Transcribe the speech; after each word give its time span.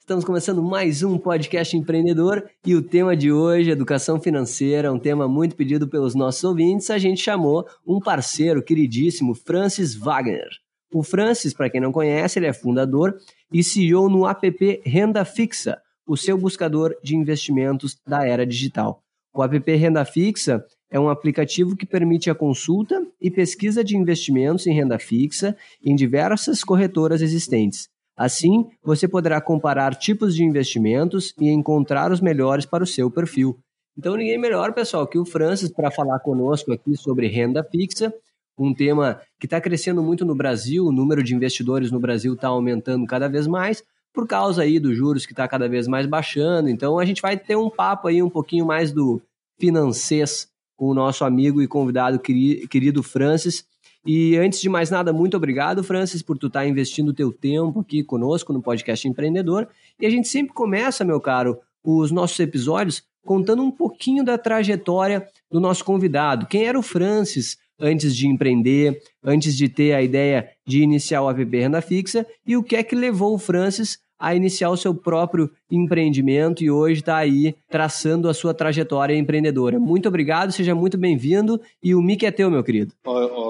Estamos 0.00 0.24
começando 0.24 0.60
mais 0.60 1.04
um 1.04 1.16
podcast 1.16 1.76
empreendedor 1.76 2.50
e 2.66 2.74
o 2.74 2.82
tema 2.82 3.16
de 3.16 3.30
hoje, 3.30 3.70
educação 3.70 4.18
financeira, 4.18 4.92
um 4.92 4.98
tema 4.98 5.28
muito 5.28 5.54
pedido 5.54 5.86
pelos 5.86 6.16
nossos 6.16 6.42
ouvintes. 6.42 6.90
A 6.90 6.98
gente 6.98 7.20
chamou 7.20 7.64
um 7.86 8.00
parceiro 8.00 8.60
queridíssimo, 8.60 9.34
Francis 9.34 9.94
Wagner. 9.94 10.48
O 10.92 11.04
Francis, 11.04 11.54
para 11.54 11.70
quem 11.70 11.80
não 11.80 11.92
conhece, 11.92 12.40
ele 12.40 12.46
é 12.46 12.52
fundador 12.52 13.16
e 13.52 13.62
CEO 13.62 14.08
no 14.08 14.26
app 14.26 14.82
Renda 14.84 15.24
Fixa, 15.24 15.80
o 16.04 16.16
seu 16.16 16.36
buscador 16.36 16.92
de 17.04 17.14
investimentos 17.14 17.96
da 18.04 18.26
era 18.26 18.44
digital. 18.44 19.04
O 19.32 19.44
app 19.44 19.76
Renda 19.76 20.04
Fixa 20.04 20.64
é 20.90 20.98
um 20.98 21.08
aplicativo 21.08 21.76
que 21.76 21.86
permite 21.86 22.28
a 22.28 22.34
consulta 22.34 23.00
e 23.20 23.30
pesquisa 23.30 23.84
de 23.84 23.96
investimentos 23.96 24.66
em 24.66 24.74
renda 24.74 24.98
fixa 24.98 25.56
em 25.84 25.94
diversas 25.94 26.64
corretoras 26.64 27.22
existentes. 27.22 27.88
Assim, 28.20 28.68
você 28.84 29.08
poderá 29.08 29.40
comparar 29.40 29.94
tipos 29.94 30.34
de 30.34 30.44
investimentos 30.44 31.32
e 31.40 31.48
encontrar 31.48 32.12
os 32.12 32.20
melhores 32.20 32.66
para 32.66 32.84
o 32.84 32.86
seu 32.86 33.10
perfil. 33.10 33.58
Então, 33.96 34.14
ninguém 34.14 34.36
melhor, 34.36 34.74
pessoal, 34.74 35.06
que 35.06 35.18
o 35.18 35.24
Francis 35.24 35.72
para 35.72 35.90
falar 35.90 36.18
conosco 36.20 36.70
aqui 36.70 36.94
sobre 36.98 37.28
renda 37.28 37.64
fixa, 37.64 38.12
um 38.58 38.74
tema 38.74 39.22
que 39.38 39.46
está 39.46 39.58
crescendo 39.58 40.02
muito 40.02 40.26
no 40.26 40.34
Brasil, 40.34 40.84
o 40.84 40.92
número 40.92 41.22
de 41.22 41.34
investidores 41.34 41.90
no 41.90 41.98
Brasil 41.98 42.34
está 42.34 42.48
aumentando 42.48 43.06
cada 43.06 43.26
vez 43.26 43.46
mais, 43.46 43.82
por 44.12 44.26
causa 44.26 44.64
aí 44.64 44.78
dos 44.78 44.94
juros 44.94 45.24
que 45.24 45.32
está 45.32 45.48
cada 45.48 45.66
vez 45.66 45.88
mais 45.88 46.04
baixando. 46.04 46.68
Então, 46.68 46.98
a 46.98 47.06
gente 47.06 47.22
vai 47.22 47.38
ter 47.38 47.56
um 47.56 47.70
papo 47.70 48.06
aí 48.06 48.22
um 48.22 48.28
pouquinho 48.28 48.66
mais 48.66 48.92
do 48.92 49.22
financeiro 49.58 50.30
com 50.76 50.88
o 50.88 50.94
nosso 50.94 51.24
amigo 51.24 51.62
e 51.62 51.66
convidado 51.66 52.18
querido 52.18 53.02
Francis. 53.02 53.64
E 54.04 54.36
antes 54.36 54.60
de 54.60 54.68
mais 54.68 54.90
nada, 54.90 55.12
muito 55.12 55.36
obrigado, 55.36 55.84
Francis, 55.84 56.22
por 56.22 56.38
tu 56.38 56.46
estar 56.46 56.60
tá 56.60 56.66
investindo 56.66 57.10
o 57.10 57.14
teu 57.14 57.32
tempo 57.32 57.80
aqui 57.80 58.02
conosco 58.02 58.52
no 58.52 58.62
podcast 58.62 59.06
Empreendedor. 59.06 59.68
E 60.00 60.06
a 60.06 60.10
gente 60.10 60.28
sempre 60.28 60.54
começa, 60.54 61.04
meu 61.04 61.20
caro, 61.20 61.58
os 61.84 62.10
nossos 62.10 62.38
episódios 62.40 63.02
contando 63.24 63.62
um 63.62 63.70
pouquinho 63.70 64.24
da 64.24 64.38
trajetória 64.38 65.26
do 65.50 65.60
nosso 65.60 65.84
convidado. 65.84 66.46
Quem 66.46 66.64
era 66.64 66.78
o 66.78 66.82
Francis 66.82 67.58
antes 67.78 68.14
de 68.14 68.26
empreender, 68.26 69.00
antes 69.22 69.56
de 69.56 69.68
ter 69.68 69.92
a 69.94 70.02
ideia 70.02 70.48
de 70.66 70.82
iniciar 70.82 71.22
o 71.22 71.30
app 71.30 71.56
Renda 71.56 71.80
Fixa 71.80 72.26
e 72.46 72.56
o 72.56 72.62
que 72.62 72.76
é 72.76 72.82
que 72.82 72.94
levou 72.94 73.34
o 73.34 73.38
Francis 73.38 73.98
a 74.20 74.34
iniciar 74.34 74.68
o 74.68 74.76
seu 74.76 74.94
próprio 74.94 75.50
empreendimento 75.70 76.62
e 76.62 76.70
hoje 76.70 77.00
está 77.00 77.16
aí 77.16 77.54
traçando 77.70 78.28
a 78.28 78.34
sua 78.34 78.52
trajetória 78.52 79.16
empreendedora. 79.16 79.80
Muito 79.80 80.06
obrigado, 80.08 80.52
seja 80.52 80.74
muito 80.74 80.98
bem-vindo 80.98 81.58
e 81.82 81.94
o 81.94 82.02
mic 82.02 82.26
é 82.26 82.30
teu, 82.30 82.50
meu 82.50 82.62
querido. 82.62 82.92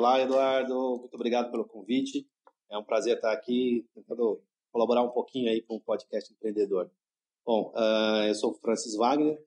Olá, 0.00 0.18
Eduardo, 0.18 0.96
muito 0.98 1.14
obrigado 1.14 1.50
pelo 1.50 1.66
convite. 1.66 2.26
É 2.70 2.78
um 2.78 2.82
prazer 2.82 3.16
estar 3.16 3.32
aqui 3.32 3.86
tentando 3.94 4.42
colaborar 4.72 5.02
um 5.02 5.10
pouquinho 5.10 5.50
aí 5.50 5.60
com 5.60 5.76
o 5.76 5.80
podcast 5.80 6.32
empreendedor. 6.32 6.90
Bom, 7.44 7.70
uh, 7.76 8.26
eu 8.26 8.34
sou 8.34 8.54
Francis 8.54 8.96
Wagner, 8.96 9.38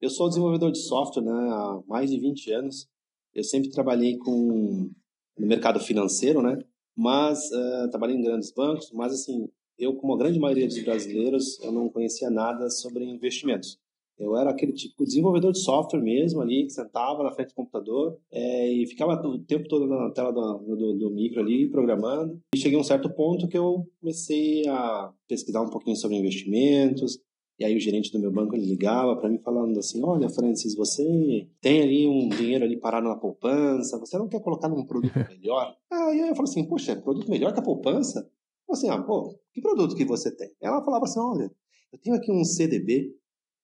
eu 0.00 0.10
sou 0.10 0.28
desenvolvedor 0.28 0.72
de 0.72 0.80
software 0.80 1.22
né, 1.22 1.30
há 1.30 1.80
mais 1.86 2.10
de 2.10 2.18
20 2.18 2.50
anos. 2.50 2.88
Eu 3.32 3.44
sempre 3.44 3.70
trabalhei 3.70 4.18
com 4.18 4.90
no 5.38 5.46
mercado 5.46 5.78
financeiro, 5.78 6.42
né? 6.42 6.58
Mas 6.96 7.48
uh, 7.52 7.88
trabalhei 7.88 8.16
em 8.16 8.22
grandes 8.22 8.50
bancos, 8.50 8.90
mas 8.90 9.12
assim 9.12 9.48
eu, 9.78 9.94
como 9.94 10.14
a 10.14 10.18
grande 10.18 10.40
maioria 10.40 10.66
dos 10.66 10.82
brasileiros, 10.82 11.60
eu 11.60 11.70
não 11.70 11.88
conhecia 11.88 12.28
nada 12.30 12.68
sobre 12.68 13.04
investimentos. 13.04 13.78
Eu 14.20 14.36
era 14.36 14.50
aquele 14.50 14.72
tipo 14.72 15.02
de 15.02 15.08
desenvolvedor 15.08 15.50
de 15.52 15.60
software 15.60 16.02
mesmo 16.02 16.42
ali, 16.42 16.66
que 16.66 16.72
sentava 16.72 17.22
na 17.22 17.32
frente 17.32 17.48
do 17.48 17.54
computador 17.54 18.18
é, 18.30 18.70
e 18.70 18.86
ficava 18.86 19.14
o 19.26 19.38
tempo 19.38 19.66
todo 19.66 19.86
na 19.86 20.10
tela 20.10 20.30
do, 20.30 20.76
do, 20.76 20.98
do, 20.98 21.10
micro 21.10 21.40
ali, 21.40 21.70
programando. 21.70 22.38
E 22.54 22.58
cheguei 22.58 22.76
a 22.76 22.80
um 22.80 22.84
certo 22.84 23.08
ponto 23.08 23.48
que 23.48 23.56
eu 23.56 23.86
comecei 23.98 24.68
a 24.68 25.10
pesquisar 25.26 25.62
um 25.62 25.70
pouquinho 25.70 25.96
sobre 25.96 26.18
investimentos. 26.18 27.18
E 27.58 27.64
aí 27.64 27.74
o 27.74 27.80
gerente 27.80 28.12
do 28.12 28.18
meu 28.18 28.30
banco 28.30 28.54
ele 28.54 28.66
ligava 28.66 29.16
para 29.16 29.28
mim 29.28 29.38
falando 29.38 29.78
assim, 29.78 30.02
olha, 30.04 30.28
Francis, 30.28 30.74
você 30.74 31.46
tem 31.60 31.82
ali 31.82 32.06
um 32.06 32.28
dinheiro 32.28 32.64
ali 32.64 32.76
parado 32.78 33.08
na 33.08 33.16
poupança, 33.16 33.98
você 33.98 34.18
não 34.18 34.28
quer 34.28 34.40
colocar 34.40 34.68
num 34.68 34.84
produto 34.84 35.12
melhor? 35.28 35.76
Aí 35.90 36.20
eu 36.20 36.34
falo 36.34 36.48
assim, 36.48 36.64
poxa, 36.64 36.96
produto 36.96 37.30
melhor 37.30 37.52
que 37.52 37.60
a 37.60 37.62
poupança? 37.62 38.30
assim, 38.72 38.88
ah, 38.88 39.02
pô, 39.02 39.36
que 39.52 39.60
produto 39.60 39.96
que 39.96 40.04
você 40.04 40.34
tem? 40.34 40.50
Ela 40.60 40.82
falava 40.84 41.04
assim, 41.04 41.18
olha, 41.18 41.50
eu 41.92 41.98
tenho 41.98 42.16
aqui 42.16 42.30
um 42.30 42.44
CDB 42.44 43.12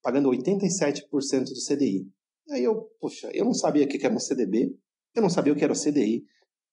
pagando 0.01 0.29
87% 0.29 1.03
do 1.45 1.65
CDI. 1.67 2.07
Aí 2.49 2.63
eu, 2.63 2.89
poxa, 2.99 3.29
eu 3.33 3.45
não 3.45 3.53
sabia 3.53 3.85
o 3.85 3.87
que 3.87 4.03
era 4.05 4.13
um 4.13 4.19
CDB, 4.19 4.73
eu 5.15 5.21
não 5.21 5.29
sabia 5.29 5.51
o 5.51 5.55
que 5.55 5.63
era 5.63 5.73
o 5.73 5.75
CDI. 5.75 6.23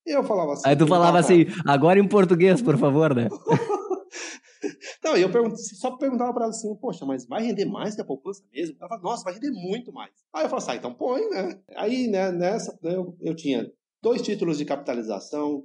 Eu 0.06 0.22
falava 0.22 0.52
assim... 0.52 0.68
Aí 0.68 0.76
tu 0.76 0.86
falava 0.86 1.18
assim, 1.18 1.46
agora 1.66 1.98
em 1.98 2.06
português, 2.06 2.60
por 2.60 2.76
favor, 2.76 3.14
né? 3.14 3.28
não, 5.02 5.16
eu 5.16 5.30
só 5.56 5.96
perguntava 5.96 6.32
para 6.32 6.44
ela 6.44 6.50
assim, 6.50 6.74
poxa, 6.76 7.04
mas 7.06 7.26
vai 7.26 7.42
render 7.42 7.64
mais 7.64 7.94
que 7.94 8.02
a 8.02 8.04
poupança 8.04 8.42
mesmo? 8.52 8.76
Ela 8.78 8.88
falava, 8.88 9.08
nossa, 9.08 9.24
vai 9.24 9.34
render 9.34 9.50
muito 9.50 9.92
mais. 9.92 10.12
Aí 10.32 10.44
eu 10.44 10.48
falava 10.48 10.56
assim, 10.58 10.70
ah, 10.72 10.76
então 10.76 10.94
põe, 10.94 11.28
né? 11.30 11.60
Aí, 11.76 12.06
né, 12.06 12.30
nessa, 12.30 12.78
eu, 12.82 13.16
eu 13.20 13.34
tinha 13.34 13.70
dois 14.02 14.20
títulos 14.20 14.58
de 14.58 14.66
capitalização, 14.66 15.64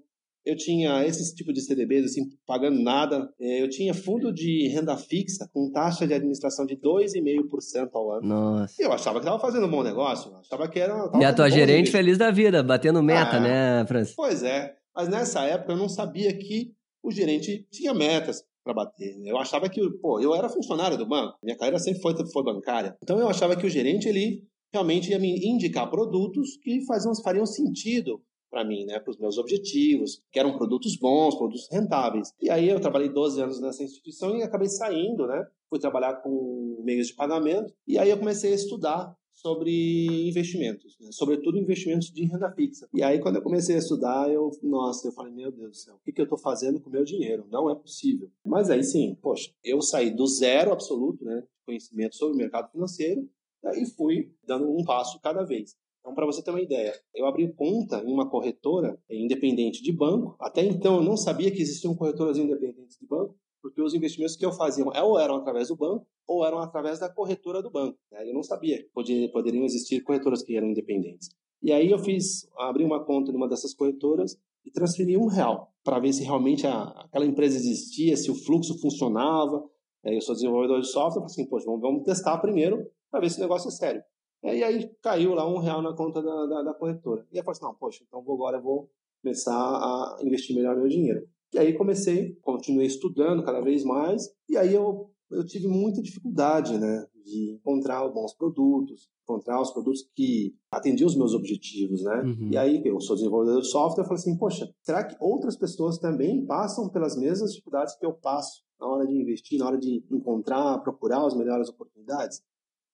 eu 0.50 0.56
tinha 0.56 1.06
esse 1.06 1.36
tipo 1.36 1.54
de 1.54 1.62
CDBs, 1.62 2.06
assim, 2.06 2.30
pagando 2.46 2.82
nada. 2.82 3.30
É, 3.40 3.62
eu 3.62 3.70
tinha 3.70 3.94
fundo 3.94 4.34
de 4.34 4.68
renda 4.68 4.98
fixa 4.98 5.48
com 5.54 5.72
taxa 5.72 6.08
de 6.08 6.14
administração 6.14 6.66
de 6.66 6.76
2,5% 6.76 7.90
ao 7.94 8.14
ano. 8.14 8.28
Nossa. 8.28 8.74
Eu 8.80 8.92
achava 8.92 9.20
que 9.20 9.26
estava 9.26 9.40
fazendo 9.40 9.68
um 9.68 9.72
bom 9.72 9.84
negócio. 9.84 10.36
achava 10.38 10.68
que 10.68 10.80
era. 10.80 11.12
E 11.20 11.24
a 11.24 11.34
tua 11.34 11.50
gerente 11.50 11.92
feliz 11.92 12.18
da 12.18 12.32
vida, 12.32 12.64
batendo 12.64 13.04
meta, 13.04 13.38
ah, 13.38 13.40
né, 13.40 13.86
Francis? 13.86 14.16
Pois 14.16 14.44
é. 14.44 14.76
Mas 14.96 15.08
nessa 15.08 15.44
época 15.46 15.74
eu 15.74 15.78
não 15.78 15.88
sabia 15.88 16.36
que 16.36 16.72
o 17.04 17.12
gerente 17.12 17.68
tinha 17.72 17.94
metas 17.94 18.44
para 18.64 18.74
bater. 18.74 19.16
Eu 19.24 19.38
achava 19.38 19.70
que, 19.70 19.82
pô, 20.02 20.20
eu 20.20 20.36
era 20.36 20.50
funcionário 20.50 20.98
do 20.98 21.08
banco. 21.08 21.38
Minha 21.44 21.58
carreira 21.58 21.80
sempre 21.80 22.02
foi, 22.02 22.16
foi 22.32 22.44
bancária. 22.44 22.98
Então 23.04 23.20
eu 23.20 23.30
achava 23.30 23.56
que 23.56 23.66
o 23.66 23.70
gerente, 23.70 24.08
ele 24.08 24.44
realmente 24.74 25.12
ia 25.12 25.20
me 25.20 25.48
indicar 25.48 25.90
produtos 25.90 26.58
que 26.62 26.86
faziam, 26.86 27.14
fariam 27.24 27.46
sentido 27.46 28.22
para 28.50 28.64
mim, 28.64 28.86
né, 28.86 29.00
para 29.00 29.12
os 29.12 29.18
meus 29.18 29.38
objetivos, 29.38 30.22
que 30.32 30.40
eram 30.40 30.58
produtos 30.58 30.96
bons, 30.96 31.36
produtos 31.36 31.68
rentáveis. 31.72 32.34
E 32.42 32.50
aí 32.50 32.70
eu 32.70 32.80
trabalhei 32.80 33.10
12 33.10 33.42
anos 33.42 33.60
nessa 33.60 33.84
instituição 33.84 34.38
e 34.38 34.44
acabei 34.44 34.68
saindo, 34.68 35.28
né? 35.28 35.46
Fui 35.70 35.80
trabalhar 35.80 36.16
com 36.16 36.82
meios 36.84 37.08
de 37.08 37.16
pagamento 37.16 37.74
e 37.88 37.98
aí 37.98 38.10
eu 38.10 38.18
comecei 38.18 38.52
a 38.52 38.56
estudar 38.56 39.16
sobre 39.32 40.28
investimentos, 40.28 40.98
né? 41.00 41.10
sobretudo 41.12 41.58
investimentos 41.58 42.12
de 42.12 42.26
renda 42.26 42.52
fixa. 42.52 42.90
E 42.94 43.02
aí 43.02 43.20
quando 43.20 43.38
eu 43.38 43.42
comecei 43.42 43.76
a 43.76 43.80
estudar, 43.80 44.30
eu, 44.30 44.52
nossa, 44.62 45.08
eu 45.08 45.12
falei, 45.14 45.32
meu 45.32 45.50
Deus 45.50 45.70
do 45.70 45.76
céu, 45.76 45.96
o 45.96 46.00
que, 46.00 46.12
que 46.12 46.20
eu 46.20 46.26
estou 46.26 46.38
fazendo 46.38 46.80
com 46.82 46.90
o 46.90 46.92
meu 46.92 47.06
dinheiro? 47.06 47.46
Não 47.50 47.70
é 47.70 47.76
possível. 47.76 48.30
Mas 48.46 48.70
aí 48.70 48.84
sim, 48.84 49.16
poxa, 49.22 49.50
eu 49.64 49.82
saí 49.82 50.12
do 50.12 50.28
zero 50.28 50.74
absoluto, 50.74 51.24
né, 51.24 51.44
conhecimento 51.66 52.16
sobre 52.16 52.36
o 52.36 52.38
mercado 52.38 52.70
financeiro, 52.72 53.30
e 53.76 53.86
fui 53.86 54.32
dando 54.46 54.70
um 54.70 54.84
passo 54.84 55.20
cada 55.22 55.44
vez. 55.44 55.76
Então, 56.00 56.16
para 56.16 56.26
você 56.26 56.42
ter 56.42 56.52
uma 56.52 56.62
ideia, 56.62 56.94
eu 57.14 57.26
abri 57.26 57.52
conta 57.54 58.02
em 58.04 58.12
uma 58.12 58.30
corretora 58.30 58.98
independente 59.10 59.84
de 59.84 59.92
banco. 59.92 60.36
Até 60.40 60.64
então, 60.64 60.98
eu 60.98 61.04
não 61.04 61.18
sabia 61.18 61.52
que 61.52 61.62
existiam 61.62 61.96
corretoras 61.96 62.38
independentes 62.38 62.98
de 62.98 63.06
banco, 63.06 63.36
porque 63.62 63.82
os 63.82 63.94
investimentos 63.94 64.36
que 64.36 64.46
eu 64.46 64.52
fazia 64.52 64.86
ou 64.86 65.20
eram 65.20 65.36
através 65.36 65.68
do 65.68 65.76
banco 65.76 66.08
ou 66.28 66.46
eram 66.46 66.60
através 66.60 67.00
da 67.00 67.10
corretora 67.10 67.62
do 67.62 67.70
banco. 67.70 67.98
Né? 68.12 68.30
Eu 68.30 68.34
não 68.34 68.44
sabia 68.44 68.78
que 68.78 69.28
poderiam 69.30 69.66
existir 69.66 70.02
corretoras 70.02 70.42
que 70.44 70.56
eram 70.56 70.68
independentes. 70.68 71.30
E 71.62 71.74
aí 71.74 71.92
eu 71.92 72.00
fiz, 72.00 72.48
abri 72.58 72.86
uma 72.86 73.04
conta 73.04 73.32
numa 73.32 73.48
dessas 73.48 73.74
corretoras 73.74 74.38
e 74.66 74.72
transferi 74.72 75.18
um 75.18 75.26
real 75.26 75.74
para 75.84 76.00
ver 76.00 76.14
se 76.14 76.24
realmente 76.24 76.66
a, 76.66 76.84
aquela 76.84 77.26
empresa 77.26 77.58
existia, 77.58 78.16
se 78.16 78.32
o 78.32 78.36
fluxo 78.36 78.80
funcionava. 78.80 79.64
Eu 80.04 80.22
sou 80.22 80.34
desenvolvedor 80.34 80.80
de 80.80 80.88
software, 80.88 81.22
falei 81.22 81.26
assim, 81.26 81.46
poxa, 81.46 81.66
vamos, 81.66 81.82
vamos 81.82 82.04
testar 82.04 82.38
primeiro 82.38 82.90
para 83.12 83.20
ver 83.20 83.30
se 83.30 83.38
o 83.38 83.42
negócio 83.42 83.68
é 83.68 83.72
sério. 83.72 84.02
E 84.44 84.64
aí 84.64 84.90
caiu 85.02 85.34
lá 85.34 85.48
um 85.48 85.58
real 85.58 85.82
na 85.82 85.94
conta 85.94 86.22
da, 86.22 86.46
da, 86.46 86.64
da 86.64 86.74
corretora. 86.74 87.26
E 87.32 87.38
eu 87.38 87.44
falei 87.44 87.58
assim, 87.58 87.66
não, 87.66 87.76
poxa, 87.76 88.04
então 88.08 88.20
agora 88.20 88.60
vou 88.60 88.90
começar 89.22 89.54
a 89.54 90.18
investir 90.22 90.56
melhor 90.56 90.78
meu 90.78 90.88
dinheiro. 90.88 91.28
E 91.54 91.60
aí 91.60 91.74
comecei, 91.74 92.36
continuei 92.42 92.86
estudando 92.86 93.44
cada 93.44 93.60
vez 93.60 93.84
mais, 93.84 94.30
e 94.48 94.56
aí 94.56 94.74
eu, 94.74 95.10
eu 95.32 95.46
tive 95.46 95.68
muita 95.68 96.02
dificuldade, 96.02 96.78
né, 96.78 97.06
de 97.26 97.54
encontrar 97.54 98.08
bons 98.10 98.34
produtos, 98.34 99.10
encontrar 99.24 99.62
os 99.62 99.72
produtos 99.72 100.08
que 100.16 100.56
atendiam 100.72 101.08
os 101.08 101.16
meus 101.16 101.34
objetivos, 101.34 102.04
né? 102.04 102.22
Uhum. 102.24 102.50
E 102.52 102.58
aí 102.58 102.82
eu 102.86 103.00
sou 103.00 103.16
desenvolvedor 103.16 103.62
de 103.62 103.70
software, 103.70 104.04
eu 104.04 104.08
falei 104.08 104.22
assim, 104.22 104.38
poxa, 104.38 104.72
será 104.82 105.04
que 105.04 105.16
outras 105.20 105.56
pessoas 105.56 105.98
também 105.98 106.46
passam 106.46 106.90
pelas 106.90 107.18
mesmas 107.18 107.52
dificuldades 107.52 107.96
que 107.98 108.06
eu 108.06 108.14
passo 108.14 108.64
na 108.80 108.88
hora 108.88 109.06
de 109.06 109.14
investir, 109.14 109.60
na 109.60 109.68
hora 109.68 109.78
de 109.78 110.04
encontrar, 110.12 110.80
procurar 110.80 111.26
as 111.26 111.36
melhores 111.36 111.70
oportunidades? 111.70 112.42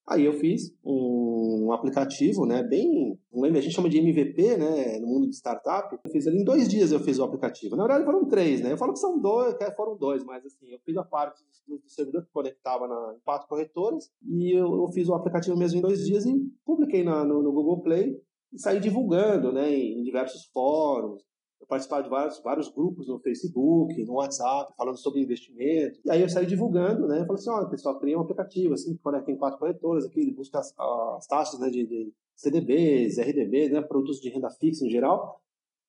Aí 0.08 0.24
eu 0.24 0.34
fiz 0.34 0.72
um 0.86 1.72
aplicativo, 1.72 2.46
né, 2.46 2.62
bem, 2.62 3.20
a 3.34 3.60
gente 3.60 3.74
chama 3.74 3.90
de 3.90 3.98
MVP, 3.98 4.56
né, 4.56 5.00
no 5.00 5.08
mundo 5.08 5.28
de 5.28 5.36
startup. 5.36 5.98
Eu 6.04 6.12
fiz 6.12 6.28
ali 6.28 6.42
em 6.42 6.44
dois 6.44 6.70
dias 6.70 6.92
eu 6.92 7.00
fiz 7.00 7.18
o 7.18 7.24
aplicativo. 7.24 7.76
Na 7.76 7.88
verdade 7.88 8.06
foram 8.06 8.26
três, 8.26 8.62
né? 8.62 8.72
Eu 8.72 8.78
falo 8.78 8.94
que 8.94 9.00
são 9.00 9.20
dois, 9.20 9.56
que 9.56 9.72
foram 9.72 9.98
dois, 9.98 10.24
mas 10.24 10.46
assim, 10.46 10.68
eu 10.70 10.80
fiz 10.86 10.96
a 10.98 11.04
parte 11.04 11.44
do, 11.68 11.82
servidor 11.88 12.24
que 12.24 12.32
conectava 12.32 12.88
na, 12.88 13.16
em 13.16 13.20
quatro 13.22 13.48
corretoras 13.48 14.12
e 14.24 14.56
eu, 14.56 14.72
eu, 14.76 14.88
fiz 14.90 15.10
o 15.10 15.16
aplicativo 15.16 15.58
mesmo 15.58 15.80
em 15.80 15.82
dois 15.82 16.06
dias 16.06 16.26
e 16.26 16.34
publiquei 16.64 17.04
na, 17.04 17.24
no, 17.24 17.42
no 17.42 17.52
Google 17.52 17.82
Play 17.82 18.16
e 18.54 18.60
saí 18.60 18.80
divulgando, 18.80 19.52
né, 19.52 19.72
em, 19.74 20.00
em 20.00 20.04
diversos 20.04 20.46
fóruns, 20.54 21.24
eu 21.60 21.68
participava 21.68 22.04
de 22.04 22.10
vários, 22.10 22.40
vários 22.42 22.70
grupos 22.70 23.08
no 23.08 23.20
Facebook, 23.20 24.04
no 24.04 24.14
WhatsApp, 24.14 24.74
falando 24.78 24.98
sobre 24.98 25.22
investimento. 25.22 26.00
E 26.06 26.12
aí 26.12 26.22
eu 26.22 26.30
saí 26.30 26.46
divulgando, 26.46 27.08
né? 27.08 27.22
Eu 27.22 27.26
falei 27.26 27.42
assim, 27.42 27.50
olha, 27.50 27.68
pessoal, 27.68 28.00
criei 28.00 28.16
um 28.16 28.22
aplicativo, 28.22 28.74
assim, 28.74 28.96
que 28.96 29.22
tem 29.26 29.38
quatro 29.38 29.60
corretoras 29.60 30.06
aqui, 30.06 30.32
busca 30.32 30.60
as, 30.60 30.74
as 30.78 31.28
taxas 31.28 31.60
né, 31.60 31.70
de, 31.70 31.86
de, 31.86 32.14
CDBs, 32.36 33.18
RDBs, 33.18 33.72
né, 33.72 33.82
produtos 33.82 34.20
de 34.20 34.30
renda 34.30 34.50
fixa 34.50 34.86
em 34.86 34.90
geral. 34.90 35.42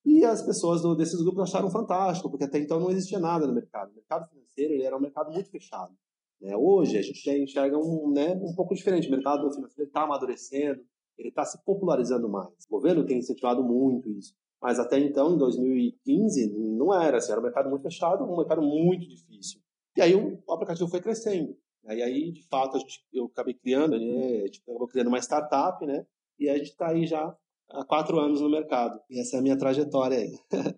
E 0.05 0.25
as 0.25 0.41
pessoas 0.41 0.83
do, 0.83 0.95
desses 0.95 1.21
grupos 1.21 1.43
acharam 1.43 1.69
fantástico, 1.69 2.31
porque 2.31 2.45
até 2.45 2.59
então 2.59 2.79
não 2.79 2.91
existia 2.91 3.19
nada 3.19 3.47
no 3.47 3.53
mercado. 3.53 3.91
O 3.91 3.95
mercado 3.95 4.29
financeiro 4.29 4.73
ele 4.73 4.85
era 4.85 4.97
um 4.97 5.01
mercado 5.01 5.33
muito 5.33 5.51
fechado. 5.51 5.93
Né? 6.41 6.57
Hoje 6.57 6.97
a 6.97 7.03
gente 7.03 7.21
já 7.23 7.37
enxerga 7.37 7.77
um, 7.77 8.13
né, 8.13 8.35
um 8.41 8.55
pouco 8.55 8.75
diferente. 8.75 9.09
O 9.09 9.11
mercado 9.11 9.53
financeiro 9.53 9.89
está 9.89 10.05
amadurecendo, 10.05 10.81
ele 11.19 11.31
está 11.31 11.45
se 11.45 11.63
popularizando 11.65 12.29
mais. 12.29 12.65
O 12.67 12.71
governo 12.71 13.05
tem 13.05 13.19
incentivado 13.19 13.65
muito 13.65 14.09
isso. 14.11 14.33
Mas 14.61 14.79
até 14.79 14.99
então, 14.99 15.35
em 15.35 15.39
2015, 15.39 16.53
não 16.57 16.93
era 16.93 17.19
assim, 17.19 17.33
era 17.33 17.41
um 17.41 17.45
mercado 17.45 17.69
muito 17.69 17.83
fechado, 17.83 18.25
um 18.25 18.37
mercado 18.37 18.63
muito 18.63 19.07
difícil. 19.07 19.61
E 19.97 20.03
aí 20.03 20.15
o, 20.15 20.43
aplicativo 20.53 20.89
foi 20.89 21.01
crescendo. 21.01 21.57
E 21.85 22.03
aí, 22.03 22.33
de 22.33 22.43
fato, 22.49 22.79
gente, 22.79 23.05
eu 23.13 23.27
acabei 23.27 23.55
criando, 23.55 23.99
né, 23.99 24.43
a 24.43 24.47
gente 24.47 24.61
acabou 24.61 24.89
criando 24.89 25.09
uma 25.09 25.21
startup, 25.21 25.85
né? 25.87 26.05
E 26.39 26.49
a 26.49 26.57
gente 26.59 26.71
está 26.71 26.89
aí 26.89 27.07
já 27.07 27.35
há 27.71 27.85
quatro 27.85 28.19
anos 28.19 28.41
no 28.41 28.51
mercado. 28.51 29.01
E 29.09 29.21
essa 29.21 29.37
é 29.37 29.39
a 29.39 29.43
minha 29.43 29.57
trajetória 29.57 30.19
aí. 30.19 30.33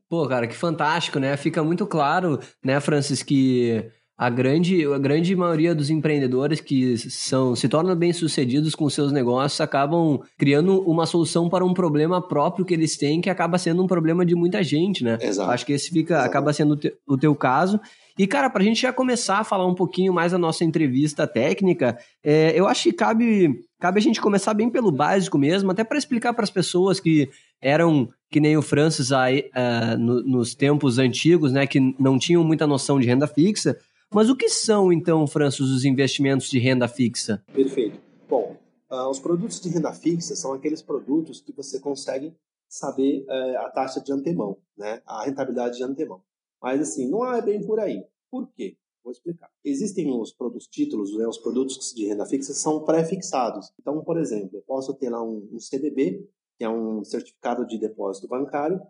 Pô, 0.08 0.28
cara, 0.28 0.46
que 0.46 0.54
fantástico, 0.54 1.18
né? 1.18 1.36
Fica 1.36 1.64
muito 1.64 1.86
claro, 1.86 2.38
né, 2.62 2.78
Francis, 2.80 3.22
que 3.22 3.90
a 4.18 4.28
grande, 4.28 4.84
a 4.84 4.98
grande 4.98 5.36
maioria 5.36 5.72
dos 5.72 5.90
empreendedores 5.90 6.60
que 6.60 6.98
são, 6.98 7.54
se 7.54 7.68
tornam 7.68 7.94
bem-sucedidos 7.94 8.74
com 8.74 8.90
seus 8.90 9.12
negócios 9.12 9.60
acabam 9.60 10.18
criando 10.36 10.80
uma 10.82 11.06
solução 11.06 11.48
para 11.48 11.64
um 11.64 11.72
problema 11.72 12.20
próprio 12.20 12.64
que 12.64 12.74
eles 12.74 12.96
têm, 12.96 13.20
que 13.20 13.30
acaba 13.30 13.56
sendo 13.58 13.80
um 13.80 13.86
problema 13.86 14.26
de 14.26 14.34
muita 14.34 14.60
gente, 14.60 15.04
né? 15.04 15.18
Exato. 15.20 15.52
Acho 15.52 15.64
que 15.64 15.72
esse 15.72 15.90
fica, 15.90 16.24
acaba 16.24 16.52
sendo 16.52 16.72
o, 16.72 16.76
te, 16.76 16.92
o 17.06 17.16
teu 17.16 17.32
caso. 17.32 17.80
E, 18.18 18.26
cara, 18.26 18.50
para 18.50 18.60
a 18.60 18.64
gente 18.64 18.82
já 18.82 18.92
começar 18.92 19.38
a 19.38 19.44
falar 19.44 19.64
um 19.64 19.74
pouquinho 19.74 20.12
mais 20.12 20.32
da 20.32 20.38
nossa 20.38 20.64
entrevista 20.64 21.24
técnica, 21.24 21.96
é, 22.24 22.58
eu 22.58 22.66
acho 22.66 22.82
que 22.82 22.92
cabe, 22.92 23.54
cabe 23.78 24.00
a 24.00 24.02
gente 24.02 24.20
começar 24.20 24.52
bem 24.52 24.68
pelo 24.68 24.90
básico 24.90 25.38
mesmo, 25.38 25.70
até 25.70 25.84
para 25.84 25.96
explicar 25.96 26.34
para 26.34 26.42
as 26.42 26.50
pessoas 26.50 26.98
que 26.98 27.30
eram 27.62 28.08
que 28.30 28.40
nem 28.40 28.56
o 28.56 28.62
Francis 28.62 29.10
aí, 29.10 29.50
uh, 29.54 29.96
no, 29.96 30.22
nos 30.22 30.54
tempos 30.54 30.98
antigos, 30.98 31.52
né, 31.52 31.66
que 31.66 31.80
não 31.98 32.18
tinham 32.18 32.44
muita 32.44 32.66
noção 32.66 33.00
de 33.00 33.06
renda 33.06 33.26
fixa, 33.26 33.76
mas 34.12 34.30
o 34.30 34.36
que 34.36 34.48
são, 34.48 34.92
então, 34.92 35.26
Franços, 35.26 35.70
os 35.70 35.84
investimentos 35.84 36.48
de 36.48 36.58
renda 36.58 36.88
fixa? 36.88 37.42
Perfeito. 37.52 38.00
Bom, 38.28 38.56
uh, 38.90 39.08
os 39.08 39.18
produtos 39.18 39.60
de 39.60 39.68
renda 39.68 39.92
fixa 39.92 40.34
são 40.34 40.52
aqueles 40.52 40.82
produtos 40.82 41.40
que 41.40 41.52
você 41.52 41.78
consegue 41.78 42.34
saber 42.68 43.24
uh, 43.28 43.58
a 43.66 43.70
taxa 43.70 44.00
de 44.00 44.12
antemão, 44.12 44.56
né? 44.76 45.02
a 45.06 45.24
rentabilidade 45.24 45.76
de 45.76 45.84
antemão. 45.84 46.22
Mas, 46.62 46.80
assim, 46.80 47.08
não 47.08 47.24
é 47.32 47.40
bem 47.42 47.64
por 47.64 47.78
aí. 47.78 48.04
Por 48.30 48.48
quê? 48.52 48.76
Vou 49.02 49.12
explicar. 49.12 49.50
Existem 49.64 50.10
os 50.10 50.32
produtos 50.32 50.66
títulos, 50.66 51.16
né, 51.16 51.26
os 51.26 51.38
produtos 51.38 51.94
de 51.94 52.06
renda 52.06 52.26
fixa 52.26 52.52
são 52.52 52.84
pré-fixados. 52.84 53.72
Então, 53.80 54.02
por 54.04 54.18
exemplo, 54.18 54.58
eu 54.58 54.62
posso 54.62 54.92
ter 54.94 55.08
lá 55.08 55.22
um, 55.22 55.48
um 55.52 55.58
CDB, 55.58 56.28
que 56.58 56.64
é 56.64 56.68
um 56.68 57.02
certificado 57.04 57.66
de 57.66 57.78
depósito 57.78 58.28
bancário, 58.28 58.80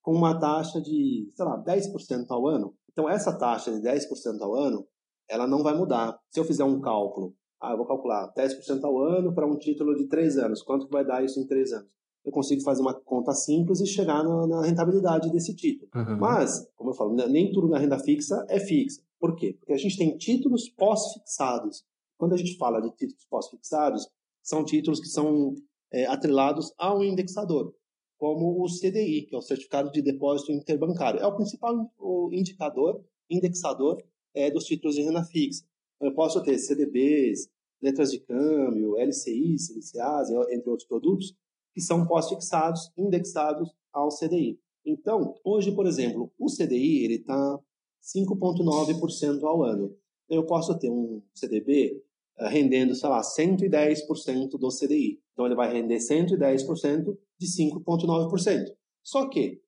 com 0.00 0.12
uma 0.12 0.38
taxa 0.38 0.80
de, 0.80 1.30
sei 1.34 1.44
lá, 1.44 1.62
10% 1.62 2.26
ao 2.30 2.46
ano. 2.46 2.74
Então, 2.96 3.10
essa 3.10 3.30
taxa 3.30 3.70
de 3.70 3.86
10% 3.86 4.40
ao 4.40 4.54
ano, 4.54 4.88
ela 5.28 5.46
não 5.46 5.62
vai 5.62 5.76
mudar. 5.76 6.18
Se 6.30 6.40
eu 6.40 6.44
fizer 6.44 6.64
um 6.64 6.80
cálculo, 6.80 7.34
ah, 7.60 7.72
eu 7.72 7.76
vou 7.76 7.86
calcular 7.86 8.32
10% 8.32 8.82
ao 8.84 8.98
ano 9.02 9.34
para 9.34 9.46
um 9.46 9.58
título 9.58 9.94
de 9.94 10.08
3 10.08 10.38
anos, 10.38 10.62
quanto 10.62 10.88
vai 10.88 11.04
dar 11.04 11.22
isso 11.22 11.38
em 11.38 11.46
3 11.46 11.74
anos? 11.74 11.90
Eu 12.24 12.32
consigo 12.32 12.62
fazer 12.62 12.80
uma 12.80 12.94
conta 12.94 13.32
simples 13.34 13.80
e 13.80 13.86
chegar 13.86 14.24
na, 14.24 14.46
na 14.46 14.62
rentabilidade 14.62 15.30
desse 15.30 15.54
título. 15.54 15.90
Uhum. 15.94 16.16
Mas, 16.18 16.66
como 16.74 16.90
eu 16.90 16.94
falo, 16.94 17.14
nem 17.14 17.52
tudo 17.52 17.68
na 17.68 17.78
renda 17.78 17.98
fixa 17.98 18.46
é 18.48 18.58
fixa. 18.58 19.02
Por 19.20 19.36
quê? 19.36 19.54
Porque 19.58 19.74
a 19.74 19.78
gente 19.78 19.98
tem 19.98 20.16
títulos 20.16 20.70
pós-fixados. 20.70 21.84
Quando 22.16 22.32
a 22.32 22.36
gente 22.38 22.56
fala 22.56 22.80
de 22.80 22.90
títulos 22.92 23.26
pós-fixados, 23.28 24.08
são 24.42 24.64
títulos 24.64 25.00
que 25.00 25.08
são 25.08 25.54
é, 25.92 26.06
atrelados 26.06 26.72
a 26.78 26.96
um 26.96 27.02
indexador 27.02 27.74
como 28.18 28.62
o 28.62 28.66
CDI, 28.66 29.22
que 29.22 29.34
é 29.34 29.38
o 29.38 29.42
Certificado 29.42 29.90
de 29.90 30.02
Depósito 30.02 30.52
Interbancário. 30.52 31.20
É 31.20 31.26
o 31.26 31.36
principal 31.36 31.90
indicador, 32.32 33.04
indexador 33.28 34.02
é, 34.34 34.50
dos 34.50 34.64
títulos 34.64 34.96
de 34.96 35.02
renda 35.02 35.24
fixa. 35.24 35.64
Eu 36.00 36.12
posso 36.14 36.42
ter 36.42 36.58
CDBs, 36.58 37.48
letras 37.80 38.10
de 38.10 38.20
câmbio, 38.20 38.96
LCIs, 38.98 39.70
LCAs, 39.70 40.30
entre 40.50 40.68
outros 40.68 40.88
produtos, 40.88 41.34
que 41.74 41.80
são 41.80 42.06
pós-fixados, 42.06 42.90
indexados 42.96 43.70
ao 43.92 44.08
CDI. 44.08 44.58
Então, 44.84 45.34
hoje, 45.44 45.72
por 45.72 45.86
exemplo, 45.86 46.32
o 46.38 46.46
CDI 46.46 47.04
ele 47.04 47.16
está 47.16 47.58
5,9% 48.02 49.42
ao 49.42 49.62
ano. 49.62 49.96
Eu 50.28 50.44
posso 50.46 50.78
ter 50.78 50.90
um 50.90 51.22
CDB 51.34 52.02
eh, 52.38 52.48
rendendo, 52.48 52.94
sei 52.94 53.08
lá, 53.08 53.20
110% 53.20 54.50
do 54.50 54.68
CDI. 54.68 55.20
Então, 55.32 55.46
ele 55.46 55.54
vai 55.54 55.72
render 55.72 55.96
110% 55.96 57.16
de 57.38 57.46
5,9%. 57.46 58.64
Só 59.02 59.28
que 59.28 59.60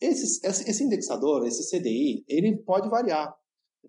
esse, 0.00 0.46
esse 0.46 0.84
indexador, 0.84 1.46
esse 1.46 1.70
CDI, 1.70 2.24
ele 2.28 2.56
pode 2.58 2.88
variar. 2.88 3.34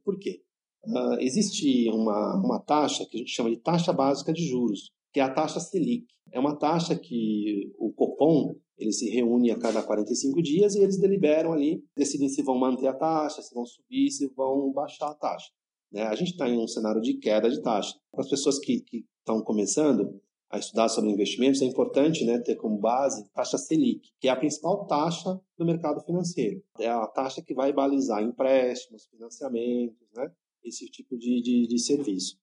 Por 0.03 0.17
quê? 0.19 0.41
Uh, 0.85 1.19
existe 1.19 1.89
uma, 1.89 2.35
uma 2.35 2.59
taxa 2.59 3.05
que 3.05 3.17
a 3.17 3.19
gente 3.19 3.31
chama 3.31 3.49
de 3.49 3.57
taxa 3.57 3.91
básica 3.91 4.31
de 4.31 4.45
juros, 4.47 4.91
que 5.11 5.19
é 5.19 5.23
a 5.23 5.33
taxa 5.33 5.59
Selic. 5.59 6.05
É 6.31 6.39
uma 6.39 6.57
taxa 6.57 6.95
que 6.95 7.73
o 7.77 7.91
Copom 7.91 8.55
ele 8.77 8.91
se 8.91 9.09
reúne 9.09 9.51
a 9.51 9.57
cada 9.57 9.81
45 9.81 10.41
dias 10.41 10.75
e 10.75 10.79
eles 10.79 10.99
deliberam 10.99 11.53
ali, 11.53 11.83
decidem 11.95 12.27
se 12.27 12.43
vão 12.43 12.57
manter 12.57 12.87
a 12.87 12.93
taxa, 12.93 13.41
se 13.41 13.53
vão 13.53 13.65
subir, 13.65 14.11
se 14.11 14.27
vão 14.35 14.71
baixar 14.73 15.09
a 15.09 15.15
taxa. 15.15 15.49
Né? 15.91 16.03
A 16.03 16.15
gente 16.15 16.31
está 16.31 16.47
em 16.47 16.57
um 16.57 16.67
cenário 16.67 17.01
de 17.01 17.13
queda 17.17 17.49
de 17.49 17.61
taxa. 17.61 17.95
Para 18.11 18.21
as 18.21 18.29
pessoas 18.29 18.59
que 18.59 18.83
estão 19.19 19.41
começando, 19.41 20.21
a 20.55 20.59
estudar 20.59 20.87
sobre 20.89 21.11
investimentos, 21.11 21.61
é 21.61 21.65
importante 21.65 22.23
né, 22.25 22.39
ter 22.39 22.55
como 22.55 22.77
base 22.77 23.27
taxa 23.33 23.57
Selic, 23.57 24.09
que 24.19 24.27
é 24.27 24.31
a 24.31 24.35
principal 24.35 24.85
taxa 24.85 25.39
do 25.57 25.65
mercado 25.65 26.01
financeiro. 26.01 26.63
É 26.79 26.87
a 26.87 27.05
taxa 27.07 27.41
que 27.41 27.53
vai 27.53 27.73
balizar 27.73 28.23
empréstimos, 28.23 29.05
financiamentos, 29.07 30.07
né, 30.15 30.31
esse 30.63 30.85
tipo 30.89 31.17
de, 31.17 31.41
de, 31.41 31.67
de 31.67 31.79
serviço. 31.79 32.37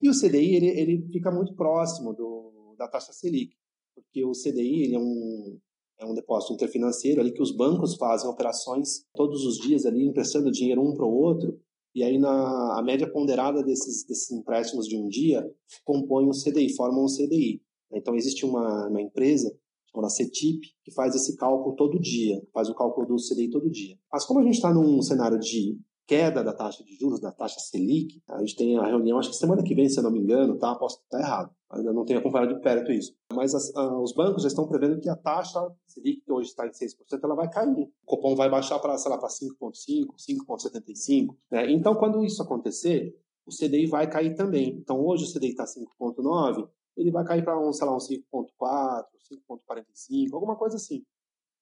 E 0.00 0.08
o 0.08 0.12
CDI 0.12 0.56
ele, 0.56 0.68
ele 0.68 1.08
fica 1.12 1.30
muito 1.30 1.54
próximo 1.54 2.12
do, 2.12 2.74
da 2.76 2.88
taxa 2.88 3.12
Selic, 3.12 3.54
porque 3.94 4.24
o 4.24 4.32
CDI 4.32 4.82
ele 4.82 4.96
é 4.96 4.98
um, 4.98 5.58
é 6.00 6.04
um 6.04 6.14
depósito 6.14 6.54
interfinanceiro 6.54 7.20
ali 7.20 7.32
que 7.32 7.42
os 7.42 7.54
bancos 7.54 7.94
fazem 7.94 8.28
operações 8.28 9.06
todos 9.14 9.44
os 9.44 9.58
dias 9.58 9.86
ali 9.86 10.04
emprestando 10.04 10.50
dinheiro 10.50 10.82
um 10.82 10.94
para 10.94 11.06
o 11.06 11.14
outro 11.14 11.60
e 11.94 12.02
aí, 12.02 12.18
na, 12.18 12.78
a 12.78 12.82
média 12.82 13.10
ponderada 13.10 13.62
desses, 13.62 14.04
desses 14.06 14.30
empréstimos 14.30 14.86
de 14.86 14.96
um 14.96 15.08
dia 15.08 15.44
compõe 15.84 16.26
um 16.26 16.30
CDI, 16.30 16.74
formam 16.74 17.04
um 17.04 17.06
CDI. 17.06 17.62
Então, 17.92 18.14
existe 18.14 18.46
uma, 18.46 18.88
uma 18.88 19.00
empresa 19.00 19.54
chamada 19.90 20.08
CETIP 20.08 20.68
que 20.82 20.92
faz 20.92 21.14
esse 21.14 21.36
cálculo 21.36 21.76
todo 21.76 22.00
dia, 22.00 22.42
faz 22.52 22.68
o 22.68 22.74
cálculo 22.74 23.06
do 23.06 23.16
CDI 23.16 23.50
todo 23.50 23.70
dia. 23.70 23.96
Mas 24.10 24.24
como 24.24 24.40
a 24.40 24.42
gente 24.42 24.54
está 24.54 24.72
num 24.72 25.02
cenário 25.02 25.38
de 25.38 25.78
queda 26.06 26.42
da 26.42 26.52
taxa 26.52 26.84
de 26.84 26.94
juros, 26.96 27.20
da 27.20 27.32
taxa 27.32 27.58
Selic. 27.60 28.22
A 28.28 28.38
gente 28.40 28.56
tem 28.56 28.76
a 28.76 28.86
reunião, 28.86 29.18
acho 29.18 29.30
que 29.30 29.36
semana 29.36 29.62
que 29.62 29.74
vem, 29.74 29.88
se 29.88 29.98
eu 29.98 30.02
não 30.02 30.10
me 30.10 30.20
engano, 30.20 30.58
tá? 30.58 30.74
Posso 30.74 31.00
estar 31.00 31.20
errado. 31.20 31.50
Ainda 31.70 31.92
não 31.92 32.04
tenho 32.04 32.18
acompanhado 32.18 32.54
de 32.54 32.60
perto 32.60 32.92
isso. 32.92 33.14
Mas 33.32 33.54
as, 33.54 33.74
a, 33.74 33.98
os 33.98 34.12
bancos 34.12 34.42
já 34.42 34.48
estão 34.48 34.68
prevendo 34.68 35.00
que 35.00 35.08
a 35.08 35.16
taxa 35.16 35.58
Selic, 35.92 36.20
que 36.20 36.32
hoje 36.32 36.48
está 36.48 36.66
em 36.66 36.70
6%, 36.70 36.96
ela 37.22 37.34
vai 37.34 37.50
cair. 37.50 37.90
O 38.02 38.06
Copom 38.06 38.34
vai 38.34 38.48
baixar 38.48 38.78
para, 38.78 38.96
sei 38.98 39.10
lá, 39.10 39.18
para 39.18 39.28
5,5%, 39.28 40.08
5,75%. 40.48 41.36
Né? 41.50 41.70
Então, 41.72 41.94
quando 41.94 42.24
isso 42.24 42.42
acontecer, 42.42 43.16
o 43.46 43.50
CDI 43.50 43.86
vai 43.86 44.08
cair 44.08 44.34
também. 44.34 44.70
Então, 44.70 45.04
hoje 45.04 45.24
o 45.24 45.32
CDI 45.32 45.50
está 45.50 45.64
5,9%, 45.64 46.68
ele 46.96 47.10
vai 47.10 47.24
cair 47.24 47.44
para, 47.44 47.58
um, 47.58 47.72
sei 47.72 47.86
lá, 47.86 47.94
um 47.94 47.98
5,4%, 47.98 49.04
5,45%, 49.48 50.34
alguma 50.34 50.56
coisa 50.56 50.76
assim. 50.76 51.02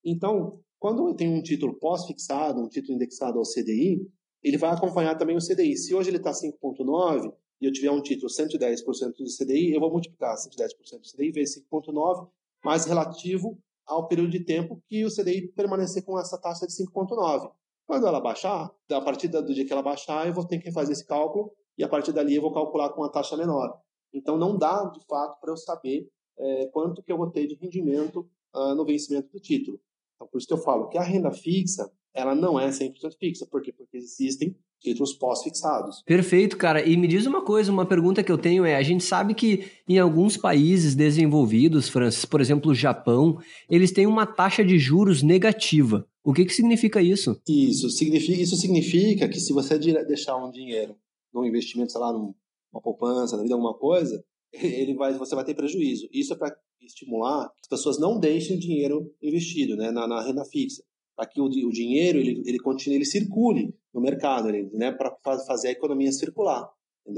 Então, 0.04 0.60
quando 0.78 1.08
eu 1.08 1.14
tenho 1.14 1.32
um 1.32 1.42
título 1.42 1.74
pós-fixado, 1.78 2.60
um 2.60 2.68
título 2.68 2.94
indexado 2.94 3.38
ao 3.38 3.44
CDI, 3.44 4.08
ele 4.42 4.56
vai 4.56 4.70
acompanhar 4.70 5.16
também 5.16 5.36
o 5.36 5.40
CDI. 5.40 5.76
Se 5.76 5.94
hoje 5.94 6.10
ele 6.10 6.16
está 6.16 6.32
5,9 6.32 7.32
e 7.60 7.66
eu 7.66 7.72
tiver 7.72 7.90
um 7.90 8.02
título 8.02 8.28
110% 8.28 9.16
do 9.18 9.24
CDI, 9.24 9.74
eu 9.74 9.80
vou 9.80 9.90
multiplicar 9.90 10.34
110% 10.34 11.00
do 11.00 11.16
CDI 11.16 11.30
vezes 11.30 11.62
5,9, 11.70 12.28
mais 12.64 12.86
relativo 12.86 13.58
ao 13.90 14.06
período 14.06 14.30
de 14.30 14.44
tempo 14.44 14.80
que 14.88 15.04
o 15.04 15.08
CDI 15.08 15.48
permanecer 15.48 16.04
com 16.04 16.18
essa 16.18 16.38
taxa 16.40 16.66
de 16.66 16.72
5,9. 16.72 17.50
Quando 17.86 18.06
ela 18.06 18.20
baixar, 18.20 18.70
a 18.88 19.00
partir 19.00 19.26
do 19.26 19.52
dia 19.52 19.66
que 19.66 19.72
ela 19.72 19.82
baixar, 19.82 20.26
eu 20.26 20.32
vou 20.32 20.46
ter 20.46 20.58
que 20.58 20.70
fazer 20.70 20.92
esse 20.92 21.04
cálculo 21.04 21.52
e 21.76 21.82
a 21.82 21.88
partir 21.88 22.12
dali 22.12 22.36
eu 22.36 22.42
vou 22.42 22.54
calcular 22.54 22.90
com 22.90 23.00
uma 23.00 23.10
taxa 23.10 23.36
menor. 23.36 23.76
Então 24.14 24.38
não 24.38 24.56
dá, 24.56 24.84
de 24.84 25.04
fato, 25.06 25.40
para 25.40 25.50
eu 25.50 25.56
saber 25.56 26.08
é, 26.38 26.66
quanto 26.66 27.02
que 27.02 27.12
eu 27.12 27.16
vou 27.16 27.30
ter 27.30 27.48
de 27.48 27.56
rendimento 27.56 28.28
uh, 28.54 28.74
no 28.76 28.84
vencimento 28.84 29.30
do 29.32 29.40
título. 29.40 29.80
Então, 30.14 30.28
por 30.28 30.38
isso 30.38 30.46
que 30.46 30.52
eu 30.52 30.58
falo 30.58 30.88
que 30.88 30.98
a 30.98 31.02
renda 31.02 31.32
fixa, 31.32 31.90
ela 32.14 32.34
não 32.34 32.58
é 32.60 32.68
100% 32.68 33.16
fixa. 33.18 33.46
Por 33.46 33.60
quê? 33.60 33.72
Porque 33.72 33.96
existem 33.96 34.56
títulos 34.80 35.12
pós-fixados. 35.12 36.02
Perfeito, 36.04 36.56
cara. 36.56 36.84
E 36.86 36.96
me 36.96 37.06
diz 37.06 37.26
uma 37.26 37.44
coisa, 37.44 37.70
uma 37.70 37.86
pergunta 37.86 38.22
que 38.22 38.32
eu 38.32 38.38
tenho 38.38 38.64
é, 38.64 38.76
a 38.76 38.82
gente 38.82 39.04
sabe 39.04 39.34
que 39.34 39.64
em 39.88 39.98
alguns 39.98 40.36
países 40.36 40.94
desenvolvidos, 40.94 41.88
Francis, 41.88 42.24
por 42.24 42.40
exemplo, 42.40 42.70
o 42.70 42.74
Japão, 42.74 43.38
eles 43.68 43.92
têm 43.92 44.06
uma 44.06 44.26
taxa 44.26 44.64
de 44.64 44.78
juros 44.78 45.22
negativa. 45.22 46.06
O 46.24 46.32
que, 46.32 46.44
que 46.44 46.54
significa 46.54 47.00
isso? 47.00 47.40
Isso 47.48 47.88
significa, 47.90 48.40
isso 48.40 48.56
significa 48.56 49.28
que 49.28 49.38
se 49.40 49.52
você 49.52 49.78
deixar 49.78 50.36
um 50.36 50.50
dinheiro 50.50 50.96
num 51.32 51.44
investimento, 51.44 51.92
sei 51.92 52.00
lá, 52.00 52.12
numa 52.12 52.34
poupança, 52.82 53.36
na 53.36 53.42
vida, 53.42 53.54
alguma 53.54 53.74
coisa, 53.74 54.22
ele 54.52 54.94
vai, 54.94 55.16
você 55.16 55.34
vai 55.34 55.44
ter 55.44 55.54
prejuízo. 55.54 56.08
Isso 56.12 56.32
é 56.32 56.36
para 56.36 56.54
estimular 56.80 57.48
que 57.48 57.60
as 57.62 57.68
pessoas 57.68 57.98
não 57.98 58.18
deixem 58.18 58.58
dinheiro 58.58 59.12
investido 59.22 59.76
né, 59.76 59.90
na, 59.90 60.06
na 60.06 60.22
renda 60.22 60.44
fixa, 60.44 60.82
para 61.16 61.26
que 61.26 61.40
o, 61.40 61.44
o, 61.44 61.70
dinheiro 61.70 62.18
ele, 62.18 62.42
ele 62.46 62.58
continue, 62.58 62.96
ele 62.96 63.04
circule 63.04 63.74
no 63.92 64.00
mercado, 64.00 64.50
né, 64.72 64.92
para 64.92 65.38
fazer 65.46 65.68
a 65.68 65.72
economia 65.72 66.12
circular 66.12 66.70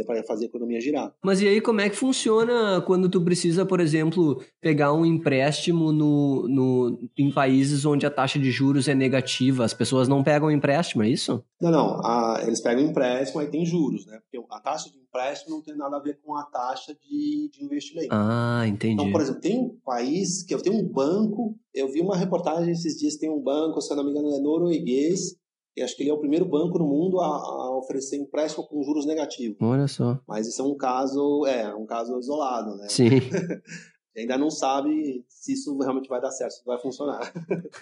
para 0.06 0.22
fazer 0.22 0.44
a 0.44 0.48
economia 0.48 0.80
girar. 0.80 1.12
Mas 1.22 1.40
e 1.40 1.48
aí 1.48 1.60
como 1.60 1.80
é 1.80 1.90
que 1.90 1.96
funciona 1.96 2.80
quando 2.86 3.08
tu 3.08 3.20
precisa, 3.22 3.66
por 3.66 3.80
exemplo, 3.80 4.42
pegar 4.60 4.92
um 4.92 5.04
empréstimo 5.04 5.92
no, 5.92 6.48
no, 6.48 6.98
em 7.18 7.30
países 7.30 7.84
onde 7.84 8.06
a 8.06 8.10
taxa 8.10 8.38
de 8.38 8.50
juros 8.50 8.88
é 8.88 8.94
negativa? 8.94 9.64
As 9.64 9.74
pessoas 9.74 10.08
não 10.08 10.22
pegam 10.22 10.50
empréstimo, 10.50 11.02
é 11.02 11.08
isso? 11.08 11.44
Não, 11.60 11.70
não. 11.70 12.00
A, 12.04 12.42
eles 12.46 12.60
pegam 12.60 12.82
empréstimo, 12.82 13.40
aí 13.40 13.48
tem 13.48 13.66
juros, 13.66 14.06
né? 14.06 14.18
Porque 14.20 14.44
a 14.50 14.60
taxa 14.60 14.90
de 14.90 14.98
empréstimo 14.98 15.56
não 15.56 15.62
tem 15.62 15.76
nada 15.76 15.96
a 15.96 16.00
ver 16.00 16.18
com 16.22 16.34
a 16.36 16.44
taxa 16.44 16.94
de, 16.94 17.50
de 17.52 17.64
investimento. 17.64 18.08
Ah, 18.10 18.64
entendi. 18.66 18.94
Então, 18.94 19.12
por 19.12 19.20
exemplo, 19.20 19.40
tem 19.40 19.58
um 19.58 19.76
país 19.84 20.42
que 20.42 20.54
eu 20.54 20.62
tenho 20.62 20.76
um 20.76 20.88
banco, 20.88 21.56
eu 21.74 21.90
vi 21.90 22.00
uma 22.00 22.16
reportagem 22.16 22.72
esses 22.72 22.98
dias, 22.98 23.16
tem 23.16 23.30
um 23.30 23.40
banco, 23.40 23.80
se 23.80 23.92
eu 23.92 23.96
não 23.96 24.04
me 24.04 24.10
engano, 24.10 24.34
é 24.34 24.40
norueguês, 24.40 25.36
e 25.76 25.82
acho 25.82 25.96
que 25.96 26.02
ele 26.02 26.10
é 26.10 26.14
o 26.14 26.18
primeiro 26.18 26.44
banco 26.44 26.78
no 26.78 26.86
mundo 26.86 27.20
a, 27.20 27.26
a, 27.26 27.78
oferecer 27.78 28.16
empréstimo 28.16 28.66
com 28.66 28.82
juros 28.82 29.06
negativos. 29.06 29.56
Olha 29.60 29.88
só. 29.88 30.20
Mas 30.26 30.46
isso 30.46 30.60
é 30.60 30.64
um 30.64 30.76
caso, 30.76 31.46
é, 31.46 31.74
um 31.74 31.86
caso 31.86 32.18
isolado, 32.18 32.76
né? 32.76 32.88
Sim. 32.88 33.08
ainda 34.20 34.36
não 34.36 34.50
sabe 34.50 35.24
se 35.28 35.54
isso 35.54 35.76
realmente 35.78 36.08
vai 36.08 36.20
dar 36.20 36.30
certo, 36.30 36.52
se 36.52 36.64
vai 36.64 36.78
funcionar. 36.78 37.32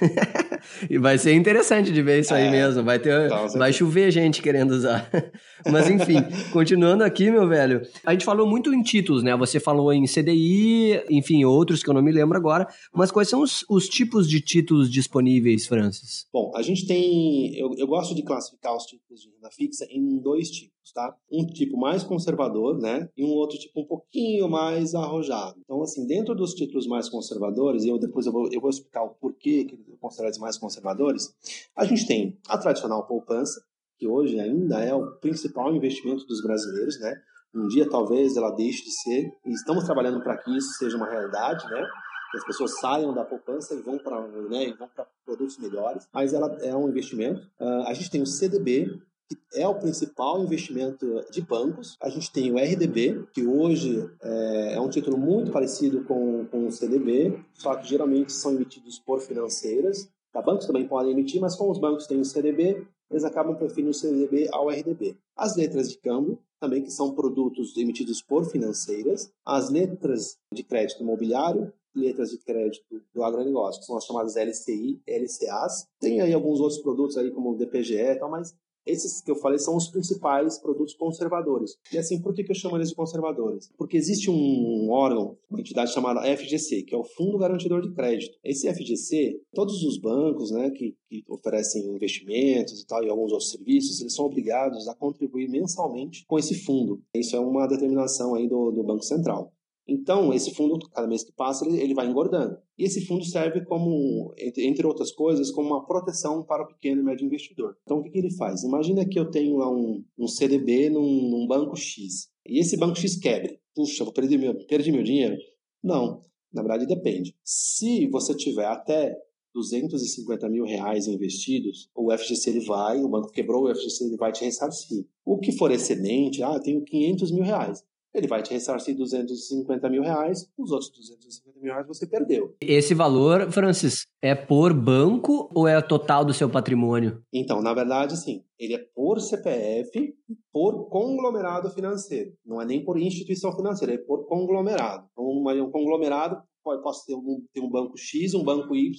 e 0.89 0.99
vai 0.99 1.19
ser 1.19 1.35
interessante 1.35 1.93
de 1.93 2.03
ver 2.03 2.21
isso 2.21 2.33
é, 2.33 2.45
aí 2.45 2.51
mesmo. 2.51 2.83
Vai 2.83 2.99
ter, 2.99 3.29
vai 3.57 3.73
chover 3.73 4.11
gente 4.11 4.41
querendo 4.41 4.71
usar. 4.71 5.11
Mas 5.71 5.91
enfim, 5.91 6.17
continuando 6.53 7.05
aqui, 7.05 7.31
meu 7.31 7.49
velho. 7.49 7.83
A 8.05 8.13
gente 8.13 8.25
falou 8.25 8.47
muito 8.47 8.73
em 8.73 8.83
títulos, 8.83 9.23
né? 9.23 9.37
Você 9.37 9.59
falou 9.59 9.93
em 9.93 10.05
CDI, 10.05 11.05
enfim, 11.11 11.45
outros 11.45 11.83
que 11.83 11.91
eu 11.91 11.95
não 11.95 12.03
me 12.03 12.13
lembro 12.13 12.37
agora. 12.37 12.67
Mas 12.95 13.11
quais 13.11 13.29
são 13.29 13.43
os, 13.43 13.65
os 13.69 13.89
tipos 13.89 14.29
de 14.29 14.41
títulos 14.41 14.91
disponíveis, 14.91 15.67
Francis? 15.67 16.27
Bom, 16.33 16.53
a 16.55 16.63
gente 16.63 16.87
tem. 16.87 17.59
Eu, 17.59 17.71
eu 17.77 17.87
gosto 17.87 18.15
de 18.15 18.23
classificar 18.23 18.75
os 18.77 18.85
títulos 18.85 19.21
de 19.21 19.29
renda 19.31 19.51
fixa 19.51 19.87
em 19.91 20.19
dois 20.19 20.49
tipos, 20.51 20.80
tá? 20.93 21.15
Um 21.31 21.47
tipo 21.47 21.79
mais 21.79 22.03
conservador, 22.03 22.79
né? 22.79 23.09
E 23.17 23.25
um 23.25 23.31
outro 23.31 23.59
tipo 23.59 23.81
um 23.81 23.87
pouquinho 23.87 24.49
mais 24.49 24.95
arrojado. 24.95 25.59
Então, 25.65 25.83
assim, 25.83 26.07
dentro 26.07 26.35
dos 26.35 26.55
títulos 26.55 26.87
mais 26.87 27.09
conservadores, 27.09 27.85
e 27.85 27.89
eu 27.89 27.99
depois 27.99 28.27
eu 28.27 28.33
vou, 28.33 28.49
eu 28.53 28.61
vou 28.61 28.71
explicar 28.71 29.03
o 29.03 29.11
porquê 29.11 29.65
que 29.65 29.75
eu 29.75 29.97
considero 29.99 30.29
eles 30.29 30.39
mais 30.39 30.59
conservadores, 30.59 31.35
a 31.77 31.85
gente 31.85 32.07
tem 32.07 32.39
a 32.49 32.59
tradicional 32.59 33.07
poupança, 33.07 33.63
que 33.99 34.09
hoje 34.09 34.41
ainda 34.41 34.81
é 34.83 34.95
o 34.95 35.13
principal 35.19 35.75
investimento 35.75 36.27
dos 36.27 36.43
brasileiros, 36.43 36.99
né? 37.01 37.15
Um 37.55 37.67
dia 37.67 37.89
talvez 37.89 38.37
ela 38.37 38.51
deixe 38.51 38.85
de 38.85 38.93
ser, 39.03 39.31
e 39.45 39.51
estamos 39.51 39.85
trabalhando 39.85 40.23
para 40.23 40.37
que 40.39 40.57
isso 40.57 40.73
seja 40.79 40.97
uma 40.97 41.09
realidade, 41.09 41.65
né? 41.69 41.87
Que 42.31 42.39
as 42.39 42.45
pessoas 42.45 42.79
saiam 42.79 43.13
da 43.13 43.25
poupança 43.25 43.75
e 43.75 43.83
vão 43.83 43.99
para 43.99 44.21
né, 44.49 44.73
vão 44.79 44.89
para 44.89 45.05
produtos 45.25 45.59
melhores, 45.59 46.09
mas 46.15 46.33
ela 46.33 46.57
é 46.63 46.75
um 46.75 46.89
investimento. 46.89 47.41
Uh, 47.61 47.83
a 47.87 47.93
gente 47.93 48.11
tem 48.11 48.23
o 48.23 48.27
CDB, 48.27 48.87
que 49.31 49.39
é 49.61 49.69
o 49.69 49.77
principal 49.77 50.43
investimento 50.43 51.25
de 51.31 51.41
bancos. 51.41 51.97
A 52.03 52.09
gente 52.09 52.33
tem 52.33 52.51
o 52.51 52.59
RDB, 52.59 53.27
que 53.33 53.47
hoje 53.47 54.11
é, 54.21 54.75
é 54.75 54.81
um 54.81 54.89
título 54.89 55.17
muito 55.17 55.53
parecido 55.53 56.03
com, 56.05 56.45
com 56.47 56.67
o 56.67 56.73
CDB, 56.73 57.39
só 57.55 57.77
que 57.77 57.89
geralmente 57.89 58.33
são 58.33 58.53
emitidos 58.53 58.99
por 58.99 59.21
financeiras. 59.21 60.11
Tá, 60.33 60.43
bancos 60.43 60.67
também 60.67 60.87
podem 60.87 61.13
emitir, 61.13 61.41
mas 61.41 61.55
como 61.55 61.71
os 61.71 61.79
bancos 61.79 62.07
têm 62.07 62.21
o 62.21 62.25
CDB, 62.25 62.87
eles 63.11 63.25
acabam 63.25 63.57
preferindo 63.57 63.91
o 63.91 63.95
CDB 63.95 64.49
ao 64.53 64.69
RDB. 64.69 65.17
As 65.37 65.57
letras 65.57 65.89
de 65.89 65.99
câmbio, 65.99 66.39
também 66.61 66.83
que 66.83 66.91
são 66.91 67.15
produtos 67.15 67.77
emitidos 67.77 68.23
por 68.23 68.45
financeiras. 68.45 69.33
As 69.45 69.71
letras 69.71 70.37
de 70.53 70.63
crédito 70.63 71.03
imobiliário, 71.03 71.73
letras 71.95 72.31
de 72.31 72.39
crédito 72.39 73.03
do 73.13 73.25
agronegócio, 73.25 73.81
que 73.81 73.87
são 73.87 73.97
as 73.97 74.05
chamadas 74.05 74.37
LCI, 74.37 75.01
LCAs. 75.07 75.87
Tem 76.01 76.21
aí 76.21 76.33
alguns 76.33 76.61
outros 76.61 76.81
produtos 76.81 77.17
aí 77.17 77.31
como 77.31 77.53
o 77.53 77.57
DPGE 77.57 77.97
e 77.97 78.17
tal, 78.17 78.31
mas 78.31 78.55
esses 78.87 79.21
que 79.21 79.31
eu 79.31 79.37
falei 79.37 79.59
são 79.59 79.77
os 79.77 79.89
principais 79.89 80.59
produtos 80.59 80.95
conservadores. 80.95 81.77
E 81.93 81.99
assim, 81.99 82.21
por 82.21 82.35
que, 82.35 82.45
eu 82.49 82.55
chamo 82.55 82.77
eles 82.77 82.91
de 82.91 82.95
conservadores? 82.95 83.71
Porque 83.77 83.97
existe 83.97 84.31
um 84.31 84.91
órgão, 84.91 85.37
uma 85.51 85.61
entidade 85.61 85.93
chamada 85.93 86.23
FGC, 86.37 86.83
que 86.83 86.95
é 86.95 86.99
o 86.99 87.05
Fundo 87.05 87.39
Garantidor 87.39 87.83
de 87.83 87.93
Crédito. 87.95 88.37
Esse 88.43 88.73
FGC, 88.73 89.41
todos 89.55 89.83
os 89.83 89.99
bancos 89.99 90.51
né, 90.51 90.71
que, 90.71 90.97
que 91.09 91.23
oferecem 91.29 91.87
investimentos 91.87 92.81
e 92.81 92.87
tal, 92.87 93.05
e 93.05 93.09
alguns 93.09 93.33
outros 93.33 93.51
serviços, 93.51 94.01
eles 94.01 94.15
são 94.15 94.25
obrigados 94.25 94.89
a 94.89 94.95
contribuir 94.95 95.49
mensalmente 95.49 96.25
com 96.27 96.39
esse 96.39 96.55
fundo. 96.55 97.03
Isso 97.15 97.37
é 97.37 97.41
uma 97.41 97.67
determinação 97.67 98.35
aí 98.35 98.49
do, 98.49 98.71
do 98.71 98.83
Banco 98.83 99.05
Central. 99.05 99.53
Então, 99.91 100.33
esse 100.33 100.55
fundo, 100.55 100.79
cada 100.91 101.09
mês 101.09 101.25
que 101.25 101.33
passa, 101.33 101.67
ele, 101.67 101.81
ele 101.83 101.95
vai 101.95 102.07
engordando. 102.07 102.57
E 102.79 102.85
esse 102.85 103.05
fundo 103.05 103.25
serve 103.25 103.65
como, 103.65 104.33
entre, 104.39 104.65
entre, 104.65 104.87
outras 104.87 105.11
coisas, 105.11 105.51
como 105.51 105.71
uma 105.71 105.85
proteção 105.85 106.45
para 106.45 106.63
o 106.63 106.69
pequeno 106.69 107.01
e 107.01 107.05
médio 107.05 107.27
investidor. 107.27 107.77
Então, 107.83 107.99
o 107.99 108.03
que, 108.03 108.11
que 108.11 108.19
ele 108.19 108.33
faz? 108.37 108.63
Imagina 108.63 109.05
que 109.05 109.19
eu 109.19 109.29
tenho 109.29 109.57
lá 109.57 109.69
um, 109.69 110.05
um 110.17 110.29
CDB 110.29 110.91
num, 110.91 111.29
num, 111.29 111.47
banco 111.49 111.75
X. 111.75 112.29
E 112.47 112.61
esse 112.61 112.77
banco 112.77 112.97
X 112.97 113.17
quebre. 113.17 113.59
Puxa, 113.75 114.05
vou 114.05 114.13
perder 114.13 114.39
meu, 114.39 114.55
perdi 114.67 114.93
meu 114.93 115.03
dinheiro? 115.03 115.37
Não. 115.83 116.23
Na 116.53 116.63
verdade, 116.63 116.87
depende. 116.87 117.35
Se 117.45 118.09
você 118.11 118.33
tiver 118.33 118.67
até 118.67 119.13
250 119.53 120.49
mil 120.49 120.65
reais 120.65 121.09
investidos, 121.09 121.91
o 121.97 122.17
FGC 122.17 122.51
ele 122.51 122.65
vai, 122.65 123.03
o 123.03 123.09
banco 123.09 123.33
quebrou, 123.33 123.65
o 123.65 123.75
FGC 123.75 124.05
ele 124.05 124.17
vai 124.17 124.31
te 124.31 124.45
ressarcir. 124.45 125.05
O 125.25 125.39
que 125.39 125.51
for 125.51 125.73
excedente, 125.73 126.45
ah, 126.45 126.55
eu 126.55 126.63
tenho 126.63 126.85
500 126.85 127.33
mil 127.33 127.43
reais 127.43 127.83
ele 128.15 128.27
vai 128.27 128.43
te 128.43 128.53
ressarcir 128.53 128.97
250 128.97 129.89
mil 129.89 130.03
reais, 130.03 130.49
os 130.59 130.71
outros 130.71 130.91
250 130.91 131.61
mil 131.61 131.73
reais 131.73 131.87
você 131.87 132.07
perdeu. 132.07 132.55
Esse 132.61 132.95
valor, 132.95 133.51
Francis, 133.51 134.07
é 134.23 134.35
por 134.35 134.75
banco 134.75 135.51
ou 135.55 135.69
é 135.69 135.81
total 135.81 136.25
do 136.25 136.35
seu 136.35 136.49
patrimônio? 136.51 137.23
Então, 137.33 137.63
na 137.63 137.73
verdade, 137.73 138.17
sim. 138.17 138.43
Ele 138.59 138.75
é 138.75 138.79
por 138.95 139.21
CPF 139.21 140.15
por 140.53 140.89
conglomerado 140.89 141.71
financeiro. 141.71 142.33
Não 142.45 142.61
é 142.61 142.67
nem 142.67 142.85
por 142.85 142.99
instituição 142.99 143.55
financeira, 143.55 143.95
é 143.95 143.99
por 143.99 144.27
conglomerado. 144.27 145.07
Então, 145.13 145.25
um 145.25 145.71
conglomerado 145.71 146.43
pode, 146.63 146.83
posso 146.83 147.07
ter 147.07 147.15
um, 147.15 147.45
ter 147.53 147.61
um 147.61 147.71
banco 147.71 147.97
X, 147.97 148.35
um 148.35 148.45
banco 148.45 148.75
Y, 148.75 148.93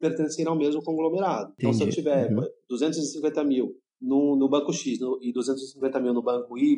pertencendo 0.00 0.50
ao 0.50 0.56
mesmo 0.56 0.82
conglomerado. 0.82 1.52
Entendi. 1.52 1.58
Então, 1.58 1.72
se 1.74 1.82
eu 1.82 1.90
tiver 1.90 2.30
uhum. 2.32 2.44
250 2.68 3.44
mil 3.44 3.74
no, 4.00 4.36
no 4.36 4.48
banco 4.48 4.72
X 4.72 5.00
no, 5.00 5.18
e 5.22 5.32
250 5.32 6.00
mil 6.00 6.14
no 6.14 6.22
banco 6.22 6.56
Y, 6.56 6.76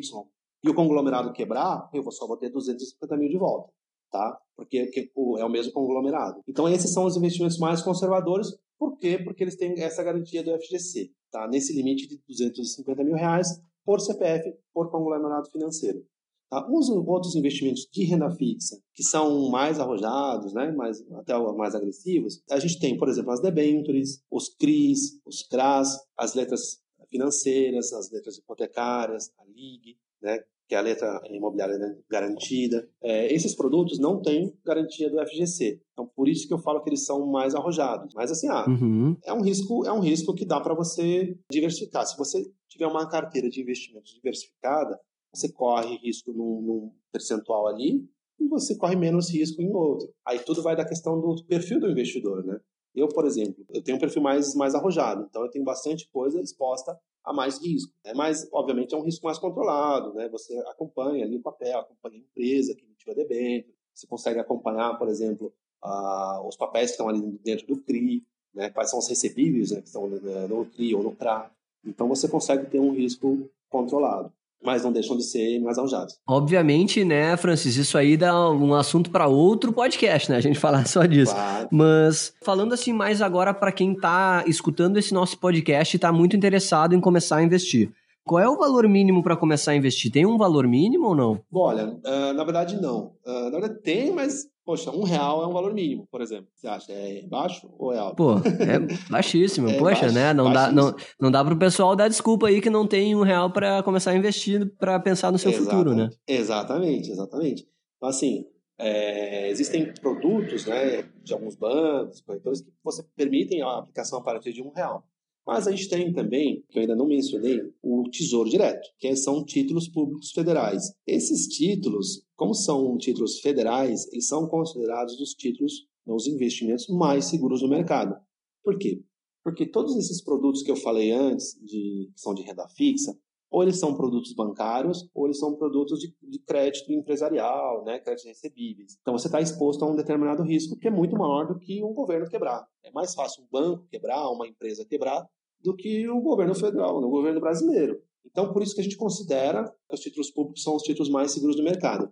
e 0.63 0.69
o 0.69 0.73
conglomerado 0.73 1.33
quebrar, 1.33 1.89
eu 1.93 2.09
só 2.11 2.27
vou 2.27 2.37
ter 2.37 2.49
250 2.49 3.17
mil 3.17 3.29
de 3.29 3.37
volta, 3.37 3.71
tá? 4.11 4.39
Porque 4.55 4.91
é 5.37 5.45
o 5.45 5.49
mesmo 5.49 5.73
conglomerado. 5.73 6.41
Então, 6.47 6.69
esses 6.69 6.93
são 6.93 7.05
os 7.05 7.17
investimentos 7.17 7.57
mais 7.57 7.81
conservadores, 7.81 8.55
Por 8.77 8.97
quê? 8.97 9.19
Porque 9.19 9.43
eles 9.43 9.55
têm 9.55 9.79
essa 9.79 10.03
garantia 10.03 10.43
do 10.43 10.51
FGC, 10.59 11.11
tá? 11.31 11.47
nesse 11.47 11.71
limite 11.71 12.07
de 12.07 12.17
250 12.27 13.03
mil 13.03 13.13
reais 13.13 13.61
por 13.85 14.01
CPF, 14.01 14.55
por 14.73 14.89
conglomerado 14.89 15.51
financeiro. 15.51 16.03
Tá? 16.49 16.67
Os 16.67 16.89
outros 16.89 17.35
investimentos 17.35 17.87
de 17.91 18.03
renda 18.03 18.29
fixa, 18.31 18.81
que 18.93 19.03
são 19.03 19.49
mais 19.49 19.79
arrojados, 19.79 20.51
né, 20.53 20.71
mais, 20.71 20.99
até 21.11 21.37
mais 21.53 21.75
agressivos, 21.75 22.41
a 22.49 22.59
gente 22.59 22.79
tem, 22.79 22.97
por 22.97 23.07
exemplo, 23.07 23.31
as 23.31 23.39
debentures, 23.39 24.21
os 24.29 24.49
CRIs, 24.49 25.21
os 25.25 25.43
CRAS, 25.43 25.97
as 26.17 26.33
letras 26.33 26.81
financeiras, 27.07 27.93
as 27.93 28.11
letras 28.11 28.37
hipotecárias, 28.37 29.31
a 29.37 29.45
LIG, 29.45 29.95
né, 30.21 30.39
que 30.67 30.75
é 30.75 30.77
a 30.77 30.81
letra 30.81 31.21
imobiliária 31.29 31.77
garantida. 32.09 32.87
É, 33.03 33.33
esses 33.33 33.53
produtos 33.53 33.99
não 33.99 34.21
têm 34.21 34.57
garantia 34.63 35.09
do 35.09 35.19
FGC. 35.27 35.81
Então, 35.91 36.09
por 36.15 36.29
isso 36.29 36.47
que 36.47 36.53
eu 36.53 36.59
falo 36.59 36.81
que 36.81 36.89
eles 36.89 37.05
são 37.05 37.25
mais 37.27 37.53
arrojados. 37.53 38.13
Mas, 38.15 38.31
assim, 38.31 38.47
ah, 38.47 38.65
uhum. 38.67 39.17
é, 39.25 39.33
um 39.33 39.41
risco, 39.41 39.85
é 39.85 39.91
um 39.91 39.99
risco 39.99 40.33
que 40.33 40.45
dá 40.45 40.61
para 40.61 40.73
você 40.73 41.37
diversificar. 41.51 42.05
Se 42.05 42.17
você 42.17 42.49
tiver 42.69 42.87
uma 42.87 43.05
carteira 43.09 43.49
de 43.49 43.61
investimentos 43.61 44.13
diversificada, 44.13 44.97
você 45.33 45.51
corre 45.51 45.97
risco 45.97 46.31
num, 46.31 46.61
num 46.61 46.91
percentual 47.11 47.67
ali 47.67 48.07
e 48.39 48.47
você 48.47 48.75
corre 48.75 48.95
menos 48.95 49.29
risco 49.29 49.61
em 49.61 49.73
outro. 49.73 50.07
Aí 50.25 50.39
tudo 50.39 50.63
vai 50.63 50.75
da 50.75 50.85
questão 50.85 51.19
do 51.19 51.43
perfil 51.45 51.79
do 51.79 51.89
investidor, 51.89 52.45
né? 52.45 52.59
Eu, 52.93 53.07
por 53.07 53.25
exemplo, 53.25 53.65
eu 53.69 53.81
tenho 53.81 53.97
um 53.97 53.99
perfil 53.99 54.21
mais, 54.21 54.53
mais 54.55 54.75
arrojado, 54.75 55.25
então 55.29 55.43
eu 55.43 55.49
tenho 55.49 55.63
bastante 55.63 56.09
coisa 56.11 56.41
exposta 56.41 56.97
a 57.23 57.33
mais 57.33 57.61
risco. 57.61 57.93
Né? 58.05 58.13
Mas, 58.13 58.47
obviamente, 58.51 58.93
é 58.93 58.97
um 58.97 59.03
risco 59.03 59.25
mais 59.25 59.37
controlado, 59.37 60.13
né? 60.13 60.27
Você 60.29 60.57
acompanha 60.67 61.25
ali 61.25 61.37
o 61.37 61.41
papel, 61.41 61.79
acompanha 61.79 62.17
a 62.17 62.19
empresa 62.19 62.75
que 62.75 62.83
emitiu 62.83 63.11
a 63.11 63.15
debênture, 63.15 63.75
você 63.93 64.07
consegue 64.07 64.39
acompanhar, 64.39 64.97
por 64.97 65.07
exemplo, 65.07 65.53
uh, 65.83 66.47
os 66.47 66.55
papéis 66.55 66.91
que 66.91 66.93
estão 66.93 67.09
ali 67.09 67.39
dentro 67.43 67.67
do 67.67 67.81
CRI, 67.81 68.23
né? 68.53 68.69
quais 68.69 68.89
são 68.89 68.99
os 68.99 69.07
recebíveis 69.07 69.71
né? 69.71 69.81
que 69.81 69.87
estão 69.87 70.07
no 70.07 70.65
CRI 70.65 70.95
ou 70.95 71.03
no 71.03 71.15
CRA. 71.15 71.51
Então, 71.85 72.07
você 72.07 72.27
consegue 72.27 72.69
ter 72.69 72.79
um 72.79 72.93
risco 72.93 73.49
controlado 73.69 74.31
mas 74.63 74.83
não 74.83 74.91
deixam 74.91 75.17
de 75.17 75.23
ser 75.23 75.59
mais 75.59 75.77
arrojados. 75.77 76.15
Obviamente, 76.27 77.03
né, 77.03 77.35
Francis, 77.37 77.75
isso 77.75 77.97
aí 77.97 78.15
dá 78.15 78.49
um 78.49 78.73
assunto 78.73 79.09
para 79.09 79.27
outro 79.27 79.73
podcast, 79.73 80.31
né, 80.31 80.37
a 80.37 80.41
gente 80.41 80.57
falar 80.59 80.87
só 80.87 81.05
disso. 81.05 81.33
Claro. 81.33 81.67
Mas 81.71 82.33
falando 82.43 82.73
assim 82.73 82.93
mais 82.93 83.21
agora 83.21 83.53
para 83.53 83.71
quem 83.71 83.93
está 83.93 84.43
escutando 84.47 84.97
esse 84.97 85.13
nosso 85.13 85.37
podcast 85.39 85.95
e 85.95 85.97
está 85.97 86.11
muito 86.11 86.35
interessado 86.35 86.93
em 86.95 86.99
começar 86.99 87.37
a 87.37 87.43
investir. 87.43 87.91
Qual 88.23 88.41
é 88.41 88.47
o 88.47 88.57
valor 88.57 88.87
mínimo 88.87 89.23
para 89.23 89.35
começar 89.35 89.71
a 89.71 89.75
investir? 89.75 90.11
Tem 90.11 90.25
um 90.25 90.37
valor 90.37 90.67
mínimo 90.67 91.07
ou 91.07 91.15
não? 91.15 91.41
Olha, 91.51 91.87
uh, 91.87 92.33
na 92.33 92.43
verdade 92.43 92.79
não. 92.79 93.13
Uh, 93.25 93.45
na 93.45 93.59
verdade 93.59 93.81
tem, 93.81 94.11
mas 94.11 94.45
Poxa, 94.63 94.91
um 94.91 95.03
real 95.03 95.43
é 95.43 95.47
um 95.47 95.53
valor 95.53 95.73
mínimo, 95.73 96.07
por 96.11 96.21
exemplo. 96.21 96.47
Você 96.55 96.67
acha 96.67 96.91
é 96.91 97.23
baixo 97.27 97.67
ou 97.79 97.91
é 97.91 97.97
alto? 97.97 98.15
Pô, 98.15 98.33
é 98.37 98.79
baixíssimo. 99.09 99.67
é 99.69 99.77
Poxa, 99.77 100.01
baixo, 100.01 100.13
né? 100.13 100.33
Não 100.33 100.53
dá, 100.53 100.71
não, 100.71 100.95
não 101.19 101.31
dá 101.31 101.43
para 101.43 101.53
o 101.53 101.59
pessoal 101.59 101.95
dar 101.95 102.07
desculpa 102.07 102.47
aí 102.47 102.61
que 102.61 102.69
não 102.69 102.85
tem 102.85 103.15
um 103.15 103.23
real 103.23 103.51
para 103.51 103.81
começar 103.81 104.11
a 104.11 104.15
investir 104.15 104.71
para 104.77 104.99
pensar 104.99 105.31
no 105.31 105.39
seu 105.39 105.51
exatamente, 105.51 105.77
futuro, 105.77 105.95
né? 105.95 106.09
Exatamente, 106.27 107.11
exatamente. 107.11 107.67
Então, 107.97 108.07
assim, 108.07 108.45
é, 108.77 109.49
existem 109.49 109.91
produtos 109.95 110.67
né, 110.67 111.03
de 111.23 111.33
alguns 111.33 111.55
bancos, 111.55 112.21
corretores, 112.21 112.61
que 112.61 112.71
você 112.83 113.03
permitem 113.15 113.63
a 113.63 113.79
aplicação 113.79 114.19
a 114.19 114.23
partir 114.23 114.53
de 114.53 114.61
um 114.61 114.71
real. 114.71 115.03
Mas 115.45 115.67
a 115.67 115.71
gente 115.71 115.89
tem 115.89 116.13
também, 116.13 116.63
que 116.69 116.77
eu 116.77 116.81
ainda 116.81 116.95
não 116.95 117.07
mencionei, 117.07 117.59
o 117.81 118.03
Tesouro 118.09 118.49
Direto, 118.49 118.87
que 118.99 119.15
são 119.15 119.43
títulos 119.43 119.87
públicos 119.87 120.31
federais. 120.31 120.93
Esses 121.05 121.47
títulos, 121.47 122.23
como 122.35 122.53
são 122.53 122.97
títulos 122.97 123.39
federais, 123.39 124.07
eles 124.11 124.27
são 124.27 124.47
considerados 124.47 125.19
os 125.19 125.33
títulos, 125.33 125.87
os 126.05 126.27
investimentos 126.27 126.87
mais 126.89 127.25
seguros 127.25 127.61
do 127.61 127.67
mercado. 127.67 128.15
Por 128.63 128.77
quê? 128.77 129.03
Porque 129.43 129.65
todos 129.65 129.95
esses 129.97 130.23
produtos 130.23 130.61
que 130.61 130.69
eu 130.69 130.75
falei 130.75 131.11
antes, 131.11 131.59
de, 131.63 132.11
que 132.13 132.21
são 132.21 132.33
de 132.33 132.43
renda 132.43 132.67
fixa, 132.69 133.17
ou 133.51 133.61
eles 133.61 133.77
são 133.77 133.93
produtos 133.93 134.33
bancários, 134.33 135.09
ou 135.13 135.25
eles 135.25 135.37
são 135.37 135.53
produtos 135.57 135.99
de, 135.99 136.15
de 136.23 136.39
crédito 136.39 136.91
empresarial, 136.93 137.83
né, 137.83 137.99
crédito 137.99 138.27
recebíveis. 138.27 138.97
Então 139.01 139.17
você 139.17 139.27
está 139.27 139.41
exposto 139.41 139.83
a 139.83 139.91
um 139.91 139.95
determinado 139.95 140.41
risco 140.41 140.77
que 140.77 140.87
é 140.87 140.91
muito 140.91 141.17
maior 141.17 141.45
do 141.45 141.59
que 141.59 141.83
um 141.83 141.93
governo 141.93 142.29
quebrar. 142.29 142.65
É 142.81 142.89
mais 142.91 143.13
fácil 143.13 143.43
um 143.43 143.47
banco 143.51 143.85
quebrar, 143.91 144.29
uma 144.29 144.47
empresa 144.47 144.85
quebrar, 144.85 145.27
do 145.59 145.75
que 145.75 146.07
o 146.07 146.21
governo 146.21 146.55
federal, 146.55 146.97
o 146.97 147.09
governo 147.09 147.41
brasileiro. 147.41 148.01
Então, 148.25 148.53
por 148.53 148.63
isso 148.63 148.73
que 148.73 148.81
a 148.81 148.83
gente 148.83 148.95
considera 148.95 149.69
que 149.89 149.95
os 149.95 149.99
títulos 149.99 150.31
públicos 150.31 150.63
são 150.63 150.75
os 150.75 150.83
títulos 150.83 151.09
mais 151.09 151.31
seguros 151.31 151.57
do 151.57 151.63
mercado. 151.63 152.09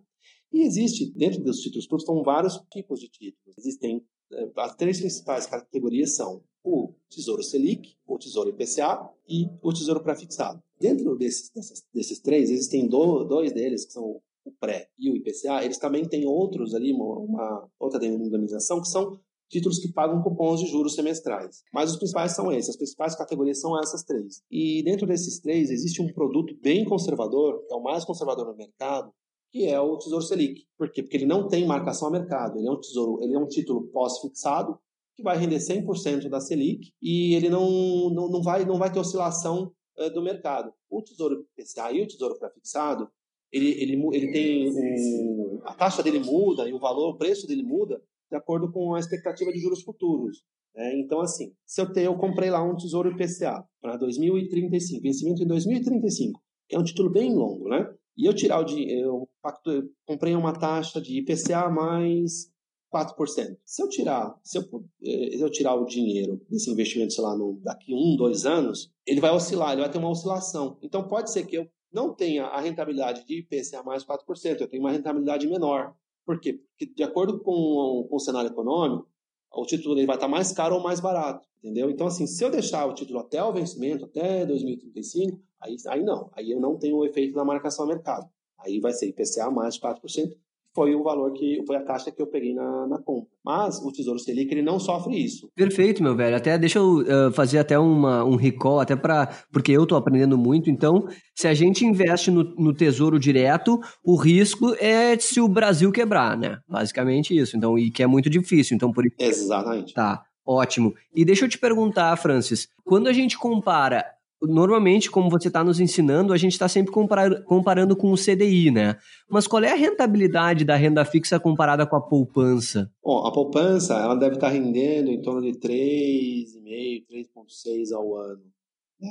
E 0.51 0.61
existe, 0.63 1.11
dentro 1.15 1.41
dos 1.41 1.59
títulos 1.61 1.87
públicos, 1.87 2.05
são 2.05 2.23
vários 2.23 2.59
tipos 2.71 2.99
de 2.99 3.07
títulos. 3.07 3.57
Existem, 3.57 4.03
eh, 4.33 4.51
as 4.57 4.75
três 4.75 4.99
principais 4.99 5.45
categorias 5.45 6.15
são 6.15 6.43
o 6.63 6.93
Tesouro 7.09 7.43
Selic, 7.43 7.95
o 8.07 8.17
Tesouro 8.17 8.49
IPCA 8.49 9.09
e 9.27 9.49
o 9.61 9.73
Tesouro 9.73 10.01
Prefixado. 10.01 10.61
Dentro 10.79 11.15
desses, 11.15 11.51
desses, 11.93 12.19
três, 12.19 12.49
existem 12.49 12.87
do, 12.87 13.23
dois 13.23 13.51
deles, 13.51 13.85
que 13.85 13.93
são 13.93 14.21
o 14.45 14.51
pré 14.59 14.89
e 14.97 15.11
o 15.11 15.15
IPCA, 15.15 15.63
eles 15.63 15.77
também 15.77 16.05
têm 16.05 16.25
outros 16.25 16.73
ali, 16.73 16.93
uma, 16.93 17.17
uma 17.17 17.69
outra 17.79 17.99
denominação, 17.99 18.81
que 18.81 18.87
são 18.87 19.19
títulos 19.49 19.79
que 19.79 19.91
pagam 19.91 20.21
cupons 20.21 20.61
de 20.61 20.67
juros 20.67 20.95
semestrais. 20.95 21.63
Mas 21.73 21.91
os 21.91 21.97
principais 21.97 22.33
são 22.33 22.51
esses, 22.51 22.69
as 22.69 22.77
principais 22.77 23.15
categorias 23.15 23.59
são 23.59 23.77
essas 23.79 24.03
três. 24.03 24.41
E 24.49 24.83
dentro 24.83 25.07
desses 25.07 25.39
três 25.39 25.71
existe 25.71 26.01
um 26.01 26.13
produto 26.13 26.55
bem 26.61 26.85
conservador, 26.85 27.65
que 27.65 27.73
é 27.73 27.75
o 27.75 27.83
mais 27.83 28.05
conservador 28.05 28.45
no 28.45 28.55
mercado, 28.55 29.11
que 29.51 29.65
é 29.65 29.79
o 29.79 29.97
Tesouro 29.97 30.23
Selic. 30.23 30.65
Por 30.77 30.91
quê? 30.91 31.01
Porque 31.01 31.17
ele 31.17 31.25
não 31.25 31.47
tem 31.47 31.65
marcação 31.65 32.07
a 32.07 32.11
mercado, 32.11 32.57
ele 32.57 32.67
é 32.67 32.71
um 32.71 32.79
tesouro, 32.79 33.23
ele 33.23 33.33
é 33.33 33.39
um 33.39 33.47
título 33.47 33.87
pós-fixado 33.87 34.79
que 35.19 35.23
vai 35.23 35.37
render 35.37 35.57
100% 35.57 36.29
da 36.29 36.39
Selic 36.39 36.91
e 37.01 37.35
ele 37.35 37.49
não, 37.49 38.09
não, 38.09 38.29
não, 38.29 38.41
vai, 38.41 38.65
não 38.65 38.77
vai 38.77 38.91
ter 38.91 38.99
oscilação 38.99 39.71
uh, 39.97 40.09
do 40.11 40.23
mercado. 40.23 40.73
O 40.89 41.01
Tesouro 41.01 41.45
PCA 41.55 41.91
e 41.91 42.01
o 42.01 42.07
Tesouro 42.07 42.39
pré-fixado, 42.39 43.07
ele, 43.51 43.69
ele, 43.81 43.93
ele 44.13 44.31
tem 44.31 44.71
um, 44.71 45.61
a 45.65 45.73
taxa 45.73 46.01
dele 46.01 46.19
muda 46.19 46.67
e 46.67 46.73
o 46.73 46.79
valor, 46.79 47.09
o 47.09 47.17
preço 47.17 47.45
dele 47.45 47.63
muda 47.63 48.01
de 48.31 48.37
acordo 48.37 48.71
com 48.71 48.95
a 48.95 48.99
expectativa 48.99 49.51
de 49.51 49.59
juros 49.59 49.83
futuros. 49.83 50.43
Né? 50.75 50.97
Então, 50.99 51.19
assim, 51.19 51.53
se 51.65 51.81
eu, 51.81 51.91
ter, 51.91 52.05
eu 52.05 52.15
comprei 52.15 52.49
lá 52.49 52.63
um 52.63 52.75
Tesouro 52.75 53.11
IPCA 53.11 53.63
para 53.81 53.97
2035, 53.97 55.01
vencimento 55.01 55.43
em 55.43 55.47
2035, 55.47 56.41
que 56.67 56.75
é 56.75 56.79
um 56.79 56.83
título 56.83 57.09
bem 57.09 57.33
longo, 57.33 57.67
né? 57.67 57.91
E 58.15 58.25
eu 58.25 58.33
tirar 58.33 58.59
o 58.59 58.65
dinheiro, 58.65 59.01
eu, 59.01 59.29
eu 59.73 59.89
comprei 60.05 60.35
uma 60.35 60.53
taxa 60.53 61.01
de 61.01 61.19
IPCA 61.19 61.69
mais 61.69 62.51
4%. 62.93 63.57
Se 63.63 63.81
eu 63.81 63.89
tirar, 63.89 64.35
se 64.43 64.57
eu, 64.57 64.63
eh, 65.03 65.37
se 65.37 65.41
eu 65.41 65.49
tirar 65.49 65.75
o 65.75 65.85
dinheiro 65.85 66.41
desse 66.49 66.69
investimento, 66.71 67.13
sei 67.13 67.23
lá, 67.23 67.35
no, 67.35 67.59
daqui 67.61 67.93
um, 67.93 68.15
dois 68.15 68.45
anos, 68.45 68.91
ele 69.05 69.21
vai 69.21 69.31
oscilar, 69.31 69.73
ele 69.73 69.81
vai 69.81 69.91
ter 69.91 69.97
uma 69.97 70.09
oscilação. 70.09 70.77
Então 70.81 71.07
pode 71.07 71.31
ser 71.31 71.45
que 71.45 71.57
eu 71.57 71.67
não 71.91 72.13
tenha 72.13 72.45
a 72.45 72.59
rentabilidade 72.59 73.25
de 73.25 73.39
IPCA 73.39 73.83
mais 73.83 74.03
4%, 74.03 74.61
eu 74.61 74.67
tenho 74.67 74.83
uma 74.83 74.91
rentabilidade 74.91 75.47
menor. 75.47 75.93
Por 76.25 76.39
quê? 76.39 76.53
Porque, 76.53 76.93
de 76.93 77.03
acordo 77.03 77.39
com, 77.39 78.07
com 78.09 78.15
o 78.15 78.19
cenário 78.19 78.49
econômico, 78.49 79.07
o 79.51 79.65
título 79.65 79.97
ele 79.97 80.05
vai 80.05 80.15
estar 80.15 80.27
mais 80.27 80.51
caro 80.51 80.75
ou 80.75 80.83
mais 80.83 80.99
barato, 80.99 81.47
entendeu? 81.57 81.89
Então, 81.89 82.05
assim, 82.05 82.27
se 82.27 82.43
eu 82.43 82.51
deixar 82.51 82.85
o 82.85 82.93
título 82.93 83.19
até 83.19 83.43
o 83.43 83.51
vencimento, 83.51 84.05
até 84.05 84.45
2035, 84.45 85.41
aí, 85.59 85.75
aí 85.87 86.03
não, 86.03 86.29
aí 86.33 86.51
eu 86.51 86.59
não 86.59 86.77
tenho 86.77 86.97
o 86.97 87.05
efeito 87.05 87.33
da 87.33 87.43
marcação 87.43 87.85
a 87.85 87.87
mercado. 87.87 88.29
Aí 88.59 88.79
vai 88.79 88.93
ser 88.93 89.07
IPCA 89.07 89.49
mais 89.49 89.79
4%, 89.79 90.35
foi 90.79 90.95
o 90.95 91.03
valor 91.03 91.33
que 91.33 91.61
foi 91.67 91.75
a 91.75 91.81
taxa 91.81 92.09
que 92.09 92.21
eu 92.21 92.27
peguei 92.27 92.53
na, 92.53 92.87
na 92.87 92.97
compra. 92.99 93.29
Mas 93.43 93.83
o 93.83 93.91
Tesouro 93.91 94.17
Selic 94.17 94.49
ele 94.49 94.61
não 94.61 94.79
sofre 94.79 95.21
isso. 95.21 95.49
Perfeito, 95.53 96.01
meu 96.01 96.15
velho. 96.15 96.37
Até 96.37 96.57
deixa 96.57 96.79
eu 96.79 96.99
uh, 96.99 97.31
fazer 97.33 97.59
até 97.59 97.77
uma, 97.77 98.23
um 98.23 98.37
recall, 98.37 98.79
até 98.79 98.95
para 98.95 99.27
porque 99.51 99.73
eu 99.73 99.83
estou 99.83 99.97
aprendendo 99.97 100.37
muito. 100.37 100.69
Então, 100.69 101.05
se 101.35 101.49
a 101.49 101.53
gente 101.53 101.83
investe 101.83 102.31
no, 102.31 102.43
no 102.55 102.73
Tesouro 102.73 103.19
Direto, 103.19 103.77
o 104.01 104.15
risco 104.15 104.73
é 104.79 105.19
se 105.19 105.41
o 105.41 105.49
Brasil 105.49 105.91
quebrar, 105.91 106.37
né? 106.37 106.59
Basicamente 106.65 107.37
isso. 107.37 107.57
Então, 107.57 107.77
e 107.77 107.91
que 107.91 108.01
é 108.01 108.07
muito 108.07 108.29
difícil. 108.29 108.73
Então, 108.73 108.89
por 108.89 109.03
Exatamente. 109.19 109.93
Tá. 109.93 110.23
Ótimo. 110.47 110.93
E 111.13 111.25
deixa 111.25 111.43
eu 111.43 111.49
te 111.49 111.57
perguntar, 111.57 112.15
Francis, 112.15 112.69
quando 112.85 113.07
a 113.07 113.13
gente 113.13 113.37
compara 113.37 114.05
normalmente, 114.41 115.11
como 115.11 115.29
você 115.29 115.47
está 115.47 115.63
nos 115.63 115.79
ensinando, 115.79 116.33
a 116.33 116.37
gente 116.37 116.53
está 116.53 116.67
sempre 116.67 116.91
comparar, 116.91 117.43
comparando 117.43 117.95
com 117.95 118.11
o 118.11 118.17
CDI, 118.17 118.71
né? 118.71 118.97
Mas 119.29 119.47
qual 119.47 119.63
é 119.63 119.71
a 119.71 119.75
rentabilidade 119.75 120.63
da 120.63 120.75
renda 120.75 121.03
fixa 121.03 121.39
comparada 121.39 121.85
com 121.85 121.95
a 121.95 122.01
poupança? 122.01 122.91
Bom, 123.03 123.25
a 123.25 123.31
poupança 123.31 123.95
ela 123.95 124.15
deve 124.15 124.35
estar 124.35 124.47
tá 124.47 124.53
rendendo 124.53 125.09
em 125.09 125.21
torno 125.21 125.41
de 125.41 125.51
3,5%, 125.59 127.05
3,6% 127.11 127.95
ao 127.95 128.15
ano. 128.15 128.43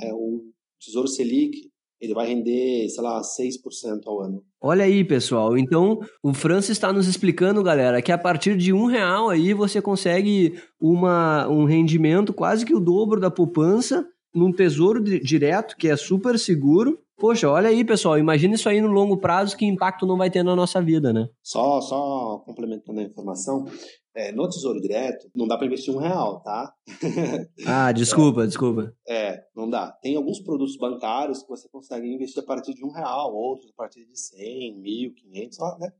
É, 0.03 0.13
o 0.13 0.43
Tesouro 0.79 1.07
Selic 1.07 1.69
ele 2.01 2.13
vai 2.13 2.27
render, 2.27 2.87
sei 2.87 3.03
lá, 3.03 3.21
6% 3.21 4.01
ao 4.05 4.21
ano. 4.21 4.43
Olha 4.61 4.85
aí, 4.85 5.03
pessoal. 5.03 5.57
Então, 5.57 5.99
o 6.23 6.33
Francis 6.33 6.71
está 6.71 6.93
nos 6.93 7.07
explicando, 7.07 7.61
galera, 7.61 8.01
que 8.01 8.11
a 8.11 8.17
partir 8.17 8.55
de 8.55 8.71
um 8.71 8.85
real 8.85 9.29
aí 9.29 9.53
você 9.53 9.81
consegue 9.81 10.53
uma, 10.79 11.47
um 11.49 11.65
rendimento 11.65 12.33
quase 12.33 12.65
que 12.65 12.73
o 12.73 12.79
dobro 12.79 13.19
da 13.19 13.29
poupança 13.29 14.07
num 14.33 14.51
tesouro 14.51 15.03
direto, 15.03 15.75
que 15.77 15.87
é 15.87 15.97
super 15.97 16.37
seguro. 16.37 16.99
Poxa, 17.17 17.49
olha 17.49 17.67
aí, 17.67 17.83
pessoal, 17.83 18.17
imagina 18.17 18.55
isso 18.55 18.69
aí 18.69 18.79
no 18.79 18.87
longo 18.87 19.17
prazo, 19.17 19.57
que 19.57 19.65
impacto 19.65 20.05
não 20.05 20.17
vai 20.17 20.31
ter 20.31 20.41
na 20.41 20.55
nossa 20.55 20.81
vida, 20.81 21.11
né? 21.11 21.27
Só, 21.43 21.81
só 21.81 22.41
complementando 22.45 22.99
a 22.99 23.03
informação, 23.03 23.65
É, 24.15 24.31
no 24.31 24.49
Tesouro 24.49 24.81
Direto, 24.81 25.29
não 25.35 25.47
dá 25.47 25.55
para 25.55 25.67
investir 25.67 25.93
um 25.93 25.99
real, 25.99 26.41
tá? 26.41 26.73
ah, 27.67 27.91
desculpa, 27.91 28.43
é, 28.43 28.47
desculpa. 28.47 28.93
É, 29.07 29.43
não 29.55 29.69
dá. 29.69 29.91
Tem 30.01 30.15
alguns 30.15 30.39
produtos 30.39 30.75
bancários 30.77 31.43
que 31.43 31.47
você 31.47 31.69
consegue 31.69 32.07
investir 32.07 32.41
a 32.41 32.45
partir 32.45 32.73
de 32.73 32.83
um 32.83 32.89
real, 32.89 33.33
outros 33.33 33.69
a 33.69 33.75
partir 33.77 34.05
de 34.05 34.19
100, 34.19 34.81
mil, 34.81 35.13
500, 35.13 35.57
né? 35.79 35.91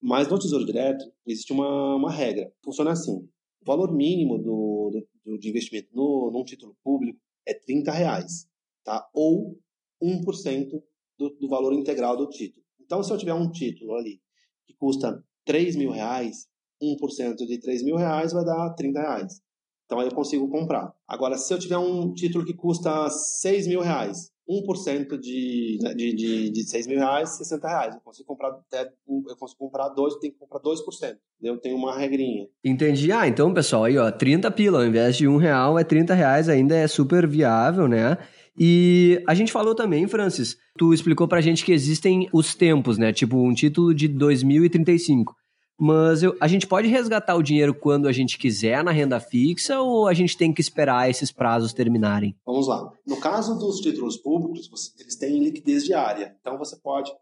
Mas 0.00 0.28
no 0.28 0.38
Tesouro 0.38 0.64
Direto, 0.64 1.04
existe 1.26 1.52
uma, 1.52 1.96
uma 1.96 2.10
regra. 2.10 2.50
Funciona 2.64 2.92
assim. 2.92 3.16
O 3.60 3.66
valor 3.66 3.92
mínimo 3.92 4.38
do, 4.38 5.06
do, 5.24 5.38
de 5.38 5.48
investimento 5.48 5.88
no, 5.92 6.30
num 6.32 6.44
título 6.44 6.76
público 6.84 7.18
é 7.46 7.54
30 7.54 7.92
reais, 7.92 8.48
tá? 8.84 9.08
Ou 9.14 9.58
1% 10.02 10.82
do, 11.18 11.30
do 11.30 11.48
valor 11.48 11.72
integral 11.72 12.16
do 12.16 12.28
título. 12.28 12.64
Então, 12.80 13.02
se 13.02 13.12
eu 13.12 13.18
tiver 13.18 13.34
um 13.34 13.50
título 13.50 13.94
ali 13.94 14.20
que 14.66 14.74
custa 14.74 15.22
3 15.44 15.76
mil 15.76 15.90
reais, 15.90 16.48
1% 16.82 17.36
de 17.36 17.58
3 17.60 17.82
mil 17.82 17.96
reais 17.96 18.32
vai 18.32 18.44
dar 18.44 18.74
30 18.74 19.00
reais. 19.00 19.40
Então 19.86 20.00
aí 20.00 20.08
eu 20.08 20.14
consigo 20.14 20.48
comprar. 20.48 20.92
Agora, 21.06 21.38
se 21.38 21.52
eu 21.54 21.58
tiver 21.58 21.78
um 21.78 22.12
título 22.12 22.44
que 22.44 22.52
custa 22.52 23.08
6 23.08 23.68
mil 23.68 23.80
reais, 23.80 24.32
1% 24.48 25.18
de, 25.18 25.78
né, 25.82 25.94
de, 25.94 26.14
de, 26.14 26.50
de 26.50 26.62
6 26.68 26.86
mil 26.86 26.98
reais, 26.98 27.36
60 27.36 27.68
reais. 27.68 27.94
Eu 27.94 28.00
consigo 28.00 28.26
comprar 28.26 28.48
até, 28.50 28.90
eu 29.08 29.36
consigo 29.36 29.58
comprar 29.58 29.88
2, 29.88 30.14
eu 30.14 30.20
tenho 30.20 30.32
que 30.32 30.38
comprar 30.38 30.60
2%. 30.60 31.16
Eu 31.42 31.58
tenho 31.58 31.76
uma 31.76 31.96
regrinha. 31.96 32.46
Entendi. 32.64 33.12
Ah, 33.12 33.26
então, 33.26 33.52
pessoal, 33.52 33.84
aí, 33.84 33.98
ó, 33.98 34.10
30 34.10 34.50
pila, 34.50 34.78
ao 34.78 34.86
invés 34.86 35.16
de 35.16 35.26
1 35.28 35.36
real, 35.36 35.78
é 35.78 35.84
30 35.84 36.14
reais, 36.14 36.48
ainda 36.48 36.76
é 36.76 36.86
super 36.86 37.26
viável, 37.26 37.88
né? 37.88 38.16
E 38.58 39.22
a 39.26 39.34
gente 39.34 39.52
falou 39.52 39.74
também, 39.74 40.06
Francis, 40.08 40.56
tu 40.78 40.94
explicou 40.94 41.28
pra 41.28 41.42
gente 41.42 41.64
que 41.64 41.72
existem 41.72 42.28
os 42.32 42.54
tempos, 42.54 42.96
né? 42.96 43.12
Tipo, 43.12 43.36
um 43.36 43.52
título 43.52 43.94
de 43.94 44.08
2035. 44.08 45.34
Mas 45.78 46.22
eu, 46.22 46.34
a 46.40 46.48
gente 46.48 46.66
pode 46.66 46.88
resgatar 46.88 47.36
o 47.36 47.42
dinheiro 47.42 47.74
quando 47.74 48.08
a 48.08 48.12
gente 48.12 48.38
quiser 48.38 48.82
na 48.82 48.90
renda 48.90 49.20
fixa 49.20 49.80
ou 49.80 50.08
a 50.08 50.14
gente 50.14 50.36
tem 50.36 50.52
que 50.52 50.60
esperar 50.60 51.10
esses 51.10 51.30
prazos 51.30 51.74
terminarem? 51.74 52.34
Vamos 52.46 52.66
lá. 52.66 52.90
No 53.06 53.18
caso 53.20 53.58
dos 53.58 53.80
títulos 53.80 54.16
públicos, 54.16 54.68
você, 54.68 54.90
eles 54.98 55.16
têm 55.16 55.38
liquidez 55.38 55.84
diária. 55.84 56.34
Então 56.40 56.56
você 56.56 56.76
pode 56.76 57.12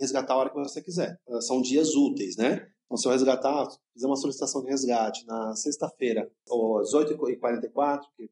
resgatar 0.00 0.34
a 0.34 0.36
hora 0.38 0.50
que 0.50 0.56
você 0.56 0.82
quiser. 0.82 1.20
Ah, 1.28 1.40
são 1.40 1.62
dias 1.62 1.94
úteis, 1.94 2.36
né? 2.36 2.66
Então, 2.86 2.96
se 2.96 3.06
eu 3.06 3.12
resgatar, 3.12 3.68
fizer 3.94 4.06
uma 4.08 4.16
solicitação 4.16 4.62
de 4.62 4.68
resgate 4.68 5.24
na 5.24 5.54
sexta-feira, 5.54 6.28
às 6.80 6.92
8h44, 6.92 8.00
que 8.16 8.24
é 8.24 8.28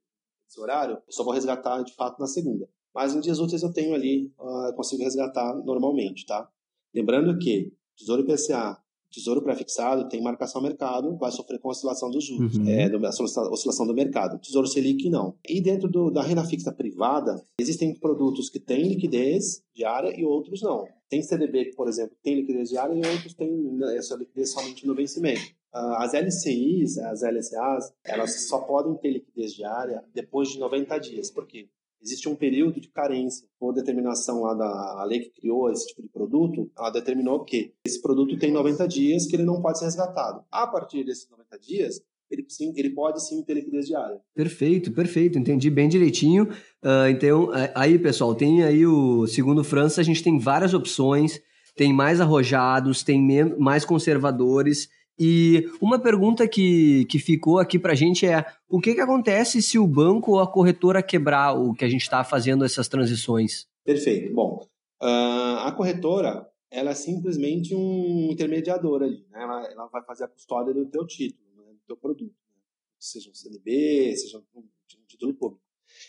esse 0.48 0.60
horário, 0.60 0.94
eu 0.94 1.12
só 1.12 1.22
vou 1.22 1.32
resgatar 1.32 1.80
de 1.82 1.94
fato 1.94 2.18
na 2.18 2.26
segunda. 2.26 2.68
Mas 2.92 3.14
em 3.14 3.20
dias 3.20 3.38
úteis 3.38 3.62
eu 3.62 3.72
tenho 3.72 3.94
ali, 3.94 4.32
uh, 4.40 4.74
consigo 4.74 5.04
resgatar 5.04 5.54
normalmente, 5.64 6.26
tá? 6.26 6.48
Lembrando 6.92 7.38
que 7.38 7.72
Tesouro 7.96 8.22
IPCA 8.22 8.82
Tesouro 9.10 9.42
pré-fixado 9.42 10.08
tem 10.08 10.22
marcação 10.22 10.60
mercado, 10.60 11.16
vai 11.16 11.30
sofrer 11.30 11.58
com 11.58 11.68
a 11.68 11.72
oscilação 11.72 12.10
dos 12.10 12.24
juros, 12.24 12.56
uhum. 12.56 12.68
é, 12.68 12.84
a 12.86 13.50
oscilação 13.50 13.86
do 13.86 13.94
mercado. 13.94 14.38
Tesouro 14.38 14.66
Selic, 14.66 15.08
não. 15.08 15.34
E 15.48 15.60
dentro 15.60 15.88
do, 15.88 16.10
da 16.10 16.22
renda 16.22 16.44
fixa 16.44 16.72
privada, 16.72 17.42
existem 17.58 17.94
produtos 17.94 18.50
que 18.50 18.60
têm 18.60 18.88
liquidez 18.88 19.62
diária 19.74 20.12
e 20.18 20.24
outros 20.24 20.62
não. 20.62 20.86
Tem 21.08 21.22
CDB 21.22 21.68
por 21.74 21.88
exemplo, 21.88 22.16
tem 22.22 22.34
liquidez 22.34 22.70
diária 22.70 22.94
e 22.94 23.06
outros 23.06 23.34
têm 23.34 23.50
né, 23.50 23.96
essa 23.96 24.14
liquidez 24.14 24.52
somente 24.52 24.86
no 24.86 24.94
vencimento. 24.94 25.40
Ah, 25.72 26.04
as 26.04 26.12
LCIs, 26.14 26.98
as 26.98 27.22
LCAs, 27.22 27.92
elas 28.04 28.48
só 28.48 28.60
podem 28.60 28.94
ter 28.94 29.10
liquidez 29.10 29.54
diária 29.54 30.02
depois 30.14 30.48
de 30.48 30.58
90 30.58 30.98
dias. 30.98 31.30
Por 31.30 31.46
quê? 31.46 31.68
Existe 32.02 32.28
um 32.28 32.36
período 32.36 32.80
de 32.80 32.88
carência. 32.88 33.46
Por 33.58 33.72
determinação 33.72 34.42
lá 34.42 34.54
da 34.54 35.04
lei 35.04 35.20
que 35.20 35.40
criou 35.40 35.70
esse 35.70 35.86
tipo 35.88 36.02
de 36.02 36.08
produto, 36.08 36.70
ela 36.76 36.90
determinou 36.90 37.44
que 37.44 37.72
esse 37.84 38.00
produto 38.00 38.38
tem 38.38 38.52
90 38.52 38.86
dias 38.88 39.26
que 39.26 39.36
ele 39.36 39.44
não 39.44 39.60
pode 39.60 39.78
ser 39.78 39.86
resgatado. 39.86 40.42
A 40.50 40.66
partir 40.66 41.04
desses 41.04 41.28
90 41.30 41.58
dias, 41.58 42.00
ele, 42.30 42.44
sim, 42.48 42.72
ele 42.76 42.90
pode 42.90 43.26
sim 43.26 43.42
ter 43.42 43.54
liquidez 43.54 43.86
diária. 43.86 44.20
Perfeito, 44.34 44.92
perfeito. 44.92 45.38
Entendi 45.38 45.70
bem 45.70 45.88
direitinho. 45.88 46.44
Uh, 46.84 47.08
então, 47.10 47.50
aí, 47.74 47.98
pessoal, 47.98 48.34
tem 48.34 48.62
aí 48.62 48.86
o 48.86 49.26
segundo 49.26 49.64
França, 49.64 50.00
a 50.00 50.04
gente 50.04 50.22
tem 50.22 50.38
várias 50.38 50.74
opções, 50.74 51.40
tem 51.74 51.92
mais 51.92 52.20
arrojados, 52.20 53.02
tem 53.02 53.20
mais 53.58 53.84
conservadores 53.84 54.88
e 55.18 55.68
uma 55.80 55.98
pergunta 55.98 56.46
que, 56.46 57.04
que 57.06 57.18
ficou 57.18 57.58
aqui 57.58 57.78
para 57.78 57.92
a 57.92 57.96
gente 57.96 58.24
é: 58.24 58.44
o 58.68 58.80
que, 58.80 58.94
que 58.94 59.00
acontece 59.00 59.60
se 59.60 59.78
o 59.78 59.86
banco 59.86 60.32
ou 60.32 60.40
a 60.40 60.46
corretora 60.46 61.02
quebrar 61.02 61.54
o 61.54 61.74
que 61.74 61.84
a 61.84 61.88
gente 61.88 62.02
está 62.02 62.22
fazendo 62.22 62.64
essas 62.64 62.86
transições? 62.86 63.66
Perfeito. 63.84 64.32
Bom, 64.32 64.66
uh, 65.02 65.58
a 65.64 65.72
corretora 65.72 66.48
ela 66.70 66.90
é 66.90 66.94
simplesmente 66.94 67.74
um 67.74 68.28
intermediador 68.30 69.02
ali. 69.02 69.26
Né? 69.30 69.42
Ela, 69.42 69.66
ela 69.72 69.86
vai 69.86 70.04
fazer 70.04 70.24
a 70.24 70.28
custódia 70.28 70.74
do 70.74 70.86
teu 70.86 71.06
título, 71.06 71.48
né? 71.56 71.72
do 71.72 71.80
teu 71.86 71.96
produto. 71.96 72.34
Né? 72.54 72.62
Seja 72.98 73.30
um 73.30 73.34
CDB, 73.34 74.14
seja 74.16 74.38
um 74.54 74.62
título 75.06 75.34
público. 75.34 75.62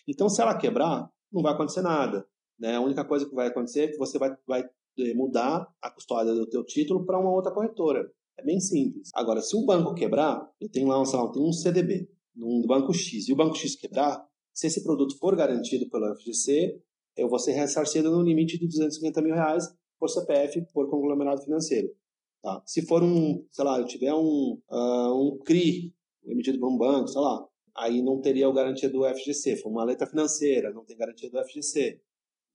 Então, 0.08 0.30
se 0.30 0.42
ela 0.42 0.58
quebrar, 0.58 1.10
não 1.32 1.42
vai 1.42 1.54
acontecer 1.54 1.82
nada. 1.82 2.28
Né? 2.60 2.76
A 2.76 2.82
única 2.82 3.06
coisa 3.06 3.26
que 3.28 3.34
vai 3.34 3.48
acontecer 3.48 3.82
é 3.82 3.88
que 3.88 3.98
você 3.98 4.20
vai, 4.20 4.36
vai 4.46 4.70
eh, 4.98 5.14
mudar 5.14 5.68
a 5.82 5.90
custódia 5.90 6.34
do 6.34 6.46
teu 6.46 6.64
título 6.64 7.06
para 7.06 7.18
uma 7.18 7.32
outra 7.32 7.54
corretora. 7.54 8.12
É 8.40 8.44
bem 8.44 8.60
simples. 8.60 9.10
Agora, 9.14 9.42
se 9.42 9.54
o 9.56 9.66
banco 9.66 9.94
quebrar, 9.94 10.50
eu 10.62 10.70
tenho 10.70 10.88
lá, 10.88 11.04
sei 11.06 11.20
lá, 11.20 11.30
tem 11.30 11.44
um 11.44 11.52
CDB 11.52 12.10
no 12.34 12.66
banco 12.66 12.94
X 12.94 13.28
e 13.28 13.34
o 13.34 13.36
banco 13.36 13.56
X 13.56 13.76
quebrar, 13.76 14.26
se 14.54 14.68
esse 14.68 14.82
produto 14.82 15.18
for 15.18 15.36
garantido 15.36 15.90
pelo 15.90 16.16
FGC, 16.16 16.82
eu 17.18 17.28
vou 17.28 17.38
ser 17.38 17.52
ressarcido 17.52 18.10
no 18.10 18.24
limite 18.24 18.58
de 18.58 18.66
250 18.66 19.22
mil 19.22 19.36
reais 19.36 19.68
por 20.00 20.10
CPF, 20.10 20.66
por 20.74 20.90
conglomerado 20.90 21.42
financeiro. 21.42 21.90
Tá? 22.42 22.64
Se 22.66 22.82
for 22.86 23.04
um, 23.04 23.46
sei 23.52 23.66
lá, 23.66 23.78
eu 23.78 23.86
tiver 23.86 24.14
um, 24.14 24.58
uh, 24.72 25.14
um 25.14 25.38
CRI 25.40 25.94
emitido 26.24 26.60
por 26.60 26.70
um 26.70 26.78
banco, 26.78 27.10
sei 27.10 27.20
lá, 27.20 27.46
aí 27.76 28.02
não 28.02 28.22
teria 28.22 28.48
a 28.48 28.54
garantia 28.54 28.90
do 28.90 29.04
FGC. 29.04 29.58
For 29.58 29.70
uma 29.70 29.84
letra 29.84 30.08
financeira, 30.08 30.72
não 30.72 30.86
tem 30.86 30.98
garantia 30.98 31.30
do 31.30 31.44
FGC. 31.44 32.00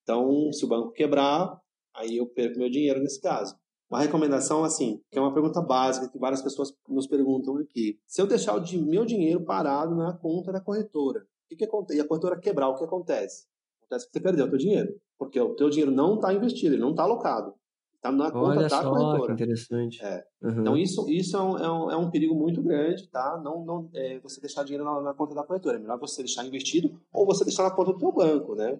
Então, 0.02 0.50
se 0.50 0.64
o 0.64 0.68
banco 0.68 0.92
quebrar, 0.92 1.60
aí 1.94 2.16
eu 2.16 2.26
perco 2.26 2.58
meu 2.58 2.70
dinheiro 2.70 3.00
nesse 3.00 3.20
caso. 3.20 3.54
Uma 3.90 4.00
recomendação, 4.00 4.64
assim, 4.64 5.00
que 5.10 5.18
é 5.18 5.20
uma 5.20 5.32
pergunta 5.32 5.60
básica 5.60 6.08
que 6.08 6.18
várias 6.18 6.42
pessoas 6.42 6.74
nos 6.88 7.06
perguntam 7.06 7.58
aqui. 7.58 7.98
Se 8.06 8.20
eu 8.20 8.26
deixar 8.26 8.56
o 8.56 8.82
meu 8.82 9.04
dinheiro 9.04 9.44
parado 9.44 9.94
na 9.94 10.12
conta 10.12 10.50
da 10.50 10.60
corretora, 10.60 11.20
o 11.20 11.48
que, 11.48 11.56
que 11.56 11.64
acontece? 11.64 11.98
E 11.98 12.02
a 12.02 12.08
corretora 12.08 12.40
quebrar, 12.40 12.68
o 12.68 12.76
que 12.76 12.84
acontece? 12.84 13.46
Acontece 13.80 14.06
que 14.06 14.12
você 14.12 14.20
perdeu 14.20 14.46
o 14.46 14.48
teu 14.48 14.58
dinheiro. 14.58 14.94
Porque 15.18 15.40
o 15.40 15.54
teu 15.54 15.68
dinheiro 15.70 15.92
não 15.92 16.14
está 16.14 16.32
investido, 16.32 16.74
ele 16.74 16.82
não 16.82 16.90
está 16.90 17.04
alocado. 17.04 17.54
Está 17.96 18.12
na 18.12 18.30
conta 18.30 18.58
Olha 18.58 18.60
da 18.60 18.68
só, 18.68 18.90
corretora. 18.90 19.26
Que 19.34 19.42
interessante. 19.42 20.04
É. 20.04 20.24
Uhum. 20.42 20.60
Então, 20.60 20.76
isso, 20.76 21.08
isso 21.08 21.36
é, 21.36 21.40
um, 21.40 21.56
é, 21.56 21.72
um, 21.72 21.90
é 21.90 21.96
um 21.96 22.10
perigo 22.10 22.34
muito 22.34 22.62
grande, 22.62 23.08
tá? 23.08 23.40
Não, 23.42 23.64
não 23.64 23.88
é, 23.94 24.18
você 24.20 24.42
deixar 24.42 24.62
dinheiro 24.62 24.84
na, 24.84 25.00
na 25.00 25.14
conta 25.14 25.34
da 25.34 25.42
corretora. 25.42 25.78
É 25.78 25.80
melhor 25.80 25.98
você 25.98 26.22
deixar 26.22 26.44
investido 26.44 27.00
ou 27.10 27.24
você 27.24 27.44
deixar 27.44 27.62
na 27.62 27.70
conta 27.70 27.92
do 27.92 27.98
teu 27.98 28.12
banco, 28.12 28.54
né? 28.54 28.78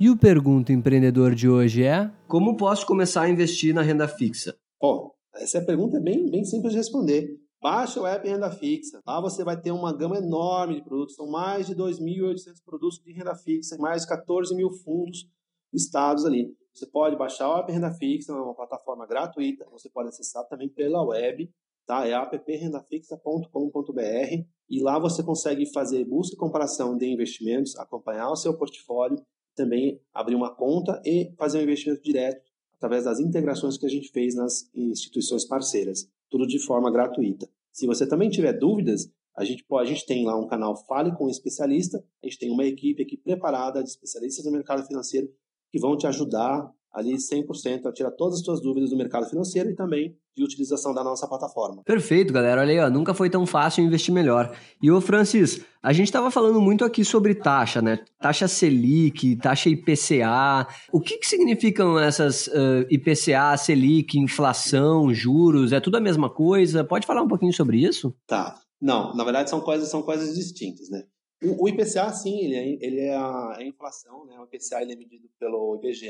E 0.00 0.08
o 0.08 0.16
Pergunta 0.16 0.72
Empreendedor 0.72 1.34
de 1.34 1.48
hoje 1.48 1.82
é: 1.82 2.08
Como 2.28 2.56
posso 2.56 2.86
começar 2.86 3.22
a 3.22 3.28
investir 3.28 3.74
na 3.74 3.82
renda 3.82 4.06
fixa? 4.06 4.56
Bom, 4.80 5.10
essa 5.34 5.60
pergunta 5.60 5.96
é 5.96 6.00
bem, 6.00 6.30
bem 6.30 6.44
simples 6.44 6.72
de 6.72 6.78
responder. 6.78 7.36
Baixa 7.60 8.00
o 8.00 8.06
app 8.06 8.28
Renda 8.28 8.48
Fixa. 8.48 9.00
Lá 9.04 9.20
você 9.20 9.42
vai 9.42 9.60
ter 9.60 9.72
uma 9.72 9.92
gama 9.92 10.18
enorme 10.18 10.76
de 10.76 10.84
produtos. 10.84 11.16
São 11.16 11.28
mais 11.28 11.66
de 11.66 11.74
2.800 11.74 12.62
produtos 12.64 13.02
de 13.02 13.12
renda 13.12 13.34
fixa 13.34 13.74
e 13.74 13.78
mais 13.80 14.02
de 14.02 14.08
14 14.08 14.54
mil 14.54 14.70
fundos 14.70 15.28
listados 15.72 16.24
ali. 16.24 16.54
Você 16.72 16.86
pode 16.86 17.16
baixar 17.16 17.48
o 17.48 17.58
app 17.58 17.72
Renda 17.72 17.90
Fixa, 17.90 18.30
é 18.30 18.36
uma 18.36 18.54
plataforma 18.54 19.04
gratuita. 19.04 19.66
Você 19.72 19.90
pode 19.90 20.10
acessar 20.10 20.46
também 20.46 20.68
pela 20.68 21.02
web. 21.02 21.50
Tá? 21.84 22.06
É 22.06 22.14
apprentafixa.com.br 22.14 24.44
e 24.70 24.80
lá 24.80 24.96
você 25.00 25.24
consegue 25.24 25.66
fazer 25.72 26.04
busca 26.04 26.36
e 26.36 26.38
comparação 26.38 26.96
de 26.96 27.06
investimentos, 27.06 27.76
acompanhar 27.76 28.30
o 28.30 28.36
seu 28.36 28.56
portfólio 28.56 29.18
também 29.58 30.00
abrir 30.14 30.34
uma 30.34 30.54
conta 30.54 31.00
e 31.04 31.32
fazer 31.36 31.58
um 31.58 31.62
investimento 31.62 32.02
direto 32.02 32.42
através 32.76 33.04
das 33.04 33.20
integrações 33.20 33.76
que 33.76 33.84
a 33.84 33.88
gente 33.90 34.10
fez 34.10 34.34
nas 34.34 34.70
instituições 34.74 35.44
parceiras, 35.44 36.08
tudo 36.30 36.46
de 36.46 36.58
forma 36.58 36.90
gratuita. 36.90 37.48
Se 37.72 37.86
você 37.86 38.06
também 38.06 38.30
tiver 38.30 38.52
dúvidas, 38.52 39.10
a 39.36 39.44
gente, 39.44 39.64
pode, 39.64 39.88
a 39.88 39.92
gente 39.92 40.06
tem 40.06 40.24
lá 40.24 40.36
um 40.36 40.46
canal 40.46 40.76
Fale 40.86 41.14
com 41.14 41.26
um 41.26 41.30
Especialista, 41.30 42.02
a 42.22 42.26
gente 42.26 42.38
tem 42.38 42.50
uma 42.50 42.64
equipe 42.64 43.02
aqui 43.02 43.16
preparada 43.16 43.82
de 43.82 43.88
especialistas 43.88 44.44
no 44.44 44.52
mercado 44.52 44.86
financeiro 44.86 45.28
que 45.70 45.78
vão 45.78 45.96
te 45.96 46.06
ajudar 46.06 46.72
ali 46.98 47.14
100%, 47.14 47.92
tirar 47.92 48.10
todas 48.10 48.38
as 48.38 48.44
suas 48.44 48.60
dúvidas 48.60 48.90
do 48.90 48.96
mercado 48.96 49.28
financeiro 49.28 49.70
e 49.70 49.74
também 49.74 50.16
de 50.36 50.42
utilização 50.44 50.92
da 50.92 51.02
nossa 51.02 51.26
plataforma. 51.26 51.82
Perfeito, 51.84 52.32
galera. 52.32 52.60
Olha 52.60 52.72
aí, 52.72 52.78
ó, 52.78 52.90
nunca 52.90 53.14
foi 53.14 53.30
tão 53.30 53.46
fácil 53.46 53.84
investir 53.84 54.12
melhor. 54.12 54.54
E 54.82 54.90
ô 54.90 55.00
Francis, 55.00 55.64
a 55.82 55.92
gente 55.92 56.08
estava 56.08 56.30
falando 56.30 56.60
muito 56.60 56.84
aqui 56.84 57.04
sobre 57.04 57.34
taxa, 57.34 57.80
né? 57.80 57.98
Taxa 58.20 58.48
Selic, 58.48 59.36
taxa 59.36 59.68
IPCA. 59.68 60.66
O 60.92 61.00
que, 61.00 61.18
que 61.18 61.26
significam 61.26 61.98
essas 61.98 62.48
uh, 62.48 62.86
IPCA, 62.90 63.56
Selic, 63.56 64.18
inflação, 64.18 65.12
juros? 65.14 65.72
É 65.72 65.80
tudo 65.80 65.96
a 65.96 66.00
mesma 66.00 66.28
coisa? 66.28 66.84
Pode 66.84 67.06
falar 67.06 67.22
um 67.22 67.28
pouquinho 67.28 67.52
sobre 67.52 67.78
isso? 67.78 68.14
Tá. 68.26 68.56
Não, 68.80 69.14
na 69.14 69.24
verdade 69.24 69.50
são 69.50 69.60
coisas, 69.60 69.88
são 69.88 70.02
coisas 70.02 70.34
distintas, 70.36 70.88
né? 70.88 71.02
O, 71.42 71.64
o 71.64 71.68
IPCA, 71.68 72.12
sim, 72.12 72.40
ele 72.40 72.54
é, 72.56 72.86
ele 72.86 73.00
é 73.00 73.14
a, 73.14 73.56
é 73.60 73.66
inflação, 73.66 74.24
né? 74.26 74.38
O 74.40 74.44
IPCA 74.44 74.82
ele 74.82 74.92
é 74.92 74.96
medido 74.96 75.28
pelo 75.38 75.76
IBGE 75.76 76.08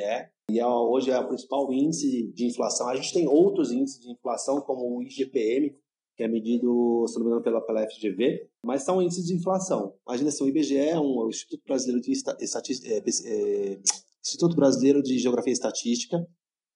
e 0.51 0.59
é, 0.59 0.67
hoje 0.67 1.11
é 1.11 1.19
o 1.19 1.29
principal 1.29 1.71
índice 1.73 2.33
de 2.33 2.47
inflação. 2.47 2.89
A 2.89 2.97
gente 2.97 3.13
tem 3.13 3.29
outros 3.29 3.71
índices 3.71 4.01
de 4.01 4.11
inflação, 4.11 4.61
como 4.61 4.97
o 4.97 5.03
IGPM, 5.03 5.77
que 6.17 6.25
é 6.25 6.29
medido, 6.29 7.05
se 7.07 7.15
não 7.17 7.25
me 7.25 7.31
engano, 7.31 7.43
pela, 7.43 7.61
pela 7.61 7.87
FGV, 7.89 8.49
mas 8.65 8.83
são 8.83 9.03
índices 9.03 9.27
de 9.27 9.35
inflação. 9.35 9.95
Imagina 10.07 10.31
assim, 10.31 10.45
o 10.45 10.49
IBGE 10.49 10.79
é 10.79 10.99
um, 10.99 11.19
o 11.19 11.29
Instituto 11.29 11.63
Brasileiro 11.65 12.01
de 12.01 12.13
Estatística, 12.13 12.89
é, 12.89 12.99
é, 12.99 13.79
Instituto 14.25 14.57
Brasileiro 14.57 15.03
de 15.03 15.19
Geografia 15.19 15.53
e 15.53 15.55
Estatística, 15.55 16.27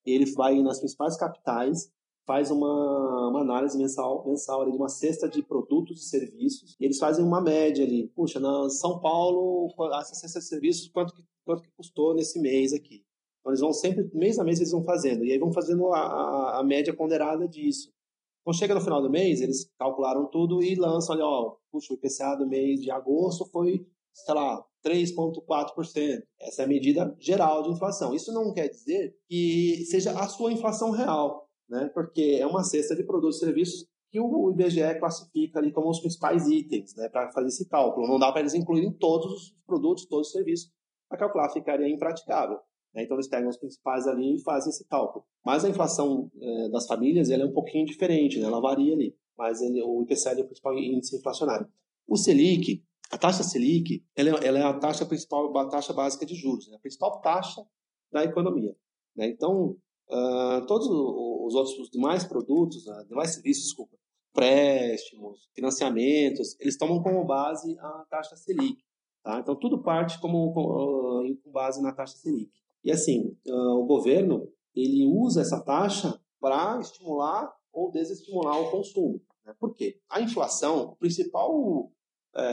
ele 0.05 0.27
vai 0.33 0.61
nas 0.63 0.79
principais 0.79 1.17
capitais 1.17 1.91
faz 2.27 2.51
uma, 2.51 2.92
uma 3.29 3.41
análise 3.41 3.77
mensal, 3.79 4.25
mensal 4.27 4.63
ali, 4.63 4.73
de 4.73 4.77
uma 4.77 4.89
cesta 4.89 5.29
de 5.29 5.43
produtos 5.43 6.03
e 6.03 6.09
serviços, 6.09 6.77
e 6.79 6.85
eles 6.85 6.99
fazem 6.99 7.25
uma 7.25 7.41
média 7.41 7.85
ali. 7.85 8.09
Puxa, 8.09 8.41
na 8.41 8.69
São 8.71 9.01
Paulo, 9.01 9.69
essa 9.99 10.15
cesta 10.15 10.39
de 10.41 10.47
serviços, 10.47 10.89
quanto 10.89 11.15
que, 11.15 11.25
quanto 11.45 11.63
que 11.63 11.71
custou 11.77 12.15
nesse 12.15 12.41
mês 12.41 12.73
aqui? 12.73 13.05
Então, 13.41 13.51
eles 13.51 13.61
vão 13.61 13.73
sempre, 13.73 14.09
mês 14.15 14.39
a 14.39 14.45
mês, 14.45 14.59
eles 14.59 14.71
vão 14.71 14.85
fazendo, 14.85 15.25
e 15.25 15.33
aí 15.33 15.39
vão 15.39 15.53
fazendo 15.53 15.93
a, 15.93 15.99
a, 15.99 16.61
a 16.61 16.65
média 16.65 16.95
ponderada 16.95 17.49
disso. 17.49 17.93
Então, 18.41 18.53
chega 18.53 18.75
no 18.75 18.81
final 18.81 19.01
do 19.01 19.11
mês, 19.11 19.41
eles 19.41 19.71
calcularam 19.79 20.27
tudo 20.27 20.63
e 20.63 20.75
lançam 20.75 21.15
ali, 21.15 21.23
ó, 21.23 21.57
puxa, 21.71 21.93
o 21.93 21.97
IPCA 21.97 22.37
do 22.37 22.47
mês 22.47 22.81
de 22.81 22.91
agosto 22.91 23.45
foi, 23.47 23.87
sei 24.13 24.35
lá, 24.35 24.65
3,4%. 24.85 26.23
Essa 26.41 26.63
é 26.63 26.65
a 26.65 26.69
medida 26.69 27.17
geral 27.21 27.63
de 27.63 27.71
inflação. 27.71 28.15
Isso 28.15 28.33
não 28.33 28.53
quer 28.53 28.69
dizer 28.69 29.17
que 29.29 29.85
seja 29.87 30.13
a 30.19 30.27
sua 30.29 30.53
inflação 30.53 30.91
real 30.91 31.49
né? 31.73 31.91
porque 31.95 32.37
é 32.39 32.47
uma 32.47 32.63
cesta 32.63 32.95
de 32.95 33.03
produtos 33.03 33.39
e 33.39 33.41
serviços 33.41 33.89
que 34.11 34.21
o 34.21 34.51
IBGE 34.51 34.99
classifica 35.01 35.59
ali 35.59 35.73
como 35.73 35.89
os 35.89 36.01
principais 36.01 36.47
itens 36.47 36.95
né, 36.95 37.09
para 37.09 37.33
fazer 37.33 37.49
esse 37.49 37.67
cálculo. 37.67 38.07
Não 38.07 38.19
dá 38.19 38.31
para 38.31 38.43
eles 38.43 38.53
incluírem 38.53 38.93
todos 38.93 39.33
os 39.33 39.57
produtos, 39.67 40.05
todos 40.05 40.27
os 40.27 40.33
serviços. 40.33 40.71
Para 41.09 41.19
calcular 41.19 41.49
ficaria 41.49 41.89
impraticável. 41.89 42.59
Né? 42.95 43.05
Então 43.05 43.17
eles 43.17 43.27
pegam 43.27 43.49
os 43.49 43.57
principais 43.57 44.07
ali 44.07 44.37
e 44.37 44.43
fazem 44.43 44.69
esse 44.69 44.87
cálculo. 44.87 45.25
Mas 45.43 45.65
a 45.65 45.71
inflação 45.71 46.31
é, 46.39 46.69
das 46.69 46.87
famílias 46.87 47.31
ela 47.31 47.45
é 47.45 47.47
um 47.47 47.55
pouquinho 47.55 47.87
diferente, 47.87 48.39
né? 48.39 48.47
ela 48.47 48.61
varia 48.61 48.93
ali. 48.93 49.17
Mas 49.39 49.63
ele, 49.63 49.83
o 49.83 50.03
IPCA 50.03 50.33
é 50.33 50.43
o 50.43 50.45
principal 50.45 50.79
índice 50.79 51.17
inflacionário. 51.17 51.67
O 52.07 52.19
Selic, 52.19 52.85
a 53.11 53.17
taxa 53.17 53.43
Selic, 53.43 54.05
ela 54.15 54.29
é, 54.29 54.47
ela 54.47 54.59
é 54.59 54.63
a 54.63 54.79
taxa 54.79 55.07
principal, 55.07 55.57
a 55.57 55.69
taxa 55.71 55.95
básica 55.95 56.27
de 56.27 56.35
juros, 56.35 56.69
né? 56.69 56.77
a 56.77 56.81
principal 56.81 57.19
taxa 57.23 57.65
da 58.13 58.25
economia. 58.25 58.77
Né? 59.17 59.29
Então, 59.29 59.75
uh, 60.13 60.67
todos 60.67 60.87
os 60.87 61.55
outros 61.55 61.79
os 61.79 61.91
demais 61.91 62.25
produtos, 62.25 62.87
uh, 62.87 63.07
demais 63.09 63.35
serviços, 63.35 63.65
desculpa, 63.65 63.97
préstimos, 64.33 65.49
financiamentos, 65.55 66.57
eles 66.61 66.77
tomam 66.77 67.03
como 67.03 67.25
base 67.25 67.77
a 67.79 68.07
taxa 68.11 68.37
Selic. 68.37 68.83
Tá? 69.23 69.39
Então, 69.39 69.55
tudo 69.55 69.83
parte 69.83 70.21
como, 70.21 70.53
com, 70.53 70.63
uh, 70.63 71.37
com 71.43 71.51
base 71.51 71.83
na 71.83 71.93
taxa 71.93 72.17
Selic. 72.17 72.51
E 72.85 72.91
assim, 72.91 73.37
uh, 73.47 73.79
o 73.79 73.87
governo 73.87 74.49
ele 74.75 75.07
usa 75.07 75.43
essa 75.43 75.63
taxa 75.63 76.21
para 76.41 76.81
estimular 76.81 77.53
ou 77.73 77.91
desestimular 77.91 78.61
o 78.61 78.71
consumo. 78.71 79.21
Né? 79.45 79.55
Por 79.59 79.75
quê? 79.75 80.01
A 80.11 80.21
inflação, 80.21 80.83
o 80.85 80.97
principal 80.97 81.53
uh, 81.55 81.91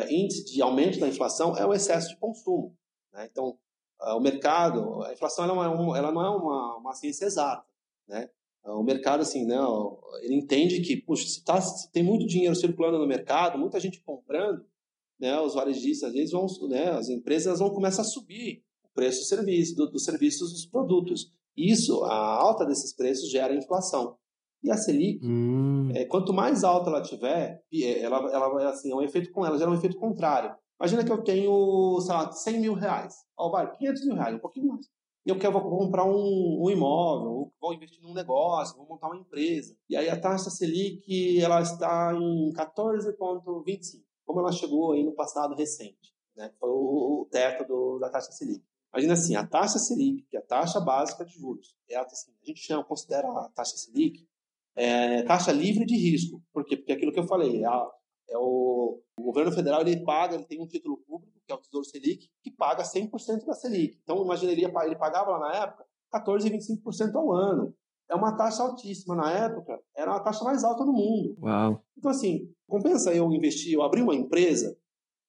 índice 0.10 0.46
de 0.46 0.62
aumento 0.62 1.00
da 1.00 1.08
inflação 1.08 1.58
é 1.58 1.66
o 1.66 1.74
excesso 1.74 2.10
de 2.10 2.18
consumo. 2.18 2.76
Né? 3.14 3.28
Então, 3.32 3.58
o 4.02 4.20
mercado, 4.20 5.04
a 5.04 5.14
inflação 5.14 5.46
ela 5.46 5.56
não 5.56 5.64
é, 5.64 5.70
um, 5.70 5.96
ela 5.96 6.12
não 6.12 6.22
é 6.22 6.30
uma, 6.30 6.78
uma 6.78 6.94
ciência 6.94 7.26
exata. 7.26 7.66
Né? 8.08 8.30
O 8.66 8.84
mercado, 8.84 9.22
assim, 9.22 9.46
né, 9.46 9.58
ele 10.22 10.36
entende 10.36 10.82
que, 10.82 10.98
puxa, 10.98 11.28
se, 11.28 11.44
tá, 11.44 11.60
se 11.62 11.92
tem 11.92 12.04
muito 12.04 12.26
dinheiro 12.26 12.56
circulando 12.56 13.00
no 13.00 13.08
mercado, 13.08 13.58
muita 13.58 13.80
gente 13.80 14.02
comprando, 14.02 14.66
né, 15.20 15.40
os 15.40 15.54
varejistas, 15.54 16.14
eles 16.14 16.32
vão, 16.32 16.46
né, 16.68 16.92
as 16.92 17.10
empresas 17.10 17.60
vão 17.60 17.70
começar 17.70 18.02
a 18.02 18.06
subir 18.06 18.64
o 18.84 18.90
preço 18.94 19.20
do 19.20 19.26
serviço, 19.26 19.76
do, 19.76 19.90
dos 19.90 20.04
serviços 20.04 20.52
dos 20.52 20.66
produtos. 20.66 21.32
Isso, 21.56 22.04
a 22.04 22.16
alta 22.16 22.66
desses 22.66 22.94
preços 22.94 23.30
gera 23.30 23.56
inflação. 23.56 24.18
E 24.62 24.70
a 24.70 24.76
Selic, 24.76 25.26
hum. 25.26 25.90
é, 25.94 26.06
quanto 26.06 26.34
mais 26.34 26.64
alta 26.64 26.90
ela 26.90 27.02
tiver, 27.02 27.64
é, 27.74 28.00
ela, 28.02 28.18
ela, 28.32 28.70
assim, 28.70 28.92
é 28.92 28.96
um 28.96 29.02
efeito 29.02 29.32
com 29.32 29.46
ela 29.46 29.58
gera 29.58 29.72
um 29.72 29.76
efeito 29.76 29.98
contrário. 29.98 30.54
Imagina 30.80 31.04
que 31.04 31.12
eu 31.12 31.24
tenho, 31.24 32.00
sei 32.02 32.14
lá, 32.14 32.32
100 32.32 32.60
mil 32.60 32.74
reais. 32.74 33.16
Ó, 33.38 33.50
vai, 33.50 33.70
500 33.72 34.06
mil 34.06 34.16
reais, 34.16 34.36
um 34.36 34.40
pouquinho 34.40 34.68
mais 34.68 34.88
eu 35.30 35.38
quero 35.38 35.62
comprar 35.62 36.06
um, 36.06 36.64
um 36.64 36.70
imóvel, 36.70 37.52
vou 37.60 37.74
investir 37.74 38.02
num 38.02 38.14
negócio, 38.14 38.78
vou 38.78 38.88
montar 38.88 39.08
uma 39.08 39.18
empresa. 39.18 39.76
E 39.90 39.96
aí 39.96 40.10
a 40.10 40.20
taxa 40.20 40.50
Selic 40.50 41.40
ela 41.42 41.62
está 41.62 42.14
em 42.14 42.52
14,25, 42.54 44.02
como 44.26 44.40
ela 44.40 44.52
chegou 44.52 44.94
aí 44.94 45.04
no 45.04 45.14
passado 45.14 45.56
recente, 45.56 46.14
né? 46.36 46.52
Foi 46.60 46.70
o, 46.70 47.28
teto 47.32 47.68
do, 47.68 48.00
da 48.00 48.10
taxa 48.10 48.32
Selic. 48.32 48.64
Imagina 48.94 49.14
assim, 49.14 49.36
a 49.36 49.46
taxa 49.46 49.78
Selic, 49.78 50.24
que 50.30 50.38
é 50.38 50.40
a 50.40 50.46
taxa 50.46 50.80
básica 50.80 51.24
de 51.24 51.34
juros, 51.34 51.76
é 51.88 51.98
assim, 51.98 52.32
a 52.42 52.46
gente 52.46 52.62
chama, 52.62 52.84
considera 52.84 53.28
a 53.28 53.50
taxa 53.50 53.78
Selic 53.78 54.28
é, 54.76 55.24
taxa 55.24 55.52
livre 55.52 55.86
de 55.86 55.96
risco. 55.96 56.42
Por 56.54 56.66
quê? 56.66 56.78
Porque 56.78 56.94
aquilo 56.94 57.12
que 57.12 57.20
eu 57.20 57.28
falei, 57.28 57.64
a, 57.66 57.88
é 58.30 58.38
o, 58.38 59.02
o, 59.18 59.24
governo 59.24 59.52
federal 59.52 59.82
ele 59.82 60.04
paga, 60.04 60.36
ele 60.36 60.46
tem 60.46 60.62
um 60.62 60.68
título 60.68 60.98
público, 60.98 61.40
que 61.46 61.52
é 61.52 61.56
o 61.56 61.60
Tesouro 61.60 61.86
Selic, 61.86 62.30
que 62.44 62.52
paga 62.52 62.84
100% 62.84 63.46
da 63.46 63.54
Selic. 63.54 64.00
Então, 64.04 64.24
imagina, 64.24 64.52
ele, 64.52 64.66
ele 64.66 64.96
pagava 64.96 65.32
lá 65.32 65.40
na 65.40 65.56
época 65.56 65.86
14,25% 66.14 67.16
ao 67.16 67.32
ano. 67.32 67.74
É 68.10 68.16
uma 68.16 68.36
taxa 68.36 68.64
altíssima. 68.64 69.16
Na 69.16 69.32
época, 69.32 69.80
era 69.96 70.16
a 70.16 70.20
taxa 70.20 70.44
mais 70.44 70.64
alta 70.64 70.84
do 70.84 70.94
mundo. 70.94 71.36
Uau. 71.42 71.84
Então, 71.98 72.12
assim, 72.12 72.52
compensa 72.68 73.14
eu 73.14 73.32
investir, 73.32 73.74
eu 73.74 73.84
abrir 73.84 74.02
uma 74.02 74.16
empresa. 74.16 74.76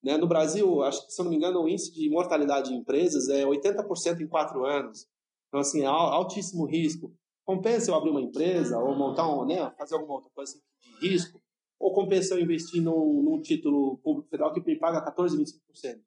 Né? 0.02 0.16
No 0.16 0.26
Brasil, 0.26 0.82
acho 0.82 1.06
que, 1.06 1.12
se 1.12 1.20
eu 1.20 1.24
não 1.24 1.30
me 1.30 1.36
engano, 1.36 1.60
o 1.60 1.68
índice 1.68 1.92
de 1.92 2.08
mortalidade 2.08 2.70
de 2.70 2.74
empresas 2.76 3.28
é 3.28 3.44
80% 3.44 4.20
em 4.20 4.26
quatro 4.26 4.64
anos. 4.64 5.06
Então, 5.48 5.60
assim, 5.60 5.82
é 5.82 5.86
altíssimo 5.86 6.64
risco. 6.64 7.12
Compensa 7.44 7.90
eu 7.90 7.94
abrir 7.94 8.10
uma 8.10 8.20
empresa 8.20 8.78
ou 8.78 8.94
montar 8.94 9.28
um, 9.28 9.44
né, 9.44 9.70
fazer 9.76 9.94
alguma 9.94 10.14
outra 10.14 10.30
coisa 10.34 10.52
assim, 10.52 10.60
de 11.00 11.08
risco 11.08 11.40
ou 11.80 11.94
compensa 11.94 12.34
eu 12.34 12.40
investir 12.40 12.82
num, 12.82 13.22
num 13.22 13.40
título 13.40 13.96
público 14.04 14.28
federal 14.28 14.52
que 14.52 14.60
me 14.60 14.78
paga 14.78 15.00
14, 15.00 15.36
25%? 15.36 15.98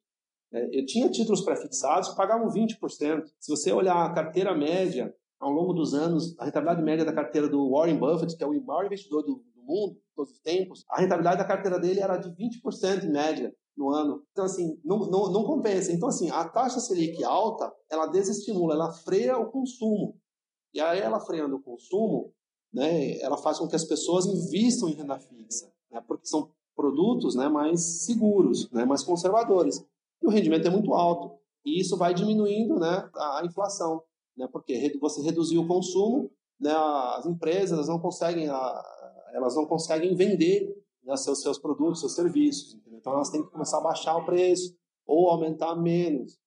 É, 0.52 0.78
eu 0.78 0.86
tinha 0.86 1.10
títulos 1.10 1.40
pré-fixados 1.40 2.10
que 2.10 2.16
pagavam 2.16 2.48
20%. 2.48 3.24
Se 3.40 3.50
você 3.50 3.72
olhar 3.72 4.06
a 4.06 4.14
carteira 4.14 4.56
média, 4.56 5.12
ao 5.40 5.50
longo 5.50 5.72
dos 5.72 5.92
anos, 5.92 6.38
a 6.38 6.44
rentabilidade 6.44 6.82
média 6.82 7.04
da 7.04 7.12
carteira 7.12 7.48
do 7.48 7.72
Warren 7.72 7.98
Buffett, 7.98 8.36
que 8.36 8.44
é 8.44 8.46
o 8.46 8.64
maior 8.64 8.86
investidor 8.86 9.22
do, 9.22 9.44
do 9.52 9.62
mundo, 9.62 10.00
todos 10.14 10.32
os 10.32 10.38
tempos, 10.38 10.84
a 10.88 11.00
rentabilidade 11.00 11.38
da 11.38 11.44
carteira 11.44 11.80
dele 11.80 11.98
era 11.98 12.16
de 12.16 12.30
20% 12.30 13.02
em 13.02 13.10
média 13.10 13.52
no 13.76 13.90
ano. 13.90 14.22
Então, 14.30 14.44
assim, 14.44 14.78
não, 14.84 15.00
não, 15.10 15.32
não 15.32 15.44
compensa. 15.44 15.92
Então, 15.92 16.08
assim, 16.08 16.30
a 16.30 16.48
taxa 16.48 16.78
Selic 16.78 17.22
alta, 17.24 17.72
ela 17.90 18.06
desestimula, 18.06 18.74
ela 18.74 18.92
freia 18.92 19.36
o 19.36 19.50
consumo. 19.50 20.16
E 20.72 20.80
aí, 20.80 21.00
ela 21.00 21.18
freando 21.18 21.56
o 21.56 21.62
consumo, 21.62 22.32
né, 22.74 23.18
ela 23.20 23.36
faz 23.36 23.58
com 23.58 23.68
que 23.68 23.76
as 23.76 23.84
pessoas 23.84 24.26
invistam 24.26 24.88
em 24.88 24.94
renda 24.94 25.16
fixa, 25.16 25.72
né, 25.90 26.02
porque 26.06 26.26
são 26.26 26.50
produtos 26.74 27.36
né, 27.36 27.48
mais 27.48 28.04
seguros, 28.04 28.68
né, 28.72 28.84
mais 28.84 29.04
conservadores. 29.04 29.86
E 30.20 30.26
o 30.26 30.30
rendimento 30.30 30.66
é 30.66 30.70
muito 30.70 30.92
alto. 30.92 31.38
E 31.64 31.80
isso 31.80 31.96
vai 31.96 32.12
diminuindo 32.12 32.78
né, 32.78 33.08
a, 33.14 33.42
inflação, 33.44 34.02
né, 34.36 34.48
porque 34.50 34.98
você 35.00 35.22
reduziu 35.22 35.62
o 35.62 35.68
consumo, 35.68 36.30
né, 36.60 36.72
as 37.16 37.24
empresas 37.26 37.86
não 37.86 38.00
conseguem, 38.00 38.48
elas 39.32 39.54
não 39.54 39.66
conseguem 39.66 40.14
vender 40.16 40.76
né, 41.04 41.16
seus, 41.16 41.42
seus 41.42 41.58
produtos, 41.58 42.00
seus 42.00 42.14
serviços. 42.14 42.74
Entendeu? 42.74 42.98
Então 42.98 43.12
elas 43.12 43.30
têm 43.30 43.42
que 43.42 43.50
começar 43.50 43.78
a 43.78 43.82
baixar 43.82 44.16
o 44.16 44.24
preço 44.24 44.76
ou 45.06 45.30
aumentar 45.30 45.76
menos. 45.76 46.38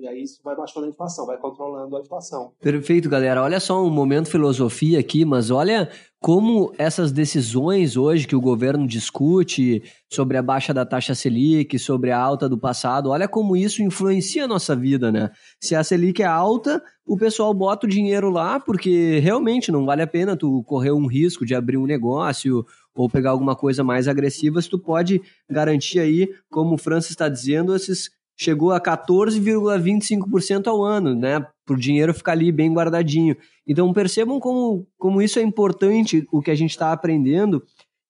E 0.00 0.06
aí 0.06 0.22
isso 0.22 0.40
vai 0.44 0.54
baixando 0.54 0.86
a 0.86 0.88
inflação, 0.88 1.26
vai 1.26 1.38
controlando 1.38 1.96
a 1.96 2.00
inflação. 2.00 2.52
Perfeito, 2.60 3.08
galera. 3.08 3.42
Olha 3.42 3.58
só 3.60 3.82
um 3.82 3.90
momento 3.90 4.28
filosofia 4.28 4.98
aqui, 4.98 5.24
mas 5.24 5.50
olha 5.50 5.90
como 6.20 6.72
essas 6.78 7.12
decisões 7.12 7.96
hoje 7.96 8.26
que 8.26 8.36
o 8.36 8.40
governo 8.40 8.86
discute 8.86 9.82
sobre 10.10 10.38
a 10.38 10.42
baixa 10.42 10.72
da 10.72 10.86
taxa 10.86 11.14
Selic, 11.14 11.78
sobre 11.78 12.10
a 12.10 12.18
alta 12.18 12.48
do 12.48 12.58
passado, 12.58 13.10
olha 13.10 13.28
como 13.28 13.56
isso 13.56 13.82
influencia 13.82 14.44
a 14.44 14.48
nossa 14.48 14.74
vida, 14.74 15.12
né? 15.12 15.30
Se 15.60 15.74
a 15.74 15.84
Selic 15.84 16.22
é 16.22 16.26
alta, 16.26 16.82
o 17.06 17.16
pessoal 17.16 17.52
bota 17.52 17.86
o 17.86 17.90
dinheiro 17.90 18.30
lá 18.30 18.58
porque 18.58 19.18
realmente 19.18 19.70
não 19.70 19.84
vale 19.84 20.02
a 20.02 20.06
pena 20.06 20.36
tu 20.36 20.62
correr 20.64 20.92
um 20.92 21.06
risco 21.06 21.44
de 21.44 21.54
abrir 21.54 21.76
um 21.76 21.86
negócio 21.86 22.64
ou 22.94 23.08
pegar 23.08 23.30
alguma 23.30 23.56
coisa 23.56 23.82
mais 23.82 24.08
agressiva, 24.08 24.62
se 24.62 24.70
tu 24.70 24.78
pode 24.78 25.20
garantir 25.50 25.98
aí, 25.98 26.28
como 26.48 26.74
o 26.74 26.78
Francis 26.78 27.10
está 27.10 27.28
dizendo, 27.28 27.74
esses 27.74 28.08
chegou 28.36 28.72
a 28.72 28.80
14,25% 28.80 30.66
ao 30.66 30.82
ano, 30.82 31.14
né? 31.14 31.46
para 31.64 31.74
o 31.74 31.78
dinheiro 31.78 32.14
ficar 32.14 32.32
ali 32.32 32.52
bem 32.52 32.72
guardadinho. 32.72 33.36
Então 33.66 33.92
percebam 33.92 34.38
como, 34.38 34.86
como 34.98 35.22
isso 35.22 35.38
é 35.38 35.42
importante, 35.42 36.26
o 36.30 36.42
que 36.42 36.50
a 36.50 36.54
gente 36.54 36.70
está 36.70 36.92
aprendendo. 36.92 37.62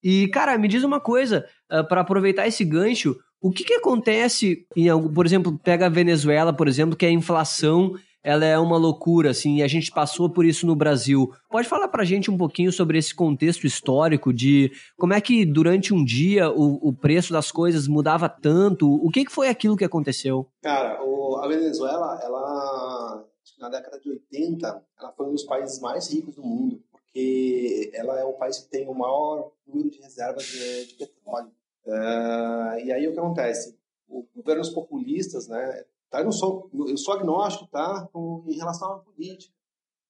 E, 0.03 0.29
cara, 0.29 0.59
me 0.59 0.69
diz 0.69 0.83
uma 0.85 1.01
coisa, 1.01 1.47
uh, 1.71 1.77
ah, 1.77 1.85
para 1.85 2.03
aproveitar 2.03 2.47
esse 2.47 2.65
gancho, 2.65 3.17
o 3.41 3.51
que, 3.51 3.65
que 3.65 3.75
acontece, 3.75 4.67
em, 4.77 4.87
por 5.13 5.25
exemplo, 5.25 5.59
pega 5.63 5.87
a 5.87 5.91
Venezuela, 5.91 6.53
por 6.53 6.69
exemplo, 6.69 6.97
que 6.97 7.07
é 7.07 7.09
a 7.09 7.13
inflação 7.13 7.95
ela 8.25 8.47
é 8.47 8.59
uma 8.59 8.79
loucura, 8.79 9.31
assim, 9.31 9.57
e 9.57 9.63
a 9.63 9.69
gente 9.69 9.93
passou 9.93 10.31
por 10.31 10.47
isso 10.47 10.67
no 10.67 10.75
Brasil. 10.75 11.31
Pode 11.51 11.69
falar 11.69 11.89
pra 11.89 12.05
gente 12.05 12.31
um 12.31 12.39
pouquinho 12.39 12.73
sobre 12.73 12.97
esse 12.97 13.15
contexto 13.15 13.67
histórico 13.67 14.33
de 14.33 14.73
como 14.97 15.13
é 15.13 15.21
que 15.21 15.45
durante 15.45 15.93
um 15.93 16.03
dia 16.03 16.51
o, 16.51 16.89
o 16.89 16.93
preço 16.93 17.35
das 17.35 17.53
coisas 17.53 17.87
mudava 17.87 18.27
tanto? 18.27 18.91
O 18.91 19.11
que, 19.11 19.27
que 19.27 19.31
foi 19.31 19.49
aquilo 19.49 19.77
que 19.77 19.85
aconteceu? 19.85 20.49
Cara, 20.63 21.05
o, 21.05 21.37
a 21.37 21.47
Venezuela, 21.47 22.19
ela, 22.25 23.25
na 23.59 23.69
década 23.69 24.01
de 24.01 24.09
80, 24.09 24.83
ela 24.99 25.13
foi 25.13 25.27
um 25.27 25.33
dos 25.33 25.45
países 25.45 25.79
mais 25.79 26.11
ricos 26.11 26.35
do 26.35 26.43
mundo, 26.43 26.83
porque 26.91 27.91
ela 27.93 28.19
é 28.19 28.25
o 28.25 28.33
país 28.33 28.59
que 28.59 28.71
tem 28.71 28.89
o 28.89 28.95
maior 28.95 29.53
número 29.67 29.91
de 29.91 30.01
reservas 30.01 30.47
de, 30.47 30.87
de 30.87 30.95
petróleo. 30.95 31.51
Uh, 31.85 32.81
e 32.83 32.91
aí 32.91 33.07
o 33.07 33.13
que 33.13 33.19
acontece? 33.19 33.79
Os 34.09 34.25
governos 34.35 34.71
populistas, 34.71 35.47
né, 35.47 35.85
Tá? 36.15 36.23
Eu, 36.23 36.31
sou, 36.31 36.71
eu 36.87 36.97
sou 36.97 37.15
agnóstico 37.15 37.69
tá? 37.73 38.09
em 38.47 38.57
relação 38.57 38.93
à 38.93 38.99
política. 38.99 39.53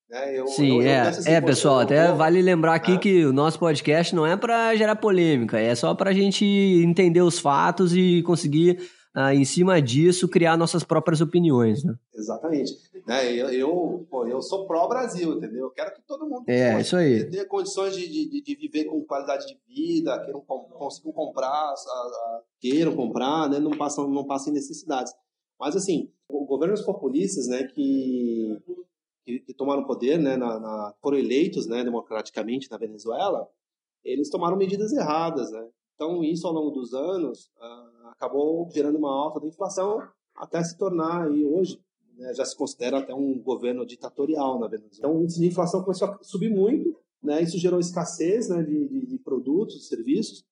Né? 0.07 0.39
Eu, 0.39 0.45
Sim, 0.45 0.81
eu, 0.81 0.87
é, 0.87 1.11
é 1.25 1.41
pessoal, 1.41 1.79
até 1.79 2.11
vale 2.11 2.43
lembrar 2.43 2.75
aqui 2.75 2.91
é. 2.91 2.97
que 2.99 3.25
o 3.25 3.33
nosso 3.33 3.57
podcast 3.57 4.13
não 4.13 4.23
é 4.23 4.37
para 4.37 4.75
gerar 4.75 4.97
polêmica, 4.97 5.59
é 5.59 5.73
só 5.73 5.95
para 5.95 6.11
a 6.11 6.13
gente 6.13 6.45
entender 6.45 7.23
os 7.23 7.39
fatos 7.39 7.95
e 7.95 8.21
conseguir, 8.21 8.87
ah, 9.15 9.33
em 9.33 9.43
cima 9.43 9.81
disso, 9.81 10.27
criar 10.27 10.55
nossas 10.55 10.83
próprias 10.83 11.21
opiniões. 11.21 11.83
Né? 11.83 11.95
Exatamente. 12.13 12.71
Né? 13.07 13.33
Eu, 13.33 13.49
eu, 13.49 14.07
pô, 14.07 14.27
eu 14.27 14.43
sou 14.43 14.67
pró-Brasil, 14.67 15.33
entendeu? 15.33 15.63
Eu 15.65 15.71
quero 15.71 15.91
que 15.91 16.03
todo 16.03 16.29
mundo 16.29 16.43
é, 16.47 16.81
isso 16.81 16.95
aí. 16.95 17.27
tenha 17.31 17.47
condições 17.47 17.95
de, 17.95 18.07
de, 18.07 18.43
de, 18.43 18.55
viver 18.55 18.85
com 18.85 19.03
qualidade 19.03 19.47
de 19.47 19.57
vida, 19.67 20.23
que 20.23 20.31
não 20.31 20.41
consigam 20.41 21.11
comprar, 21.13 21.49
a, 21.49 21.73
a, 21.73 22.41
queiram 22.59 22.95
comprar, 22.95 23.49
né? 23.49 23.57
não, 23.57 23.71
passam, 23.71 24.07
não 24.07 24.23
passem 24.23 24.53
necessidades. 24.53 25.11
Mas, 25.59 25.75
assim, 25.75 26.11
governos 26.29 26.81
populistas, 26.81 27.47
né, 27.47 27.63
que, 27.63 28.57
que, 29.25 29.39
que 29.39 29.53
tomaram 29.53 29.85
poder, 29.85 30.19
né, 30.19 30.35
na, 30.35 30.59
na, 30.59 30.93
foram 31.01 31.17
eleitos, 31.17 31.67
né, 31.67 31.83
democraticamente 31.83 32.69
na 32.69 32.77
Venezuela, 32.77 33.49
eles 34.03 34.29
tomaram 34.29 34.57
medidas 34.57 34.91
erradas, 34.91 35.51
né. 35.51 35.67
Então, 35.95 36.23
isso 36.23 36.45
ao 36.45 36.53
longo 36.53 36.71
dos 36.71 36.93
anos 36.93 37.51
uh, 37.57 38.07
acabou 38.09 38.69
gerando 38.71 38.97
uma 38.97 39.11
alta 39.11 39.39
da 39.39 39.47
inflação 39.47 40.05
até 40.35 40.61
se 40.61 40.77
tornar, 40.77 41.27
aí, 41.27 41.45
hoje, 41.45 41.79
né, 42.17 42.33
já 42.33 42.43
se 42.43 42.55
considera 42.55 42.99
até 42.99 43.13
um 43.13 43.39
governo 43.39 43.85
ditatorial 43.85 44.59
na 44.59 44.67
Venezuela. 44.67 44.97
Então, 44.97 45.17
o 45.17 45.23
índice 45.23 45.39
de 45.39 45.47
inflação 45.47 45.83
começou 45.83 46.09
a 46.09 46.19
subir 46.21 46.49
muito, 46.49 46.95
né, 47.23 47.41
isso 47.41 47.57
gerou 47.57 47.79
escassez 47.79 48.49
né, 48.49 48.61
de, 48.61 48.87
de, 48.87 49.05
de 49.05 49.17
produtos, 49.19 49.75
de 49.75 49.85
serviços, 49.85 50.43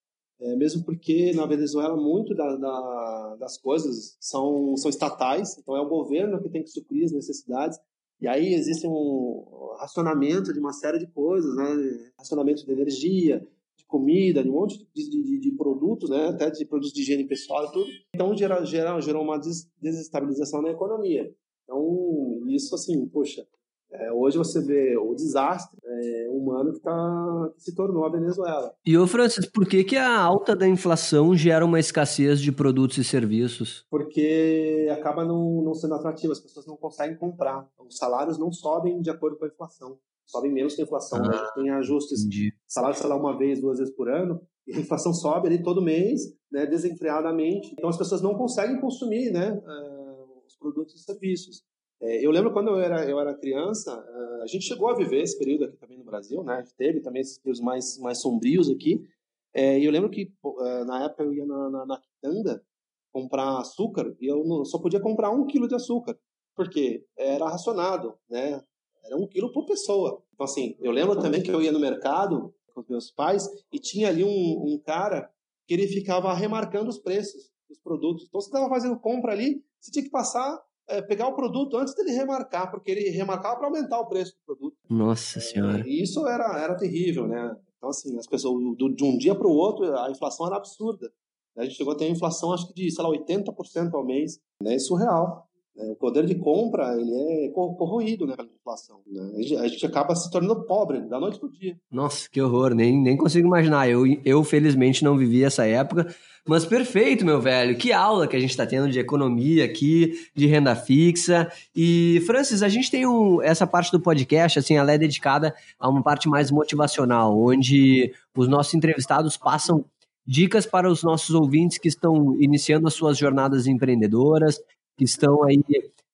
é, 0.44 0.58
mesmo 0.58 0.84
porque 0.84 1.32
na 1.34 1.46
Venezuela 1.46 1.96
muito 1.96 2.36
da, 2.36 2.56
da, 2.58 3.38
das 3.40 3.58
coisas 3.58 4.18
são, 4.20 4.76
são 4.76 4.90
estatais, 4.90 5.58
então 5.58 5.76
é 5.78 5.80
o 5.80 5.88
governo 5.88 6.42
que 6.42 6.50
tem 6.50 6.62
que 6.62 6.70
suprir 6.70 7.06
as 7.06 7.14
necessidades. 7.14 7.80
E 8.20 8.28
aí 8.28 8.54
existe 8.54 8.86
um 8.86 9.74
racionamento 9.80 10.52
de 10.52 10.60
uma 10.60 10.74
série 10.74 11.00
de 11.00 11.08
coisas, 11.08 11.56
né? 11.56 12.12
Racionamento 12.18 12.66
de 12.66 12.72
energia, 12.72 13.40
de 13.78 13.86
comida, 13.86 14.44
de 14.44 14.50
um 14.50 14.54
monte 14.54 14.86
de, 14.94 15.10
de, 15.10 15.40
de 15.40 15.52
produtos, 15.52 16.10
né? 16.10 16.28
Até 16.28 16.50
de 16.50 16.66
produtos 16.66 16.94
de 16.94 17.02
higiene 17.02 17.26
pessoal 17.26 17.66
e 17.66 17.72
tudo. 17.72 17.88
Então 18.14 18.36
gera, 18.36 18.66
gera, 18.66 19.00
gerou 19.00 19.24
uma 19.24 19.40
desestabilização 19.82 20.62
na 20.62 20.72
economia. 20.72 21.34
Então 21.64 22.46
isso 22.50 22.76
assim, 22.76 23.08
poxa, 23.08 23.48
é, 23.94 24.12
hoje 24.12 24.38
você 24.38 24.60
vê 24.62 24.98
o 24.98 25.14
desastre 25.16 25.80
é, 26.04 26.30
humano 26.30 26.74
que, 26.74 26.80
tá, 26.80 27.52
que 27.56 27.64
se 27.64 27.76
tornou 27.76 28.06
a 28.06 28.10
Venezuela. 28.10 28.74
E, 28.86 28.98
ô 28.98 29.08
Francis, 29.08 29.46
por 29.46 29.66
que, 29.66 29.84
que 29.84 29.96
a 29.96 30.20
alta 30.20 30.56
da 30.56 30.68
inflação 30.68 31.36
gera 31.36 31.66
uma 31.66 31.80
escassez 31.80 32.42
de 32.42 32.52
produtos 32.52 32.98
e 32.98 33.04
serviços? 33.04 33.86
Porque 33.90 34.88
acaba 34.92 35.24
não, 35.24 35.62
não 35.64 35.74
sendo 35.74 35.96
atrativo, 35.96 36.34
as 36.34 36.40
pessoas 36.40 36.66
não 36.66 36.76
conseguem 36.76 37.18
comprar. 37.18 37.68
Os 37.80 37.98
salários 37.98 38.38
não 38.38 38.52
sobem 38.52 39.02
de 39.02 39.10
acordo 39.10 39.38
com 39.38 39.46
a 39.46 39.48
inflação. 39.48 39.98
Sobem 40.26 40.52
menos 40.52 40.76
que 40.76 40.82
a 40.82 40.86
inflação. 40.86 41.20
Né? 41.20 41.30
Ah, 41.32 41.36
A 41.36 41.38
gente 41.38 41.54
tem 41.56 41.70
ajustes. 41.72 42.22
Entendi. 42.22 42.54
Salário, 42.68 42.98
sei 42.98 43.08
lá, 43.08 43.16
uma 43.16 43.38
vez, 43.38 43.62
duas 43.62 43.78
vezes 43.78 43.94
por 43.96 44.10
ano. 44.10 44.42
E 44.66 44.76
a 44.76 44.80
inflação 44.80 45.14
sobe 45.14 45.48
ali 45.48 45.62
todo 45.62 45.82
mês, 45.82 46.22
né, 46.52 46.66
desenfreadamente. 46.66 47.74
Então 47.74 47.90
as 47.90 47.98
pessoas 47.98 48.22
não 48.22 48.36
conseguem 48.36 48.80
consumir 48.80 49.30
né, 49.32 49.52
uh, 49.52 50.48
os 50.48 50.56
produtos 50.58 50.96
e 50.96 51.04
serviços. 51.04 51.64
É, 52.04 52.26
eu 52.26 52.32
lembro 52.32 52.52
quando 52.52 52.68
eu 52.68 52.80
era, 52.82 53.10
eu 53.10 53.18
era 53.18 53.34
criança, 53.34 53.94
a 54.42 54.46
gente 54.46 54.66
chegou 54.66 54.90
a 54.90 54.96
viver 54.96 55.22
esse 55.22 55.40
período 55.40 55.64
aqui 55.64 55.78
também 55.78 55.98
no 55.98 56.04
Brasil, 56.04 56.44
né? 56.44 56.62
Teve 56.78 57.00
também 57.00 57.22
esses 57.22 57.38
períodos 57.38 57.62
mais, 57.62 57.98
mais 57.98 58.20
sombrios 58.20 58.70
aqui. 58.70 59.08
É, 59.54 59.80
e 59.80 59.86
eu 59.86 59.92
lembro 59.92 60.10
que 60.10 60.34
é, 60.60 60.84
na 60.84 61.06
época 61.06 61.24
eu 61.24 61.34
ia 61.34 61.46
na, 61.46 61.70
na, 61.70 61.86
na 61.86 62.02
quitanda 62.02 62.62
comprar 63.10 63.60
açúcar 63.60 64.14
e 64.20 64.28
eu 64.28 64.66
só 64.66 64.80
podia 64.80 65.00
comprar 65.00 65.32
um 65.32 65.46
quilo 65.46 65.66
de 65.66 65.76
açúcar, 65.76 66.20
porque 66.54 67.06
era 67.16 67.48
racionado, 67.48 68.18
né? 68.30 68.62
Era 69.06 69.16
um 69.16 69.26
quilo 69.26 69.54
por 69.54 69.66
pessoa. 69.66 70.22
Então, 70.34 70.44
assim, 70.44 70.76
eu 70.82 70.92
lembro 70.92 71.18
também 71.22 71.42
que 71.42 71.52
eu 71.52 71.62
ia 71.62 71.72
no 71.72 71.80
mercado 71.80 72.54
com 72.74 72.82
os 72.82 72.88
meus 72.90 73.12
pais 73.12 73.48
e 73.72 73.80
tinha 73.80 74.10
ali 74.10 74.26
um, 74.26 74.74
um 74.74 74.78
cara 74.78 75.32
que 75.66 75.74
ele 75.74 75.88
ficava 75.88 76.34
remarcando 76.34 76.90
os 76.90 77.00
preços 77.00 77.50
dos 77.70 77.80
produtos. 77.80 78.26
Então, 78.28 78.42
você 78.42 78.48
estava 78.48 78.68
fazendo 78.68 79.00
compra 79.00 79.32
ali, 79.32 79.64
você 79.80 79.90
tinha 79.90 80.04
que 80.04 80.12
passar 80.12 80.62
é, 80.88 81.02
pegar 81.02 81.28
o 81.28 81.36
produto 81.36 81.78
antes 81.78 81.94
dele 81.96 82.12
remarcar, 82.12 82.70
porque 82.70 82.92
ele 82.92 83.10
remarcava 83.10 83.58
para 83.58 83.68
aumentar 83.68 84.00
o 84.00 84.08
preço 84.08 84.34
do 84.34 84.46
produto. 84.46 84.78
Nossa 84.90 85.40
Senhora. 85.40 85.80
É, 85.80 85.88
e 85.88 86.02
isso 86.04 86.28
era, 86.28 86.60
era 86.60 86.76
terrível, 86.76 87.28
né? 87.28 87.56
Então, 87.78 87.90
assim, 87.90 88.18
as 88.18 88.28
pessoas, 88.28 88.62
do, 88.78 88.90
de 88.90 89.04
um 89.04 89.18
dia 89.18 89.36
para 89.36 89.48
o 89.48 89.52
outro, 89.52 89.98
a 89.98 90.10
inflação 90.10 90.48
era 90.48 90.56
absurda. 90.56 91.12
A 91.58 91.64
gente 91.64 91.76
chegou 91.76 91.94
a 91.94 91.98
ter 91.98 92.06
uma 92.06 92.16
inflação, 92.16 92.52
acho 92.52 92.68
que 92.68 92.74
de, 92.74 92.92
sei 92.92 93.04
lá, 93.04 93.10
80% 93.12 93.94
ao 93.94 94.06
mês. 94.06 94.40
Né? 94.62 94.76
É 94.76 94.80
surreal. 94.80 95.48
Né? 95.76 95.92
O 95.92 95.96
poder 95.96 96.26
de 96.26 96.36
compra 96.36 97.00
ele 97.00 97.14
é 97.14 97.50
corroído 97.50 98.26
né, 98.26 98.36
pela 98.36 98.50
inflação. 98.50 99.02
Né? 99.06 99.34
A 99.60 99.68
gente 99.68 99.86
acaba 99.86 100.16
se 100.16 100.32
tornando 100.32 100.66
pobre 100.66 101.02
da 101.02 101.20
noite 101.20 101.40
para 101.40 101.48
o 101.48 101.52
dia. 101.52 101.78
Nossa, 101.92 102.30
que 102.30 102.42
horror. 102.42 102.74
Nem, 102.74 103.02
nem 103.02 103.18
consigo 103.18 103.48
imaginar. 103.48 103.90
Eu, 103.90 104.04
eu, 104.26 104.44
felizmente, 104.44 105.04
não 105.04 105.18
vivi 105.18 105.44
essa 105.44 105.66
época. 105.66 106.14
Mas 106.46 106.66
perfeito, 106.66 107.24
meu 107.24 107.40
velho. 107.40 107.78
Que 107.78 107.94
aula 107.94 108.28
que 108.28 108.36
a 108.36 108.40
gente 108.40 108.50
está 108.50 108.66
tendo 108.66 108.90
de 108.90 109.00
economia 109.00 109.64
aqui, 109.64 110.14
de 110.36 110.46
renda 110.46 110.76
fixa. 110.76 111.50
E, 111.74 112.22
Francis, 112.26 112.62
a 112.62 112.68
gente 112.68 112.92
tem 112.92 113.08
um, 113.08 113.42
essa 113.42 113.66
parte 113.66 113.92
do 113.92 114.00
podcast, 114.00 114.60
assim, 114.60 114.76
ela 114.76 114.92
é 114.92 114.98
dedicada 114.98 115.56
a 115.80 115.88
uma 115.88 116.04
parte 116.04 116.28
mais 116.28 116.52
motivacional, 116.52 117.40
onde 117.40 118.14
os 118.36 118.50
nossos 118.50 118.74
entrevistados 118.74 119.38
passam 119.38 119.86
dicas 120.28 120.66
para 120.66 120.90
os 120.90 121.02
nossos 121.02 121.34
ouvintes 121.34 121.78
que 121.78 121.88
estão 121.88 122.36
iniciando 122.40 122.88
as 122.88 122.94
suas 122.94 123.18
jornadas 123.18 123.66
empreendedoras, 123.66 124.60
que 124.98 125.06
estão 125.06 125.44
aí 125.44 125.64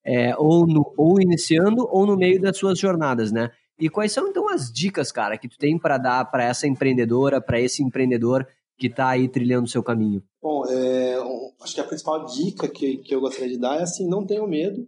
é, 0.05 0.35
ou, 0.37 0.67
no, 0.67 0.93
ou 0.95 1.19
iniciando 1.19 1.87
ou 1.89 2.05
no 2.05 2.15
meio 2.15 2.39
das 2.39 2.55
suas 2.55 2.77
jornadas, 2.77 3.31
né? 3.31 3.49
E 3.79 3.89
quais 3.89 4.11
são 4.11 4.27
então 4.27 4.49
as 4.49 4.71
dicas, 4.71 5.11
cara, 5.11 5.37
que 5.37 5.47
tu 5.47 5.57
tem 5.57 5.77
para 5.77 5.97
dar 5.97 6.25
para 6.25 6.43
essa 6.43 6.67
empreendedora, 6.67 7.39
para 7.39 7.59
esse 7.59 7.81
empreendedor 7.81 8.45
que 8.79 8.87
está 8.87 9.09
aí 9.09 9.27
trilhando 9.27 9.65
o 9.65 9.69
seu 9.69 9.83
caminho? 9.83 10.23
Bom, 10.41 10.65
é, 10.65 11.15
acho 11.61 11.75
que 11.75 11.81
a 11.81 11.83
principal 11.83 12.25
dica 12.25 12.67
que, 12.67 12.97
que 12.97 13.13
eu 13.13 13.21
gostaria 13.21 13.49
de 13.49 13.59
dar 13.59 13.79
é 13.79 13.83
assim, 13.83 14.07
não 14.07 14.25
tenham 14.25 14.47
medo, 14.47 14.87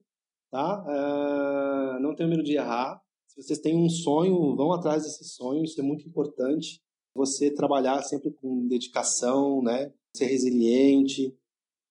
tá? 0.50 0.84
É, 0.88 2.00
não 2.00 2.16
tenham 2.16 2.30
medo 2.30 2.44
de 2.44 2.56
errar. 2.56 3.02
Se 3.28 3.42
vocês 3.42 3.60
têm 3.60 3.76
um 3.76 3.90
sonho, 3.90 4.56
vão 4.56 4.72
atrás 4.74 5.04
desse 5.04 5.26
sonho, 5.26 5.64
isso 5.64 5.80
é 5.80 5.84
muito 5.84 6.08
importante. 6.08 6.82
Você 7.14 7.52
trabalhar 7.52 8.02
sempre 8.04 8.32
com 8.32 8.68
dedicação, 8.68 9.62
né? 9.62 9.92
Ser 10.16 10.26
resiliente, 10.26 11.36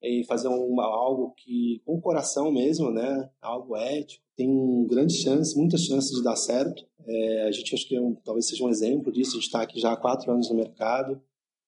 e 0.02 0.24
fazer 0.24 0.48
uma, 0.48 0.84
algo 0.84 1.34
que 1.36 1.82
com 1.84 1.94
o 1.94 2.00
coração 2.00 2.50
mesmo, 2.50 2.90
né? 2.90 3.28
Algo 3.40 3.76
ético, 3.76 4.24
tem 4.36 4.86
grandes 4.86 5.16
chances, 5.16 5.54
muitas 5.54 5.82
chances 5.82 6.16
de 6.16 6.22
dar 6.22 6.36
certo. 6.36 6.86
É, 7.06 7.42
a 7.42 7.50
gente 7.50 7.74
acho 7.74 7.86
que 7.86 7.96
é 7.96 8.00
um, 8.00 8.14
talvez 8.14 8.48
seja 8.48 8.64
um 8.64 8.70
exemplo 8.70 9.12
disso. 9.12 9.32
A 9.32 9.34
gente 9.34 9.46
está 9.46 9.62
aqui 9.62 9.78
já 9.78 9.92
há 9.92 9.96
quatro 9.96 10.32
anos 10.32 10.48
no 10.48 10.56
mercado. 10.56 11.20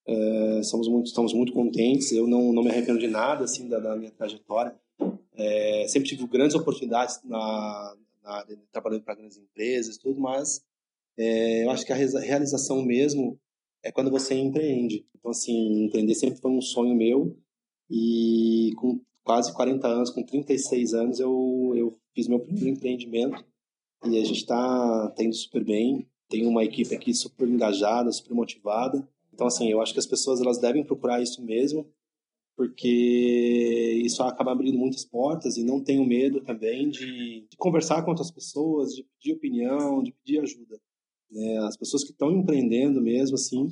É, 0.07 0.63
somos 0.63 0.89
muito, 0.89 1.07
estamos 1.07 1.33
muito 1.33 1.53
contentes. 1.53 2.13
Eu 2.13 2.27
não, 2.27 2.53
não 2.53 2.63
me 2.63 2.71
arrependo 2.71 2.99
de 2.99 3.09
nada 3.09 3.45
assim 3.45 3.69
da, 3.69 3.79
da 3.79 3.97
minha 3.97 4.11
trajetória. 4.11 4.75
É, 5.35 5.87
sempre 5.89 6.09
tive 6.09 6.27
grandes 6.27 6.55
oportunidades 6.55 7.21
na, 7.25 7.97
na 8.23 8.47
trabalhando 8.71 9.03
para 9.03 9.15
grandes 9.15 9.39
empresas, 9.39 9.97
tudo, 9.97 10.21
mas 10.21 10.63
é, 11.17 11.65
eu 11.65 11.71
acho 11.71 11.85
que 11.85 11.93
a 11.93 11.97
realização 11.97 12.83
mesmo 12.83 13.39
é 13.83 13.91
quando 13.91 14.11
você 14.11 14.35
empreende. 14.35 15.07
Então 15.17 15.31
assim, 15.31 15.85
empreender 15.85 16.15
sempre 16.15 16.41
foi 16.41 16.51
um 16.51 16.61
sonho 16.61 16.95
meu 16.95 17.37
e 17.91 18.73
com 18.77 19.01
quase 19.25 19.53
40 19.53 19.87
anos, 19.87 20.11
com 20.11 20.23
36 20.23 20.95
anos, 20.95 21.21
eu, 21.21 21.73
eu 21.77 21.97
fiz 22.15 22.29
meu 22.29 22.41
primeiro 22.41 22.69
empreendimento 22.69 23.45
e 24.05 24.19
a 24.19 24.25
gente 24.25 24.39
está 24.39 25.11
tá 25.11 25.23
indo 25.23 25.35
super 25.35 25.65
bem. 25.65 26.07
Tem 26.29 26.47
uma 26.47 26.65
equipe 26.65 26.95
aqui 26.95 27.15
super 27.15 27.49
engajada, 27.49 28.11
super 28.11 28.35
motivada. 28.35 29.07
Então, 29.33 29.47
assim, 29.47 29.71
eu 29.71 29.81
acho 29.81 29.93
que 29.93 29.99
as 29.99 30.07
pessoas 30.07 30.41
elas 30.41 30.59
devem 30.59 30.85
procurar 30.85 31.23
isso 31.23 31.43
mesmo. 31.43 31.87
porque 32.57 34.01
isso 34.05 34.23
acaba 34.23 34.53
abrindo 34.53 34.79
muitas 34.79 35.05
portas 35.05 35.57
e 35.57 35.65
não 35.65 35.83
tenho 35.83 36.05
medo 36.05 36.41
também 36.43 36.91
de, 36.91 37.47
de 37.49 37.57
conversar 37.57 38.03
com 38.03 38.11
outras 38.11 38.31
pessoas, 38.31 38.95
de 38.95 39.05
pedir 39.05 39.35
opinião, 39.35 40.03
de 40.03 40.13
pedir 40.13 40.41
ajuda. 40.41 40.79
Né? 41.31 41.59
As 41.59 41.77
pessoas 41.77 42.05
que 42.05 42.13
estão 42.13 42.31
empreendendo 42.31 43.01
mesmo, 43.01 43.37
assim, 43.37 43.69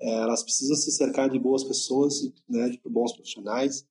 é, 0.00 0.14
elas 0.14 0.42
precisam 0.42 0.74
se 0.74 0.90
cercar 0.90 1.28
de 1.30 1.38
boas 1.38 1.64
pessoas, 1.64 2.14
né, 2.48 2.70
de 2.70 2.80
bons 2.88 3.12
profissionais, 3.12 3.86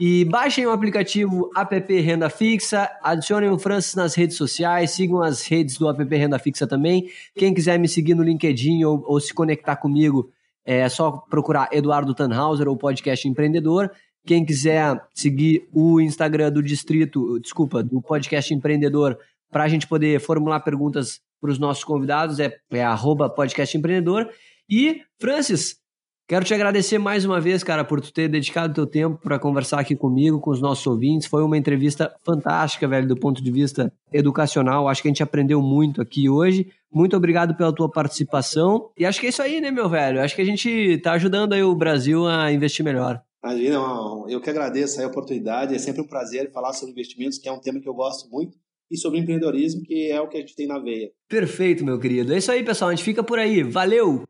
e 0.00 0.24
baixem 0.26 0.64
o 0.64 0.70
aplicativo 0.70 1.50
app 1.56 2.00
Renda 2.00 2.30
Fixa, 2.30 2.88
adicionem 3.02 3.50
o 3.50 3.58
Francis 3.58 3.96
nas 3.96 4.14
redes 4.14 4.36
sociais, 4.36 4.92
sigam 4.92 5.20
as 5.20 5.44
redes 5.44 5.76
do 5.76 5.88
app 5.88 6.04
Renda 6.14 6.38
Fixa 6.38 6.68
também. 6.68 7.10
Quem 7.34 7.52
quiser 7.52 7.80
me 7.80 7.88
seguir 7.88 8.14
no 8.14 8.22
LinkedIn 8.22 8.84
ou, 8.84 9.02
ou 9.04 9.18
se 9.18 9.34
conectar 9.34 9.74
comigo, 9.74 10.30
é 10.68 10.86
só 10.86 11.12
procurar 11.30 11.70
Eduardo 11.72 12.14
Tannhauser 12.14 12.68
ou 12.68 12.76
Podcast 12.76 13.26
Empreendedor. 13.26 13.90
Quem 14.26 14.44
quiser 14.44 15.02
seguir 15.14 15.66
o 15.72 15.98
Instagram 15.98 16.52
do 16.52 16.62
Distrito, 16.62 17.40
desculpa, 17.40 17.82
do 17.82 18.02
Podcast 18.02 18.52
Empreendedor, 18.52 19.18
para 19.50 19.64
a 19.64 19.68
gente 19.68 19.86
poder 19.86 20.20
formular 20.20 20.60
perguntas 20.60 21.22
para 21.40 21.50
os 21.50 21.58
nossos 21.58 21.84
convidados, 21.84 22.38
é, 22.38 22.54
é 22.70 22.84
arroba 22.84 23.30
Podcast 23.30 23.78
Empreendedor. 23.78 24.28
E, 24.68 25.00
Francis, 25.18 25.78
Quero 26.28 26.44
te 26.44 26.52
agradecer 26.52 26.98
mais 26.98 27.24
uma 27.24 27.40
vez, 27.40 27.64
cara, 27.64 27.82
por 27.82 28.02
tu 28.02 28.12
ter 28.12 28.28
dedicado 28.28 28.74
teu 28.74 28.86
tempo 28.86 29.18
para 29.22 29.38
conversar 29.38 29.80
aqui 29.80 29.96
comigo, 29.96 30.38
com 30.38 30.50
os 30.50 30.60
nossos 30.60 30.86
ouvintes. 30.86 31.26
Foi 31.26 31.42
uma 31.42 31.56
entrevista 31.56 32.14
fantástica, 32.22 32.86
velho, 32.86 33.08
do 33.08 33.16
ponto 33.16 33.42
de 33.42 33.50
vista 33.50 33.90
educacional. 34.12 34.88
Acho 34.88 35.00
que 35.00 35.08
a 35.08 35.10
gente 35.10 35.22
aprendeu 35.22 35.62
muito 35.62 36.02
aqui 36.02 36.28
hoje. 36.28 36.70
Muito 36.92 37.16
obrigado 37.16 37.54
pela 37.54 37.72
tua 37.72 37.90
participação. 37.90 38.90
E 38.98 39.06
acho 39.06 39.18
que 39.18 39.24
é 39.24 39.30
isso 39.30 39.40
aí, 39.40 39.58
né, 39.58 39.70
meu 39.70 39.88
velho? 39.88 40.20
Acho 40.20 40.36
que 40.36 40.42
a 40.42 40.44
gente 40.44 40.68
está 40.68 41.12
ajudando 41.12 41.54
aí 41.54 41.62
o 41.62 41.74
Brasil 41.74 42.26
a 42.26 42.52
investir 42.52 42.84
melhor. 42.84 43.22
Imagina, 43.42 43.78
eu 44.28 44.38
que 44.38 44.50
agradeço 44.50 45.00
a 45.00 45.06
oportunidade. 45.06 45.74
É 45.74 45.78
sempre 45.78 46.02
um 46.02 46.06
prazer 46.06 46.52
falar 46.52 46.74
sobre 46.74 46.92
investimentos, 46.92 47.38
que 47.38 47.48
é 47.48 47.52
um 47.52 47.58
tema 47.58 47.80
que 47.80 47.88
eu 47.88 47.94
gosto 47.94 48.28
muito 48.28 48.54
e 48.90 48.98
sobre 48.98 49.18
empreendedorismo, 49.18 49.82
que 49.82 50.10
é 50.10 50.20
o 50.20 50.28
que 50.28 50.36
a 50.36 50.40
gente 50.40 50.54
tem 50.54 50.66
na 50.66 50.78
veia. 50.78 51.10
Perfeito, 51.26 51.86
meu 51.86 51.98
querido. 51.98 52.34
É 52.34 52.36
isso 52.36 52.52
aí, 52.52 52.62
pessoal. 52.62 52.90
A 52.90 52.94
gente 52.94 53.04
fica 53.04 53.22
por 53.22 53.38
aí. 53.38 53.62
Valeu! 53.62 54.24